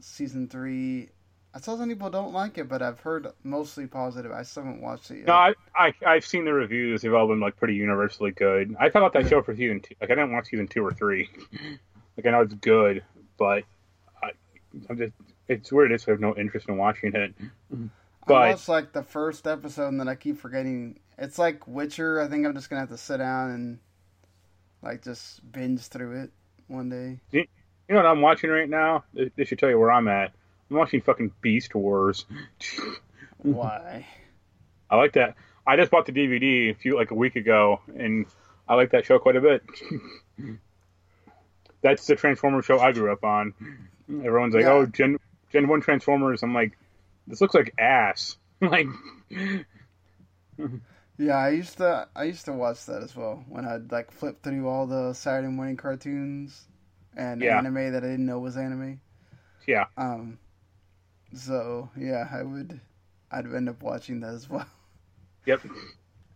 season 0.00 0.48
three, 0.48 1.08
I 1.54 1.58
saw 1.58 1.76
some 1.76 1.88
people 1.88 2.10
don't 2.10 2.32
like 2.32 2.58
it, 2.58 2.68
but 2.68 2.82
I've 2.82 3.00
heard 3.00 3.28
mostly 3.42 3.86
positive. 3.86 4.30
I 4.30 4.42
still 4.42 4.64
haven't 4.64 4.82
watched 4.82 5.10
it 5.10 5.18
yet. 5.18 5.26
No, 5.26 5.32
I, 5.34 5.54
I 5.74 5.94
I've 6.06 6.26
seen 6.26 6.44
the 6.44 6.52
reviews. 6.52 7.02
They've 7.02 7.14
all 7.14 7.26
been 7.26 7.40
like 7.40 7.56
pretty 7.56 7.74
universally 7.74 8.30
good. 8.30 8.76
I 8.78 8.90
thought 8.90 8.98
about 9.04 9.14
that 9.14 9.28
show 9.28 9.42
for 9.42 9.56
season 9.56 9.80
two. 9.80 9.94
Like 10.00 10.10
I 10.10 10.14
didn't 10.14 10.32
watch 10.32 10.46
season 10.48 10.68
two 10.68 10.84
or 10.84 10.92
three. 10.92 11.28
like 12.16 12.26
I 12.26 12.30
know 12.30 12.42
it's 12.42 12.54
good, 12.54 13.02
but 13.38 13.64
I, 14.22 14.30
I'm 14.88 14.98
just 14.98 15.14
it's 15.48 15.72
weird. 15.72 15.90
I 15.92 15.94
just 15.94 16.06
have 16.06 16.20
no 16.20 16.36
interest 16.36 16.68
in 16.68 16.76
watching 16.76 17.14
it. 17.14 17.34
But 18.26 18.34
I 18.34 18.50
watched 18.50 18.68
like 18.68 18.92
the 18.92 19.02
first 19.02 19.46
episode, 19.46 19.88
and 19.88 20.00
then 20.00 20.08
I 20.08 20.14
keep 20.14 20.38
forgetting. 20.38 20.98
It's 21.16 21.38
like 21.38 21.66
Witcher. 21.66 22.20
I 22.20 22.28
think 22.28 22.46
I'm 22.46 22.54
just 22.54 22.68
gonna 22.68 22.80
have 22.80 22.90
to 22.90 22.98
sit 22.98 23.18
down 23.18 23.50
and 23.50 23.78
like 24.82 25.02
just 25.02 25.40
binge 25.52 25.82
through 25.82 26.22
it 26.22 26.30
one 26.66 26.88
day. 26.88 27.20
You 27.30 27.46
know 27.88 27.96
what 27.96 28.06
I'm 28.06 28.20
watching 28.20 28.50
right 28.50 28.68
now? 28.68 29.04
This 29.14 29.48
should 29.48 29.58
tell 29.58 29.70
you 29.70 29.78
where 29.78 29.92
I'm 29.92 30.08
at. 30.08 30.32
I'm 30.70 30.76
watching 30.76 31.00
fucking 31.00 31.32
Beast 31.40 31.74
Wars. 31.74 32.24
Why? 33.38 34.06
I 34.90 34.96
like 34.96 35.12
that. 35.12 35.36
I 35.66 35.76
just 35.76 35.90
bought 35.90 36.06
the 36.06 36.12
DVD 36.12 36.70
a 36.70 36.74
few 36.74 36.96
like 36.96 37.10
a 37.12 37.14
week 37.14 37.36
ago, 37.36 37.80
and 37.96 38.26
I 38.68 38.74
like 38.74 38.90
that 38.90 39.06
show 39.06 39.18
quite 39.18 39.36
a 39.36 39.40
bit. 39.40 39.62
That's 41.82 42.06
the 42.06 42.16
Transformers 42.16 42.64
show 42.64 42.80
I 42.80 42.92
grew 42.92 43.12
up 43.12 43.22
on. 43.22 43.54
Everyone's 44.08 44.54
like, 44.54 44.64
yeah. 44.64 44.72
"Oh, 44.72 44.86
Gen 44.86 45.18
Gen 45.52 45.68
One 45.68 45.80
Transformers." 45.80 46.42
I'm 46.42 46.54
like, 46.54 46.76
"This 47.26 47.40
looks 47.40 47.54
like 47.54 47.74
ass." 47.78 48.36
like, 48.60 48.86
yeah, 51.18 51.36
I 51.36 51.50
used 51.50 51.76
to 51.78 52.08
I 52.16 52.24
used 52.24 52.44
to 52.46 52.52
watch 52.52 52.86
that 52.86 53.02
as 53.02 53.14
well 53.14 53.44
when 53.48 53.66
I'd 53.66 53.92
like 53.92 54.10
flip 54.10 54.42
through 54.42 54.68
all 54.68 54.86
the 54.86 55.12
Saturday 55.12 55.48
morning 55.48 55.76
cartoons 55.76 56.66
and 57.16 57.40
yeah. 57.40 57.58
anime 57.58 57.92
that 57.92 58.04
I 58.04 58.08
didn't 58.08 58.26
know 58.26 58.38
was 58.38 58.56
anime. 58.56 59.00
Yeah. 59.66 59.86
Um, 59.96 60.38
so 61.34 61.90
yeah, 61.96 62.28
I 62.30 62.42
would, 62.42 62.80
I'd 63.30 63.52
end 63.52 63.68
up 63.68 63.82
watching 63.82 64.20
that 64.20 64.34
as 64.34 64.48
well. 64.48 64.66
Yep. 65.46 65.60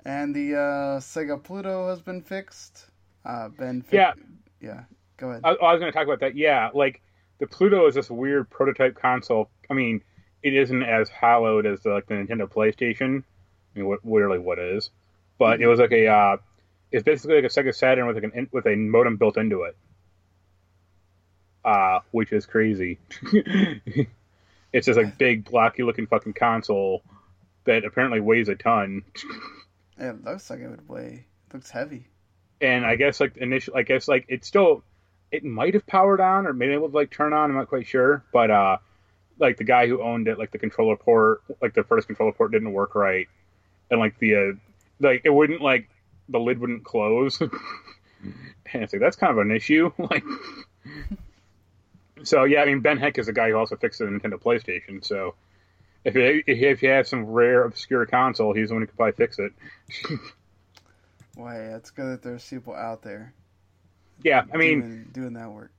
And 0.05 0.33
the 0.33 0.55
uh, 0.55 1.01
Sega 1.01 1.43
Pluto 1.43 1.89
has 1.89 2.01
been 2.01 2.23
fixed. 2.23 2.87
Uh, 3.25 3.49
been 3.49 3.83
fi- 3.83 3.97
yeah, 3.97 4.13
yeah. 4.61 4.85
Go 5.17 5.31
ahead. 5.31 5.41
I, 5.43 5.49
I 5.49 5.73
was 5.73 5.81
going 5.81 5.91
to 5.91 5.99
talk 5.99 6.07
about 6.07 6.21
that. 6.21 6.37
Yeah, 6.37 6.71
like 6.73 7.03
the 7.41 7.49
Pluto 7.49 7.89
is 7.89 7.97
this 7.97 8.09
weird 8.09 8.49
prototype 8.49 8.95
console. 8.95 9.51
I 9.69 9.75
mean, 9.75 10.01
it 10.43 10.55
isn't 10.55 10.83
as 10.83 11.09
hallowed 11.09 11.67
as 11.67 11.81
the, 11.81 11.91
like 11.91 12.07
the 12.07 12.15
Nintendo 12.15 12.51
PlayStation. 12.51 13.23
I 13.75 13.79
mean, 13.79 13.87
what 13.87 14.05
literally 14.05 14.39
what 14.39 14.59
is, 14.59 14.91
but 15.39 15.55
mm-hmm. 15.55 15.63
it 15.63 15.67
was 15.67 15.79
like 15.81 15.93
a. 15.93 16.07
Uh, 16.07 16.37
it's 16.93 17.05
basically 17.05 17.37
like 17.37 17.45
a 17.45 17.49
Sega 17.49 17.75
Saturn 17.75 18.07
with 18.07 18.17
like 18.17 18.25
an 18.25 18.49
with 18.51 18.67
a 18.67 18.75
modem 18.75 19.17
built 19.17 19.37
into 19.37 19.63
it. 19.63 19.77
Uh, 21.65 22.01
which 22.11 22.33
is 22.33 22.47
crazy. 22.47 22.99
It's 24.73 24.87
just 24.87 24.99
like 24.99 25.19
big 25.19 25.45
blocky 25.45 25.83
looking 25.83 26.07
fucking 26.07 26.35
console 26.35 27.03
that 27.65 27.85
apparently 27.85 28.21
weighs 28.21 28.49
a 28.49 28.55
ton. 28.55 29.05
Yeah, 29.99 30.11
it 30.11 30.25
looks 30.25 30.49
like 30.49 30.61
it 30.61 30.69
would 30.69 30.89
weigh. 30.89 31.27
It 31.49 31.55
looks 31.55 31.71
heavy. 31.71 32.07
And 32.61 32.85
I 32.85 32.97
guess 32.97 33.21
like 33.21 33.37
initial, 33.37 33.77
I 33.77 33.83
guess 33.83 34.07
like 34.07 34.27
it's 34.29 34.47
still, 34.47 34.85
it 35.33 35.45
might 35.45 35.75
have 35.75 35.87
powered 35.87 36.21
on 36.21 36.47
or 36.47 36.53
maybe 36.53 36.75
it 36.75 36.81
would 36.81 36.95
like 36.95 37.11
turn 37.11 37.33
on. 37.33 37.51
I'm 37.51 37.57
not 37.57 37.69
quite 37.69 37.87
sure, 37.87 38.25
but 38.33 38.51
uh, 38.51 38.77
like 39.41 39.57
the 39.57 39.65
guy 39.65 39.89
who 39.89 40.03
owned 40.03 40.29
it, 40.29 40.39
like 40.39 40.51
the 40.51 40.59
controller 40.59 40.97
port, 40.97 41.43
like 41.61 41.75
the 41.75 41.83
first 41.83 42.07
controller 42.07 42.33
port 42.33 42.53
didn't 42.53 42.73
work 42.73 42.95
right, 42.95 43.29
and 43.91 43.99
like 43.99 44.19
the, 44.19 44.35
uh, 44.37 44.53
like 45.01 45.23
it 45.25 45.31
wouldn't 45.31 45.61
like 45.61 45.89
the 46.29 46.39
lid 46.39 46.59
wouldn't 46.59 46.85
close. 46.85 47.41
and 47.41 47.51
it's 48.75 48.93
like 48.93 49.01
that's 49.01 49.17
kind 49.17 49.33
of 49.33 49.39
an 49.39 49.51
issue, 49.51 49.91
like. 49.99 50.25
So 52.23 52.45
yeah, 52.45 52.61
I 52.61 52.67
mean 52.67 52.81
Ben 52.81 52.99
Heck 52.99 53.19
is 53.19 53.27
the 53.27 53.33
guy 53.33 53.49
who 53.49 53.57
also 53.57 53.77
fixed 53.77 53.99
the 53.99 54.05
Nintendo 54.05 54.35
PlayStation. 54.35 55.05
So 55.05 55.35
if 56.05 56.15
you, 56.15 56.43
if 56.47 56.83
you 56.83 56.91
have 56.91 57.09
some 57.09 57.27
rare 57.27 57.65
obscure 57.65 58.07
console, 58.07 58.55
he's 58.55 58.69
the 58.69 58.75
one 58.75 58.83
who 58.83 58.87
could 58.87 58.97
probably 58.97 59.13
fix 59.13 59.39
it. 59.39 59.53
Why? 61.35 61.57
It's 61.57 61.91
good 61.91 62.07
that 62.07 62.23
there's 62.23 62.47
people 62.47 62.75
out 62.75 63.03
there. 63.03 63.33
Yeah, 64.23 64.45
I 64.53 64.57
mean, 64.57 64.81
doing, 64.81 65.11
doing 65.13 65.33
that 65.35 65.51
work. 65.51 65.73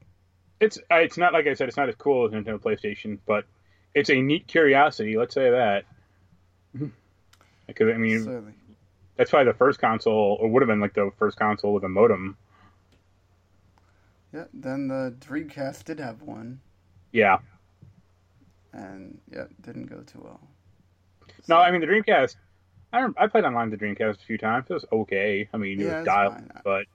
It's 0.62 0.78
it's 0.90 1.18
not 1.18 1.34
like 1.34 1.48
I 1.48 1.54
said, 1.56 1.68
it's 1.68 1.78
not 1.78 1.90
as 1.90 1.96
cool 1.96 2.26
as 2.26 2.32
Nintendo 2.32 2.60
PlayStation, 2.60 3.18
but 3.26 3.46
it's 3.94 4.10
a 4.10 4.22
neat 4.22 4.48
curiosity. 4.48 5.18
Let's 5.18 5.34
say 5.34 5.50
that. 5.50 5.84
Mm-hmm. 6.76 6.88
Because 7.68 7.90
I 7.90 7.98
mean, 7.98 8.24
Certainly. 8.24 8.54
that's 9.18 9.32
probably 9.32 9.52
the 9.52 9.58
first 9.58 9.80
console, 9.80 10.38
or 10.40 10.48
would 10.50 10.62
have 10.62 10.68
been 10.68 10.80
like 10.80 10.94
the 10.94 11.12
first 11.18 11.38
console 11.38 11.74
with 11.74 11.84
a 11.84 11.90
modem 11.90 12.38
yeah, 14.34 14.46
then 14.54 14.88
the 14.88 15.14
Dreamcast 15.20 15.84
did 15.86 16.00
have 16.00 16.22
one. 16.22 16.62
Yeah. 17.12 17.40
And 18.74 19.20
yeah, 19.32 19.46
didn't 19.62 19.88
go 19.88 20.02
too 20.02 20.22
well. 20.24 20.40
So, 21.44 21.56
no, 21.56 21.58
I 21.58 21.72
mean 21.72 21.82
the 21.82 21.88
Dreamcast. 21.88 22.36
I 22.94 23.08
I 23.18 23.28
played 23.28 23.44
online 23.44 23.70
the 23.70 23.78
Dreamcast 23.78 24.22
a 24.22 24.26
few 24.26 24.38
times. 24.38 24.68
It 24.70 24.74
was 24.74 24.86
okay. 24.92 25.50
I 25.54 25.58
mean, 25.58 25.82
it 25.82 25.86
yeah, 25.86 25.98
was 25.98 26.06
dial, 26.06 26.38
but. 26.64 26.86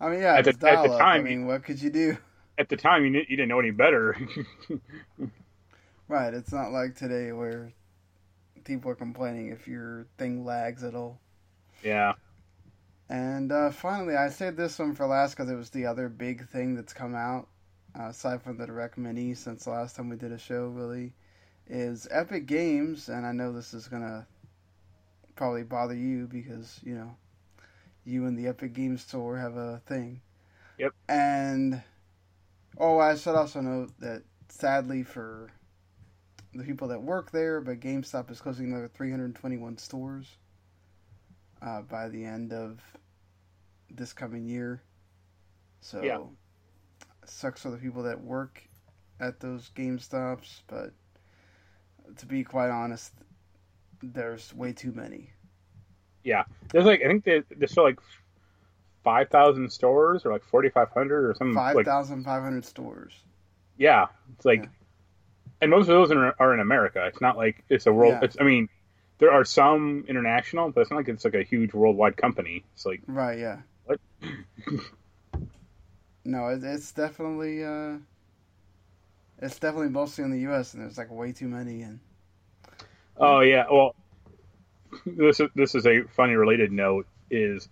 I 0.00 0.10
mean, 0.10 0.20
yeah, 0.20 0.34
at 0.34 0.44
the, 0.44 0.50
at 0.50 0.82
the 0.82 0.98
time, 0.98 1.20
I 1.20 1.22
mean, 1.22 1.46
what 1.46 1.62
could 1.62 1.80
you 1.80 1.88
do? 1.88 2.16
At 2.62 2.68
the 2.68 2.76
time, 2.76 3.04
you 3.04 3.10
you 3.10 3.36
didn't 3.36 3.48
know 3.48 3.58
any 3.58 3.72
better. 3.72 4.16
right. 6.08 6.32
It's 6.32 6.52
not 6.52 6.70
like 6.70 6.94
today 6.94 7.32
where 7.32 7.72
people 8.62 8.88
are 8.92 8.94
complaining 8.94 9.48
if 9.48 9.66
your 9.66 10.06
thing 10.16 10.44
lags 10.44 10.84
at 10.84 10.94
all. 10.94 11.18
Yeah. 11.82 12.12
And 13.08 13.50
uh, 13.50 13.72
finally, 13.72 14.14
I 14.14 14.28
saved 14.28 14.56
this 14.56 14.78
one 14.78 14.94
for 14.94 15.06
last 15.06 15.36
because 15.36 15.50
it 15.50 15.56
was 15.56 15.70
the 15.70 15.86
other 15.86 16.08
big 16.08 16.48
thing 16.50 16.76
that's 16.76 16.92
come 16.92 17.16
out, 17.16 17.48
uh, 17.98 18.10
aside 18.10 18.42
from 18.42 18.58
the 18.58 18.66
Direct 18.66 18.96
Mini 18.96 19.34
since 19.34 19.64
the 19.64 19.70
last 19.70 19.96
time 19.96 20.08
we 20.08 20.14
did 20.14 20.30
a 20.30 20.38
show, 20.38 20.66
really, 20.66 21.14
is 21.66 22.06
Epic 22.12 22.46
Games. 22.46 23.08
And 23.08 23.26
I 23.26 23.32
know 23.32 23.52
this 23.52 23.74
is 23.74 23.88
going 23.88 24.02
to 24.02 24.24
probably 25.34 25.64
bother 25.64 25.96
you 25.96 26.28
because, 26.28 26.78
you 26.84 26.94
know, 26.94 27.16
you 28.04 28.26
and 28.26 28.38
the 28.38 28.46
Epic 28.46 28.72
Games 28.72 29.02
Store 29.02 29.36
have 29.36 29.56
a 29.56 29.82
thing. 29.84 30.20
Yep. 30.78 30.92
And, 31.08 31.82
oh, 32.78 32.98
I 32.98 33.16
should 33.16 33.34
also 33.34 33.60
note 33.60 33.92
that 34.00 34.22
sadly 34.48 35.02
for 35.02 35.50
the 36.54 36.64
people 36.64 36.88
that 36.88 37.02
work 37.02 37.30
there, 37.30 37.60
but 37.60 37.80
GameStop 37.80 38.30
is 38.30 38.40
closing 38.40 38.66
another 38.66 38.88
321 38.88 39.78
stores. 39.78 40.36
Uh, 41.62 41.80
by 41.82 42.08
the 42.08 42.24
end 42.24 42.52
of 42.52 42.80
this 43.88 44.12
coming 44.12 44.44
year. 44.44 44.82
So 45.80 46.02
yeah. 46.02 46.18
sucks 47.24 47.62
for 47.62 47.70
the 47.70 47.76
people 47.76 48.02
that 48.02 48.20
work 48.20 48.64
at 49.20 49.38
those 49.38 49.70
GameStops, 49.76 50.62
but 50.66 50.92
to 52.16 52.26
be 52.26 52.42
quite 52.42 52.70
honest, 52.70 53.12
there's 54.02 54.52
way 54.52 54.72
too 54.72 54.90
many. 54.90 55.30
Yeah, 56.24 56.44
there's 56.72 56.84
like 56.84 57.00
I 57.00 57.06
think 57.06 57.24
there's 57.24 57.70
still 57.70 57.84
like 57.84 58.00
five 59.04 59.28
thousand 59.28 59.70
stores 59.72 60.24
or 60.24 60.32
like 60.32 60.44
forty 60.44 60.68
five 60.68 60.90
hundred 60.90 61.28
or 61.28 61.34
something. 61.34 61.54
Five 61.54 61.84
thousand 61.84 62.24
five 62.24 62.42
hundred 62.42 62.64
stores. 62.64 63.12
Yeah, 63.76 64.06
it's 64.36 64.44
like, 64.44 64.62
yeah. 64.62 64.68
and 65.62 65.70
most 65.70 65.82
of 65.82 65.88
those 65.88 66.10
are, 66.10 66.34
are 66.38 66.54
in 66.54 66.60
America. 66.60 67.04
It's 67.06 67.20
not 67.20 67.36
like 67.36 67.64
it's 67.68 67.86
a 67.86 67.92
world. 67.92 68.14
Yeah. 68.14 68.24
It's 68.24 68.36
I 68.40 68.44
mean, 68.44 68.68
there 69.18 69.32
are 69.32 69.44
some 69.44 70.04
international, 70.08 70.70
but 70.70 70.82
it's 70.82 70.90
not 70.90 70.96
like 70.98 71.08
it's 71.08 71.24
like 71.24 71.34
a 71.34 71.42
huge 71.42 71.72
worldwide 71.72 72.16
company. 72.16 72.64
It's 72.74 72.86
like 72.86 73.02
right, 73.06 73.38
yeah. 73.38 73.58
What? 73.84 74.00
no, 76.24 76.48
it, 76.48 76.62
it's 76.64 76.92
definitely 76.92 77.64
uh, 77.64 77.98
it's 79.38 79.58
definitely 79.58 79.90
mostly 79.90 80.24
in 80.24 80.30
the 80.30 80.40
U.S. 80.40 80.74
and 80.74 80.82
there's 80.82 80.98
like 80.98 81.10
way 81.10 81.32
too 81.32 81.48
many. 81.48 81.82
And 81.82 82.00
oh 83.16 83.40
yeah, 83.40 83.64
well, 83.70 83.94
this 85.06 85.40
is 85.40 85.48
this 85.54 85.74
is 85.74 85.86
a 85.86 86.02
funny 86.16 86.34
related 86.34 86.72
note. 86.72 87.06
Is 87.30 87.68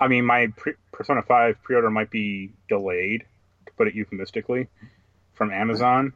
I 0.00 0.08
mean, 0.08 0.24
my 0.24 0.48
pre- 0.56 0.74
Persona 0.92 1.22
Five 1.22 1.62
pre-order 1.62 1.90
might 1.90 2.10
be 2.10 2.52
delayed, 2.68 3.24
to 3.66 3.72
put 3.72 3.88
it 3.88 3.94
euphemistically, 3.94 4.68
from 5.34 5.52
Amazon, 5.52 6.12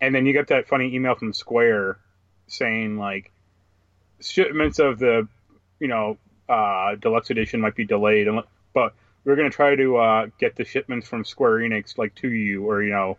and 0.00 0.14
then 0.14 0.26
you 0.26 0.32
get 0.32 0.48
that 0.48 0.68
funny 0.68 0.94
email 0.94 1.14
from 1.14 1.32
Square 1.32 1.98
saying 2.46 2.98
like 2.98 3.30
shipments 4.20 4.78
of 4.78 4.98
the 4.98 5.28
you 5.80 5.88
know 5.88 6.16
uh, 6.48 6.94
deluxe 6.96 7.30
edition 7.30 7.60
might 7.60 7.74
be 7.74 7.84
delayed 7.84 8.26
but 8.72 8.94
we're 9.24 9.36
gonna 9.36 9.50
try 9.50 9.76
to 9.76 9.96
uh, 9.96 10.26
get 10.38 10.56
the 10.56 10.64
shipments 10.64 11.06
from 11.06 11.24
Square 11.24 11.58
Enix 11.58 11.98
like 11.98 12.14
to 12.16 12.28
you, 12.28 12.68
or 12.68 12.82
you 12.82 12.90
know, 12.90 13.18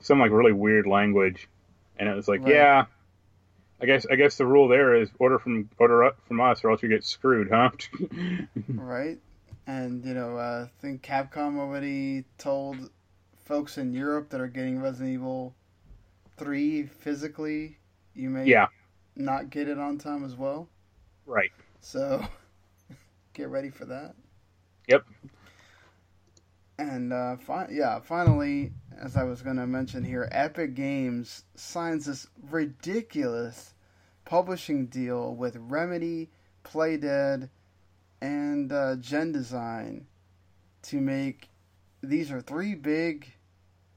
some 0.00 0.18
like 0.18 0.32
really 0.32 0.52
weird 0.52 0.86
language. 0.86 1.48
And 1.96 2.08
it 2.08 2.14
was 2.14 2.26
like, 2.28 2.40
right. 2.42 2.54
yeah, 2.54 2.84
I 3.80 3.86
guess 3.86 4.06
I 4.10 4.16
guess 4.16 4.36
the 4.36 4.46
rule 4.46 4.68
there 4.68 4.94
is 4.94 5.08
order 5.18 5.38
from 5.38 5.70
order 5.78 6.04
up 6.04 6.18
from 6.26 6.40
us, 6.40 6.64
or 6.64 6.70
else 6.70 6.82
you 6.82 6.88
get 6.88 7.04
screwed, 7.04 7.50
huh? 7.50 7.70
right. 8.68 9.18
And 9.66 10.04
you 10.04 10.14
know, 10.14 10.36
uh, 10.36 10.66
I 10.66 10.80
think 10.80 11.02
Capcom 11.02 11.58
already 11.58 12.24
told 12.38 12.90
folks 13.44 13.78
in 13.78 13.92
Europe 13.92 14.30
that 14.30 14.40
are 14.40 14.48
getting 14.48 14.80
Resident 14.80 15.14
Evil 15.14 15.54
three 16.36 16.84
physically, 16.84 17.78
you 18.14 18.30
may 18.30 18.46
yeah. 18.46 18.66
not 19.16 19.50
get 19.50 19.68
it 19.68 19.78
on 19.78 19.98
time 19.98 20.24
as 20.24 20.34
well. 20.34 20.68
Right. 21.26 21.50
So 21.80 22.24
get 23.34 23.48
ready 23.48 23.70
for 23.70 23.84
that. 23.86 24.14
Yep. 24.88 25.04
And 26.78 27.12
uh, 27.12 27.36
fi- 27.36 27.68
yeah, 27.72 27.98
finally, 27.98 28.72
as 28.96 29.16
I 29.16 29.24
was 29.24 29.42
going 29.42 29.56
to 29.56 29.66
mention 29.66 30.04
here, 30.04 30.28
Epic 30.30 30.74
Games 30.74 31.44
signs 31.56 32.06
this 32.06 32.28
ridiculous 32.50 33.74
publishing 34.24 34.86
deal 34.86 35.34
with 35.34 35.56
Remedy, 35.56 36.30
Playdead, 36.64 37.48
and 38.20 38.72
uh, 38.72 38.96
Gen 38.96 39.32
Design 39.32 40.06
to 40.82 41.00
make. 41.00 41.48
These 42.00 42.30
are 42.30 42.40
three 42.40 42.76
big 42.76 43.26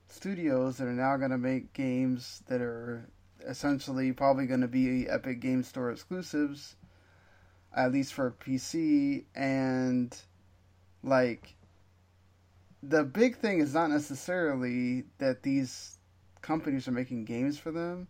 studios 0.07 0.77
that 0.77 0.87
are 0.87 0.93
now 0.93 1.17
going 1.17 1.31
to 1.31 1.37
make 1.37 1.73
games 1.73 2.41
that 2.47 2.61
are 2.61 3.07
essentially 3.47 4.11
probably 4.11 4.47
going 4.47 4.61
to 4.61 4.67
be 4.67 5.07
Epic 5.07 5.39
Game 5.39 5.61
Store 5.61 5.91
exclusives, 5.91 6.75
at 7.75 7.91
least 7.91 8.13
for 8.13 8.31
PC. 8.31 9.25
And 9.35 10.15
like, 11.03 11.55
the 12.83 13.03
big 13.03 13.37
thing 13.37 13.59
is 13.59 13.73
not 13.73 13.89
necessarily 13.89 15.05
that 15.19 15.43
these 15.43 15.97
companies 16.41 16.87
are 16.87 16.91
making 16.91 17.25
games 17.25 17.57
for 17.57 17.71
them. 17.71 18.07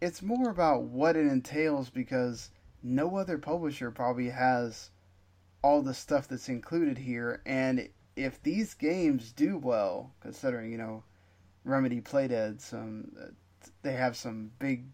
It's 0.00 0.22
more 0.22 0.50
about 0.50 0.84
what 0.84 1.16
it 1.16 1.26
entails 1.26 1.90
because 1.90 2.50
no 2.82 3.16
other 3.16 3.38
publisher 3.38 3.90
probably 3.90 4.30
has 4.30 4.90
all 5.62 5.82
the 5.82 5.94
stuff 5.94 6.26
that's 6.26 6.48
included 6.48 6.98
here. 6.98 7.42
And 7.46 7.88
if 8.16 8.42
these 8.42 8.74
games 8.74 9.32
do 9.32 9.58
well, 9.58 10.12
considering, 10.20 10.72
you 10.72 10.78
know, 10.78 11.04
Remedy 11.64 12.00
Playdead, 12.00 12.60
some 12.60 13.12
uh, 13.20 13.26
they 13.82 13.92
have 13.92 14.16
some 14.16 14.50
big, 14.58 14.86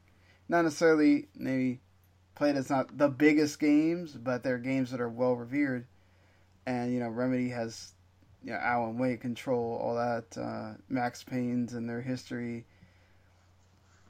not 0.49 0.62
necessarily 0.62 1.29
maybe 1.37 1.81
Playdead's 2.37 2.71
not 2.71 2.99
the 2.99 3.09
biggest 3.09 3.61
games, 3.61 4.12
but 4.12 4.43
they're 4.43 4.59
games 4.59 4.91
that 4.91 5.01
are 5.01 5.09
well 5.09 5.35
revered. 5.35 5.87
And 6.67 6.93
you 6.93 6.99
know, 6.99 7.09
Remedy 7.09 7.51
has 7.51 7.93
know, 8.53 8.59
Alan 8.59 8.99
Wake, 8.99 9.20
Control, 9.20 9.80
all 9.82 9.94
that, 9.97 10.38
uh, 10.40 10.74
Max 10.88 11.22
Payne's 11.22 11.72
and 11.72 11.88
their 11.88 12.01
history. 12.01 12.64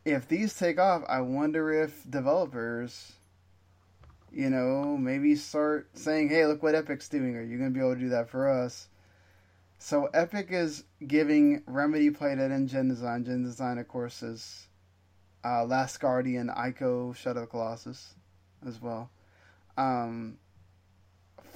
If 0.04 0.28
these 0.28 0.56
take 0.56 0.78
off, 0.78 1.02
I 1.08 1.20
wonder 1.20 1.72
if 1.72 2.08
developers, 2.08 3.12
you 4.30 4.50
know, 4.50 4.96
maybe 4.96 5.34
start 5.34 5.88
saying, 5.94 6.28
"Hey, 6.28 6.46
look 6.46 6.62
what 6.62 6.74
Epic's 6.74 7.08
doing. 7.08 7.36
Are 7.36 7.42
you 7.42 7.58
going 7.58 7.70
to 7.72 7.74
be 7.74 7.80
able 7.80 7.94
to 7.94 8.00
do 8.00 8.08
that 8.10 8.28
for 8.28 8.48
us?" 8.48 8.88
So 9.78 10.06
Epic 10.14 10.48
is 10.50 10.84
giving 11.06 11.62
Remedy 11.66 12.10
Playdead 12.10 12.50
and 12.50 12.68
Gen 12.68 12.88
Design. 12.88 13.24
Gen 13.24 13.42
Design, 13.42 13.78
of 13.78 13.88
course, 13.88 14.22
is 14.22 14.68
uh, 15.44 15.64
Last 15.64 15.98
Guardian, 16.00 16.48
Ico, 16.48 17.14
Shadow 17.14 17.42
of 17.44 17.50
Colossus, 17.50 18.14
as 18.66 18.80
well. 18.80 19.10
Um, 19.76 20.38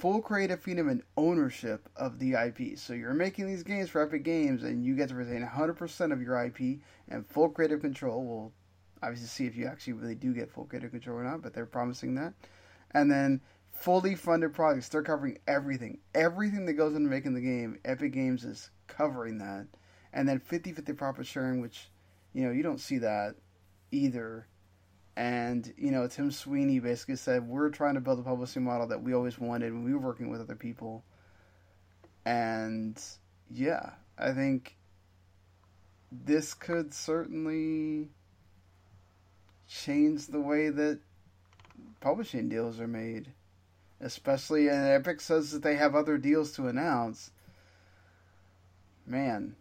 full 0.01 0.19
creative 0.19 0.59
freedom 0.59 0.89
and 0.89 1.03
ownership 1.15 1.87
of 1.95 2.17
the 2.17 2.33
IP. 2.33 2.75
So 2.75 2.93
you're 2.93 3.13
making 3.13 3.45
these 3.45 3.61
games 3.61 3.87
for 3.87 4.01
Epic 4.01 4.23
Games, 4.23 4.63
and 4.63 4.83
you 4.83 4.95
get 4.95 5.09
to 5.09 5.15
retain 5.15 5.47
100% 5.47 6.11
of 6.11 6.19
your 6.23 6.43
IP 6.43 6.79
and 7.07 7.23
full 7.27 7.49
creative 7.49 7.81
control. 7.81 8.25
We'll 8.25 8.51
obviously 9.03 9.27
see 9.27 9.45
if 9.45 9.55
you 9.55 9.67
actually 9.67 9.93
really 9.93 10.15
do 10.15 10.33
get 10.33 10.49
full 10.49 10.65
creative 10.65 10.89
control 10.89 11.19
or 11.19 11.23
not, 11.23 11.43
but 11.43 11.53
they're 11.53 11.67
promising 11.67 12.15
that. 12.15 12.33
And 12.95 13.11
then 13.11 13.41
fully 13.69 14.15
funded 14.15 14.55
projects. 14.55 14.89
They're 14.89 15.03
covering 15.03 15.37
everything. 15.47 15.99
Everything 16.15 16.65
that 16.65 16.73
goes 16.73 16.95
into 16.95 17.07
making 17.07 17.35
the 17.35 17.41
game, 17.41 17.77
Epic 17.85 18.11
Games 18.11 18.43
is 18.43 18.71
covering 18.87 19.37
that. 19.37 19.67
And 20.13 20.27
then 20.27 20.39
50 20.39 20.71
50 20.71 20.93
profit 20.93 21.27
sharing, 21.27 21.61
which, 21.61 21.91
you 22.33 22.43
know, 22.43 22.51
you 22.51 22.63
don't 22.63 22.81
see 22.81 22.97
that 22.97 23.35
either. 23.91 24.47
And, 25.15 25.73
you 25.77 25.91
know, 25.91 26.07
Tim 26.07 26.31
Sweeney 26.31 26.79
basically 26.79 27.17
said, 27.17 27.47
We're 27.47 27.69
trying 27.69 27.95
to 27.95 28.01
build 28.01 28.19
a 28.19 28.23
publishing 28.23 28.63
model 28.63 28.87
that 28.87 29.03
we 29.03 29.13
always 29.13 29.37
wanted 29.37 29.73
when 29.73 29.83
we 29.83 29.93
were 29.93 29.99
working 29.99 30.29
with 30.29 30.41
other 30.41 30.55
people. 30.55 31.03
And, 32.25 33.01
yeah, 33.49 33.91
I 34.17 34.31
think 34.31 34.77
this 36.11 36.53
could 36.53 36.93
certainly 36.93 38.09
change 39.67 40.27
the 40.27 40.41
way 40.41 40.69
that 40.69 40.99
publishing 41.99 42.49
deals 42.49 42.79
are 42.79 42.87
made 42.87 43.31
especially 44.01 44.67
and 44.67 44.85
Epic 44.85 45.21
says 45.21 45.51
that 45.51 45.63
they 45.63 45.75
have 45.75 45.95
other 45.95 46.17
deals 46.17 46.51
to 46.53 46.67
announce. 46.67 47.31
Man, 49.05 49.55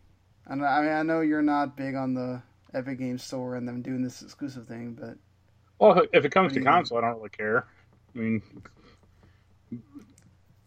I 0.46 0.54
mean 0.54 0.64
I 0.64 1.02
know 1.02 1.20
you're 1.20 1.42
not 1.42 1.76
big 1.76 1.94
on 1.94 2.14
the 2.14 2.42
Epic 2.72 2.98
Games 2.98 3.22
Store 3.22 3.54
and 3.54 3.68
them 3.68 3.82
doing 3.82 4.02
this 4.02 4.22
exclusive 4.22 4.66
thing, 4.66 4.96
but 4.98 5.16
well, 5.80 6.02
if 6.12 6.24
it 6.26 6.30
comes 6.30 6.52
to 6.52 6.60
console, 6.60 6.98
I 6.98 7.00
don't 7.00 7.16
really 7.16 7.30
care. 7.30 7.66
I 8.14 8.18
mean, 8.18 8.42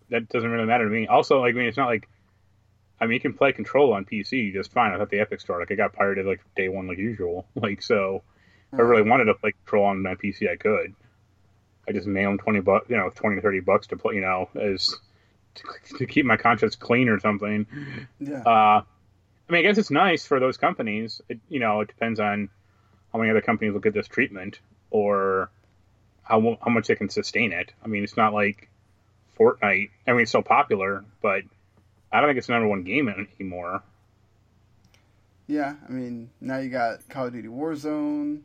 that 0.09 0.27
doesn't 0.29 0.49
really 0.49 0.65
matter 0.65 0.85
to 0.85 0.89
me. 0.89 1.05
Also, 1.05 1.39
like 1.39 1.53
I 1.53 1.57
mean, 1.57 1.67
it's 1.67 1.77
not 1.77 1.85
like 1.85 2.09
I 2.99 3.05
mean 3.05 3.13
you 3.13 3.19
can 3.19 3.33
play 3.33 3.53
Control 3.53 3.93
on 3.93 4.05
PC 4.05 4.51
just 4.53 4.71
fine. 4.71 4.91
I 4.91 4.97
thought 4.97 5.11
the 5.11 5.19
Epic 5.19 5.39
Store 5.39 5.59
like 5.59 5.69
it 5.69 5.75
got 5.75 5.93
pirated 5.93 6.25
like 6.25 6.41
day 6.55 6.67
one 6.67 6.87
like 6.87 6.97
usual. 6.97 7.45
Like 7.55 7.83
so, 7.83 8.23
if 8.71 8.79
I 8.79 8.81
really 8.81 9.07
wanted 9.07 9.25
to 9.25 9.35
play 9.35 9.51
Control 9.51 9.85
on 9.85 10.01
my 10.01 10.15
PC, 10.15 10.49
I 10.51 10.55
could. 10.55 10.95
I 11.87 11.91
just 11.91 12.07
mail 12.07 12.31
them 12.31 12.39
twenty 12.39 12.61
bucks, 12.61 12.89
you 12.89 12.97
know, 12.97 13.11
twenty 13.13 13.35
to 13.35 13.41
thirty 13.41 13.59
bucks 13.59 13.87
to 13.87 13.97
put, 13.97 14.15
you 14.15 14.21
know, 14.21 14.49
as 14.59 14.95
to, 15.55 15.63
to, 15.99 16.05
keep 16.07 16.25
my 16.25 16.37
conscience 16.37 16.75
clean 16.75 17.07
or 17.07 17.19
something. 17.19 17.67
Yeah. 18.19 18.41
Uh, 18.41 18.81
I 19.47 19.51
mean, 19.51 19.59
I 19.59 19.61
guess 19.61 19.77
it's 19.77 19.91
nice 19.91 20.25
for 20.25 20.39
those 20.39 20.57
companies. 20.57 21.21
It, 21.29 21.39
you 21.49 21.59
know, 21.59 21.81
it 21.81 21.89
depends 21.89 22.19
on 22.19 22.49
how 23.11 23.19
many 23.19 23.29
other 23.29 23.41
companies 23.41 23.73
will 23.73 23.81
get 23.81 23.93
this 23.93 24.07
treatment 24.07 24.59
or 24.93 25.49
how 26.21 26.57
how 26.61 26.71
much 26.71 26.87
they 26.87 26.95
can 26.95 27.09
sustain 27.09 27.51
it. 27.51 27.73
I 27.83 27.87
mean, 27.87 28.03
it's 28.05 28.15
not 28.15 28.33
like 28.33 28.69
Fortnite. 29.37 29.89
I 30.07 30.11
mean, 30.11 30.21
it's 30.21 30.31
so 30.31 30.41
popular, 30.41 31.03
but 31.21 31.41
I 32.11 32.21
don't 32.21 32.29
think 32.29 32.37
it's 32.37 32.47
the 32.47 32.53
number 32.53 32.69
one 32.69 32.83
game 32.83 33.09
anymore. 33.09 33.83
Yeah, 35.47 35.73
I 35.87 35.91
mean, 35.91 36.29
now 36.39 36.59
you 36.59 36.69
got 36.69 37.07
Call 37.09 37.27
of 37.27 37.33
Duty 37.33 37.49
Warzone. 37.49 38.41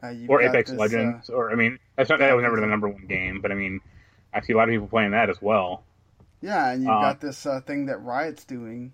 Uh, 0.00 0.14
or 0.28 0.40
Apex 0.40 0.70
this, 0.70 0.78
Legends, 0.78 1.28
uh, 1.28 1.32
or 1.32 1.50
I 1.50 1.56
mean, 1.56 1.78
that's 1.96 2.08
not 2.08 2.20
that 2.20 2.34
was 2.34 2.42
never 2.42 2.60
the 2.60 2.66
number 2.66 2.88
one 2.88 3.06
game, 3.06 3.40
but 3.40 3.50
I 3.50 3.56
mean, 3.56 3.80
I 4.32 4.40
see 4.40 4.52
a 4.52 4.56
lot 4.56 4.68
of 4.68 4.72
people 4.72 4.86
playing 4.86 5.10
that 5.10 5.28
as 5.28 5.42
well. 5.42 5.82
Yeah, 6.40 6.70
and 6.70 6.82
you've 6.82 6.90
uh, 6.90 7.00
got 7.00 7.20
this 7.20 7.44
uh, 7.44 7.60
thing 7.60 7.86
that 7.86 7.98
Riot's 7.98 8.44
doing. 8.44 8.92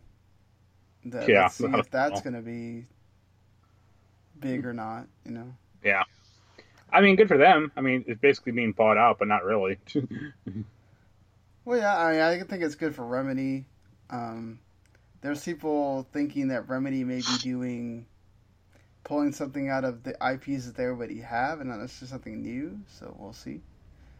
That, 1.05 1.29
yeah, 1.29 1.43
let's 1.43 1.57
see 1.57 1.67
if 1.67 1.91
that's 1.91 2.23
going 2.23 2.33
to 2.33 2.41
be 2.41 2.87
big 4.41 4.65
or 4.65 4.73
not. 4.73 5.07
You 5.27 5.33
know. 5.33 5.55
Yeah, 5.85 6.05
I 6.95 7.01
mean, 7.01 7.17
good 7.17 7.27
for 7.27 7.37
them. 7.37 7.73
I 7.77 7.81
mean, 7.81 8.05
it's 8.07 8.21
basically 8.21 8.53
being 8.53 8.71
bought 8.71 8.97
out, 8.97 9.19
but 9.19 9.27
not 9.27 9.45
really. 9.45 9.79
well, 11.65 11.79
yeah, 11.79 11.97
I 11.97 12.13
mean, 12.13 12.21
I 12.21 12.41
think 12.45 12.63
it's 12.63 12.77
good 12.77 12.95
for 12.95 13.05
Remedy. 13.05 13.65
Um, 14.11 14.61
there's 15.21 15.45
people 15.45 16.07
thinking 16.13 16.49
that 16.49 16.69
Remedy 16.69 17.03
may 17.03 17.17
be 17.17 17.39
doing 17.41 18.07
pulling 19.03 19.33
something 19.33 19.69
out 19.69 19.85
of 19.85 20.05
the 20.05 20.13
IPs 20.13 20.67
that 20.67 20.77
they 20.77 20.85
already 20.85 21.21
have 21.21 21.61
and 21.61 21.69
not 21.69 21.81
necessarily 21.81 22.11
something 22.11 22.43
new. 22.43 22.79
So 22.87 23.15
we'll 23.19 23.33
see. 23.33 23.61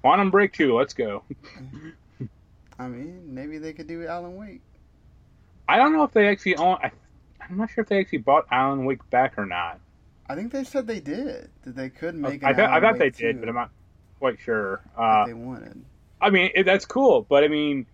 Quantum 0.03 0.31
Break 0.31 0.53
2, 0.53 0.77
let's 0.77 0.95
go. 0.95 1.23
I 2.79 2.89
mean, 2.89 3.35
maybe 3.35 3.59
they 3.59 3.73
could 3.73 3.87
do 3.87 4.05
Alan 4.05 4.37
Wake. 4.37 4.63
I 5.69 5.77
don't 5.77 5.93
know 5.93 6.03
if 6.03 6.13
they 6.13 6.27
actually 6.27 6.57
own. 6.57 6.77
I, 6.83 6.91
am 7.49 7.57
not 7.57 7.71
sure 7.71 7.83
if 7.83 7.89
they 7.89 8.01
actually 8.01 8.19
bought 8.19 8.47
Alan 8.51 8.85
Wake 8.85 9.09
back 9.11 9.35
or 9.39 9.47
not. 9.47 9.79
I 10.29 10.35
think 10.35 10.53
they 10.53 10.65
said 10.65 10.87
they 10.87 11.01
did. 11.01 11.51
That 11.63 11.77
they 11.77 11.91
could 11.91 12.15
make. 12.15 12.45
I, 12.45 12.53
bet, 12.53 12.71
I 12.71 12.81
bet 12.81 12.99
they 12.99 13.11
did, 13.11 13.41
but 13.41 13.49
I'm 13.49 13.55
not 13.55 13.71
quite 14.19 14.41
sure. 14.41 14.81
Uh, 14.97 15.27
they 15.27 15.35
wanted. 15.35 15.85
I 16.21 16.31
mean, 16.31 16.51
it, 16.55 16.65
that's 16.65 16.87
cool, 16.87 17.27
but 17.29 17.45
I 17.45 17.49
mean, 17.49 17.87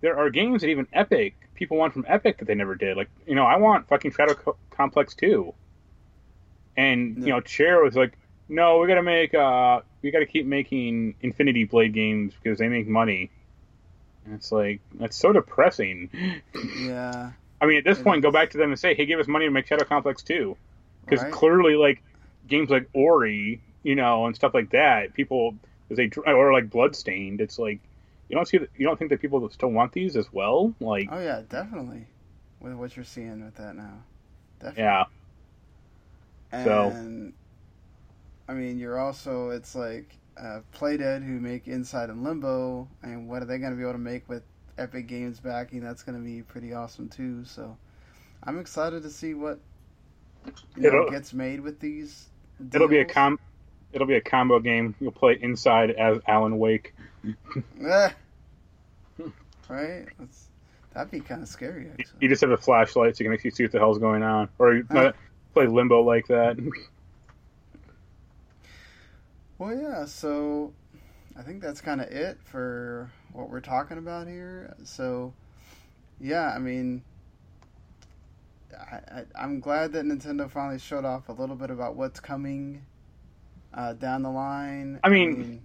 there 0.00 0.18
are 0.18 0.30
games 0.30 0.60
that 0.60 0.68
even 0.68 0.86
Epic 0.92 1.34
people 1.54 1.76
want 1.76 1.92
from 1.92 2.04
Epic 2.08 2.38
that 2.38 2.44
they 2.46 2.54
never 2.54 2.74
did. 2.74 2.96
Like, 2.96 3.08
you 3.26 3.34
know, 3.34 3.44
I 3.44 3.56
want 3.56 3.88
fucking 3.88 4.12
Shadow 4.12 4.34
Co- 4.34 4.56
Complex 4.70 5.14
2. 5.14 5.52
And 6.76 7.18
you 7.18 7.32
know, 7.32 7.40
Chair 7.40 7.82
was 7.82 7.96
like, 7.96 8.16
"No, 8.48 8.78
we 8.78 8.86
got 8.86 8.94
to 8.94 9.02
make. 9.02 9.34
uh 9.34 9.80
We 10.00 10.12
got 10.12 10.20
to 10.20 10.26
keep 10.26 10.46
making 10.46 11.16
Infinity 11.20 11.64
Blade 11.64 11.92
games 11.92 12.34
because 12.40 12.58
they 12.58 12.68
make 12.68 12.86
money." 12.86 13.30
And 14.24 14.34
it's 14.34 14.52
like 14.52 14.80
that's 14.94 15.16
so 15.16 15.32
depressing. 15.32 16.10
Yeah. 16.78 17.32
I 17.60 17.66
mean, 17.66 17.78
at 17.78 17.84
this 17.84 17.98
it 17.98 18.04
point, 18.04 18.18
is. 18.18 18.22
go 18.22 18.30
back 18.30 18.50
to 18.50 18.58
them 18.58 18.70
and 18.70 18.78
say, 18.78 18.94
"Hey, 18.94 19.06
give 19.06 19.18
us 19.18 19.26
money 19.26 19.46
to 19.46 19.50
make 19.50 19.66
Shadow 19.66 19.84
Complex 19.84 20.22
2. 20.22 20.56
Because 21.08 21.22
right. 21.22 21.32
clearly, 21.32 21.74
like 21.74 22.02
games 22.46 22.70
like 22.70 22.88
Ori, 22.92 23.60
you 23.82 23.94
know, 23.94 24.26
and 24.26 24.34
stuff 24.34 24.54
like 24.54 24.70
that, 24.70 25.14
people 25.14 25.54
they 25.90 26.10
or 26.26 26.52
like 26.52 26.70
Bloodstained, 26.70 27.40
it's 27.40 27.58
like 27.58 27.80
you 28.28 28.36
don't 28.36 28.46
see 28.46 28.58
that 28.58 28.70
you 28.76 28.86
don't 28.86 28.98
think 28.98 29.10
that 29.10 29.20
people 29.20 29.48
still 29.50 29.70
want 29.70 29.92
these 29.92 30.16
as 30.16 30.32
well. 30.32 30.74
Like, 30.80 31.08
oh 31.10 31.20
yeah, 31.20 31.42
definitely. 31.48 32.06
With 32.60 32.74
what 32.74 32.96
you're 32.96 33.04
seeing 33.04 33.44
with 33.44 33.54
that 33.54 33.76
now, 33.76 34.02
definitely. 34.58 34.82
Yeah. 34.82 35.04
And 36.52 36.64
so. 36.64 37.32
I 38.50 38.54
mean, 38.54 38.78
you're 38.78 38.98
also 38.98 39.50
it's 39.50 39.74
like 39.74 40.16
uh, 40.38 40.60
Playdead 40.74 41.22
who 41.22 41.38
make 41.38 41.68
Inside 41.68 42.08
and 42.08 42.24
Limbo, 42.24 42.88
and 43.02 43.28
what 43.28 43.42
are 43.42 43.44
they 43.44 43.58
going 43.58 43.72
to 43.72 43.76
be 43.76 43.82
able 43.82 43.92
to 43.92 43.98
make 43.98 44.28
with 44.28 44.42
Epic 44.78 45.06
Games 45.06 45.38
backing? 45.38 45.80
That's 45.80 46.02
going 46.02 46.16
to 46.16 46.24
be 46.24 46.42
pretty 46.42 46.72
awesome 46.72 47.08
too. 47.08 47.44
So 47.44 47.76
I'm 48.42 48.58
excited 48.58 49.02
to 49.02 49.10
see 49.10 49.34
what 49.34 49.60
you 50.76 50.90
know, 50.90 51.10
gets 51.10 51.32
made 51.32 51.60
with 51.60 51.80
these. 51.80 52.26
Deals. 52.58 52.74
It'll 52.74 52.88
be 52.88 52.98
a 52.98 53.04
com. 53.04 53.38
It'll 53.92 54.06
be 54.06 54.16
a 54.16 54.20
combo 54.20 54.60
game. 54.60 54.94
You'll 55.00 55.12
play 55.12 55.38
Inside 55.40 55.90
as 55.92 56.18
Alan 56.26 56.58
Wake. 56.58 56.94
eh. 57.84 58.10
right? 59.68 60.06
That's, 60.18 60.48
that'd 60.92 61.10
be 61.10 61.20
kind 61.20 61.42
of 61.42 61.48
scary. 61.48 61.84
You, 61.84 61.90
Actually. 61.98 62.18
you 62.20 62.28
just 62.28 62.40
have 62.42 62.50
a 62.50 62.56
flashlight 62.56 63.16
so 63.16 63.24
you 63.24 63.30
can 63.30 63.34
actually 63.34 63.52
see 63.52 63.64
what 63.64 63.72
the 63.72 63.78
hell's 63.78 63.98
going 63.98 64.22
on, 64.22 64.48
or 64.58 64.82
Huh. 64.90 65.12
play 65.54 65.66
limbo 65.66 66.02
like 66.02 66.26
that. 66.28 66.58
Well, 69.58 69.76
yeah. 69.76 70.04
So, 70.04 70.72
I 71.36 71.42
think 71.42 71.60
that's 71.60 71.80
kind 71.80 72.00
of 72.00 72.06
it 72.08 72.38
for 72.44 73.10
what 73.32 73.50
we're 73.50 73.60
talking 73.60 73.98
about 73.98 74.28
here. 74.28 74.76
So, 74.84 75.34
yeah. 76.20 76.52
I 76.54 76.60
mean, 76.60 77.02
I, 78.76 78.96
I, 79.20 79.24
I'm 79.34 79.60
glad 79.60 79.92
that 79.92 80.04
Nintendo 80.04 80.50
finally 80.50 80.78
showed 80.78 81.04
off 81.04 81.28
a 81.28 81.32
little 81.32 81.56
bit 81.56 81.70
about 81.70 81.96
what's 81.96 82.20
coming 82.20 82.84
uh, 83.74 83.94
down 83.94 84.22
the 84.22 84.30
line. 84.30 85.00
I 85.02 85.08
mean, 85.08 85.62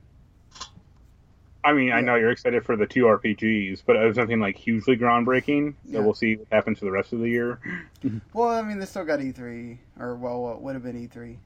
I 1.63 1.73
mean, 1.73 1.91
I 1.91 1.99
Yeah. 1.99 2.01
know 2.01 2.15
you're 2.15 2.31
excited 2.31 2.65
for 2.65 2.75
the 2.75 2.85
two 2.85 3.07
RPGs, 3.07 3.83
but 3.85 3.95
it 3.95 4.05
was 4.05 4.17
nothing 4.17 4.39
like 4.39 4.57
hugely 4.57 4.97
groundbreaking. 4.97 5.75
So 5.85 5.89
Yeah. 5.91 6.01
we'll 6.01 6.13
see 6.13 6.35
what 6.35 6.47
happens 6.51 6.79
for 6.79 6.85
the 6.85 6.91
rest 6.91 7.13
of 7.13 7.19
the 7.19 7.29
year. 7.29 7.59
well, 8.33 8.49
I 8.49 8.61
mean, 8.61 8.79
they 8.79 8.85
still 8.85 9.05
got 9.05 9.21
E3, 9.21 9.79
or 9.99 10.15
well, 10.15 10.41
what 10.41 10.61
would 10.61 10.73
have 10.75 10.83
been 10.83 10.97
E3. 10.97 11.39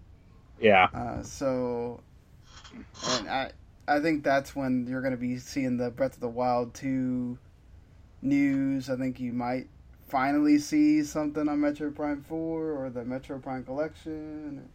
Yeah, 0.60 0.90
Uh, 0.94 1.22
so, 1.22 2.02
and 3.04 3.28
I, 3.30 3.52
I 3.88 4.00
think 4.00 4.24
that's 4.24 4.56
when 4.56 4.88
you're 4.88 5.02
going 5.02 5.12
to 5.12 5.18
be 5.18 5.38
seeing 5.38 5.78
the 5.78 5.90
Breath 5.92 6.16
of 6.16 6.20
the 6.20 6.28
Wild 6.30 6.74
2 6.74 7.38
news. 8.22 8.90
I 8.90 8.96
think 8.96 9.20
you 9.20 9.34
might 9.34 9.68
finally 10.08 10.58
see 10.58 11.04
something 11.04 11.48
on 11.48 11.60
Metroid 11.60 11.96
Prime 11.96 12.24
4 12.24 12.72
or 12.72 12.90
the 12.90 13.02
Metroid 13.02 13.44
Prime 13.44 13.64
Collection. 13.64 14.68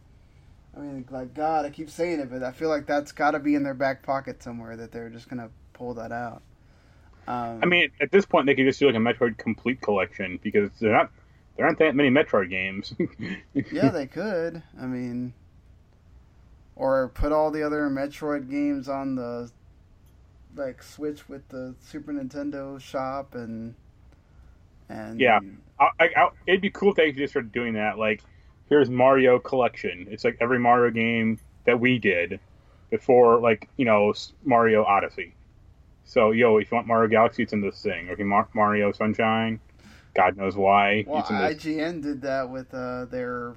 I 0.75 0.79
mean, 0.79 1.05
like, 1.09 1.33
God, 1.33 1.65
I 1.65 1.69
keep 1.69 1.89
saying 1.89 2.19
it, 2.19 2.31
but 2.31 2.43
I 2.43 2.51
feel 2.51 2.69
like 2.69 2.85
that's 2.85 3.11
got 3.11 3.31
to 3.31 3.39
be 3.39 3.55
in 3.55 3.63
their 3.63 3.73
back 3.73 4.03
pocket 4.03 4.41
somewhere 4.41 4.75
that 4.75 4.91
they're 4.91 5.09
just 5.09 5.29
going 5.29 5.41
to 5.41 5.49
pull 5.73 5.93
that 5.95 6.11
out. 6.11 6.41
Um, 7.27 7.59
I 7.61 7.65
mean, 7.65 7.89
at 8.01 8.11
this 8.11 8.25
point, 8.25 8.47
they 8.47 8.55
could 8.55 8.65
just 8.65 8.79
do 8.79 8.87
like 8.87 8.95
a 8.95 8.97
Metroid 8.97 9.37
Complete 9.37 9.81
collection 9.81 10.39
because 10.43 10.69
they're 10.79 10.91
not 10.91 11.11
there 11.55 11.65
aren't 11.65 11.79
that 11.79 11.95
many 11.95 12.09
Metroid 12.09 12.49
games. 12.49 12.93
yeah, 13.53 13.89
they 13.89 14.07
could. 14.07 14.63
I 14.79 14.85
mean, 14.85 15.33
or 16.75 17.09
put 17.09 17.31
all 17.31 17.51
the 17.51 17.63
other 17.63 17.89
Metroid 17.89 18.49
games 18.49 18.89
on 18.89 19.15
the 19.15 19.51
like 20.55 20.83
Switch 20.83 21.29
with 21.29 21.47
the 21.49 21.75
Super 21.79 22.11
Nintendo 22.11 22.79
shop 22.79 23.35
and 23.35 23.75
and 24.93 25.19
Yeah. 25.19 25.39
I, 25.79 25.89
I, 25.99 26.29
it'd 26.47 26.61
be 26.61 26.69
cool 26.69 26.91
if 26.91 26.95
they 26.95 27.11
just 27.11 27.33
started 27.33 27.51
doing 27.51 27.73
that. 27.73 27.97
Like, 27.97 28.21
here's 28.69 28.89
Mario 28.89 29.39
Collection. 29.39 30.07
It's 30.09 30.23
like 30.23 30.37
every 30.39 30.59
Mario 30.59 30.91
game 30.91 31.39
that 31.65 31.79
we 31.79 31.99
did 31.99 32.39
before, 32.89 33.39
like 33.39 33.67
you 33.75 33.85
know, 33.85 34.13
Mario 34.45 34.83
Odyssey. 34.83 35.33
So, 36.05 36.31
yo, 36.31 36.57
if 36.57 36.71
you 36.71 36.75
want 36.75 36.87
Mario 36.87 37.09
Galaxy, 37.09 37.43
it's 37.43 37.53
in 37.53 37.61
this 37.61 37.81
thing. 37.81 38.09
Or 38.09 38.13
if 38.13 38.19
you 38.19 38.29
want 38.29 38.53
Mario 38.53 38.91
Sunshine, 38.91 39.59
God 40.15 40.37
knows 40.37 40.55
why, 40.55 41.05
Well, 41.07 41.21
it's 41.21 41.29
in 41.29 41.37
this. 41.39 41.55
IGN 41.55 42.03
did 42.03 42.21
that 42.21 42.49
with 42.49 42.73
uh, 42.73 43.05
their 43.05 43.55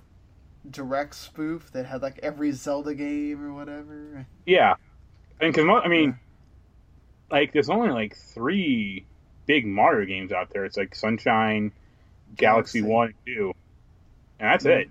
direct 0.71 1.15
spoof 1.15 1.71
that 1.73 1.87
had 1.87 2.03
like 2.03 2.19
every 2.23 2.53
Zelda 2.53 2.95
game 2.95 3.45
or 3.45 3.53
whatever. 3.53 4.27
Yeah, 4.47 4.75
and 5.41 5.53
because 5.53 5.69
I 5.85 5.89
mean, 5.89 6.19
like, 7.31 7.53
there's 7.53 7.69
only 7.71 7.91
like 7.91 8.17
three 8.17 9.07
big 9.47 9.67
Mario 9.67 10.07
games 10.07 10.33
out 10.33 10.51
there. 10.53 10.65
It's 10.65 10.77
like 10.77 10.95
Sunshine, 10.95 11.73
Galaxy, 12.37 12.81
Galaxy. 12.81 12.83
One, 12.83 13.07
and 13.09 13.17
Two, 13.27 13.53
and 14.39 14.51
that's 14.51 14.65
it. 14.65 14.91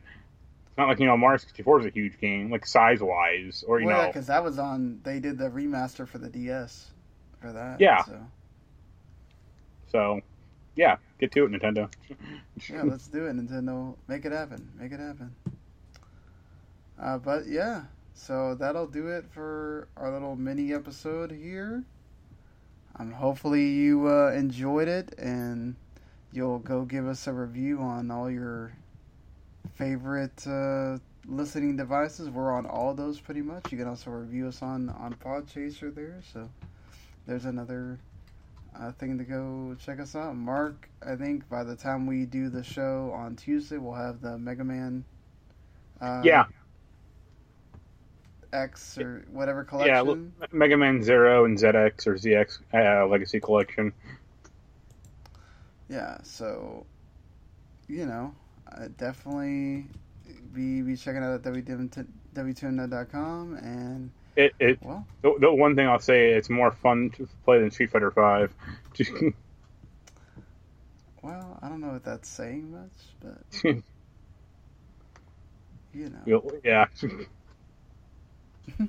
It's 0.67 0.77
not 0.77 0.87
like 0.87 0.99
you 0.99 1.05
know 1.05 1.17
Mario 1.17 1.37
64 1.37 1.81
is 1.81 1.85
a 1.85 1.89
huge 1.89 2.19
game, 2.19 2.49
like 2.49 2.65
size 2.65 3.01
wise, 3.01 3.63
or 3.67 3.79
you 3.79 3.87
well, 3.87 4.01
know. 4.01 4.07
because 4.07 4.27
that 4.27 4.43
was 4.43 4.59
on. 4.59 4.99
They 5.03 5.19
did 5.19 5.37
the 5.37 5.49
remaster 5.49 6.07
for 6.07 6.17
the 6.17 6.29
DS 6.29 6.91
for 7.39 7.51
that. 7.51 7.79
Yeah. 7.79 8.03
So. 8.03 8.19
So, 9.87 10.19
yeah, 10.75 10.97
get 11.19 11.31
to 11.31 11.45
it, 11.45 11.51
Nintendo. 11.51 11.89
yeah, 12.69 12.81
let's 12.83 13.07
do 13.07 13.27
it, 13.27 13.35
Nintendo. 13.37 13.95
Make 14.09 14.25
it 14.25 14.33
happen. 14.33 14.69
Make 14.77 14.91
it 14.91 14.99
happen. 14.99 15.33
Uh, 16.99 17.17
but 17.17 17.47
yeah, 17.47 17.83
so 18.13 18.55
that'll 18.55 18.87
do 18.87 19.07
it 19.07 19.25
for 19.31 19.87
our 19.95 20.11
little 20.11 20.35
mini 20.35 20.73
episode 20.73 21.31
here. 21.31 21.85
Um, 22.97 23.11
hopefully 23.11 23.67
you 23.69 24.07
uh, 24.07 24.31
enjoyed 24.31 24.87
it, 24.87 25.13
and 25.17 25.75
you'll 26.31 26.59
go 26.59 26.83
give 26.83 27.07
us 27.07 27.27
a 27.27 27.33
review 27.33 27.79
on 27.79 28.09
all 28.11 28.29
your 28.29 28.73
favorite 29.75 30.45
uh, 30.47 30.97
listening 31.27 31.75
devices. 31.75 32.29
We're 32.29 32.53
on 32.53 32.65
all 32.65 32.93
those 32.93 33.19
pretty 33.19 33.41
much. 33.41 33.71
You 33.71 33.77
can 33.77 33.87
also 33.87 34.11
review 34.11 34.47
us 34.47 34.61
on 34.61 34.89
on 34.89 35.13
Podchaser 35.15 35.93
there. 35.93 36.21
So 36.33 36.49
there's 37.27 37.45
another 37.45 37.99
uh, 38.79 38.91
thing 38.93 39.17
to 39.17 39.23
go 39.23 39.75
check 39.79 39.99
us 39.99 40.15
out. 40.15 40.35
Marc, 40.35 40.89
I 41.05 41.15
think 41.15 41.47
by 41.49 41.63
the 41.63 41.75
time 41.75 42.05
we 42.05 42.25
do 42.25 42.49
the 42.49 42.63
show 42.63 43.11
on 43.13 43.35
Tuesday, 43.35 43.77
we'll 43.77 43.93
have 43.93 44.21
the 44.21 44.37
Mega 44.37 44.63
Man. 44.63 45.03
Uh, 45.99 46.21
yeah, 46.23 46.45
X 48.55 48.97
or 48.97 49.25
whatever 49.31 49.63
collection. 49.63 50.33
Yeah, 50.39 50.47
Mega 50.51 50.77
Man 50.77 51.03
Zero 51.03 51.45
and 51.45 51.57
ZX 51.57 52.07
or 52.07 52.15
ZX 52.15 52.59
uh, 52.73 53.07
Legacy 53.07 53.39
Collection. 53.39 53.93
Yeah, 55.89 56.17
so 56.23 56.85
you 57.87 58.05
know, 58.05 58.33
uh, 58.71 58.87
definitely 58.97 59.85
be 60.53 60.81
be 60.81 60.95
checking 60.95 61.23
out 61.23 61.45
at 61.45 61.53
W2Mnet.com 61.53 63.55
and 63.57 64.09
It, 64.35 64.53
it 64.59 64.79
well, 64.81 65.05
the, 65.21 65.35
the 65.39 65.53
one 65.53 65.75
thing 65.75 65.87
I'll 65.87 65.99
say, 65.99 66.31
it's 66.31 66.49
more 66.49 66.71
fun 66.71 67.11
to 67.17 67.27
play 67.43 67.59
than 67.59 67.69
Street 67.71 67.91
Fighter 67.91 68.11
Five. 68.11 68.53
Well, 71.25 71.57
I 71.59 71.69
don't 71.69 71.81
know 71.81 71.95
if 71.95 72.03
that's 72.03 72.29
saying 72.29 72.71
much, 72.71 72.91
but 73.19 73.41
you 75.91 76.11
know. 76.27 76.51
yeah, 76.63 76.85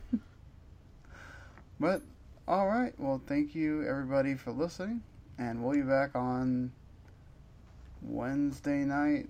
But 1.79 2.03
all 2.49 2.67
right, 2.67 2.93
well, 2.99 3.21
thank 3.27 3.55
you 3.55 3.87
everybody 3.87 4.35
for 4.35 4.51
listening, 4.51 5.03
and 5.39 5.63
we'll 5.63 5.75
be 5.75 5.83
back 5.83 6.15
on 6.15 6.73
Wednesday 8.03 8.85
night, 8.85 9.29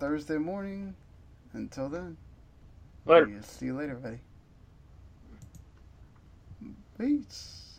Thursday 0.00 0.38
morning. 0.38 0.94
Until 1.52 1.88
then, 1.88 2.16
later. 3.06 3.30
see 3.42 3.66
you 3.66 3.76
later, 3.76 3.94
buddy. 3.94 4.18
Peace. 6.98 7.71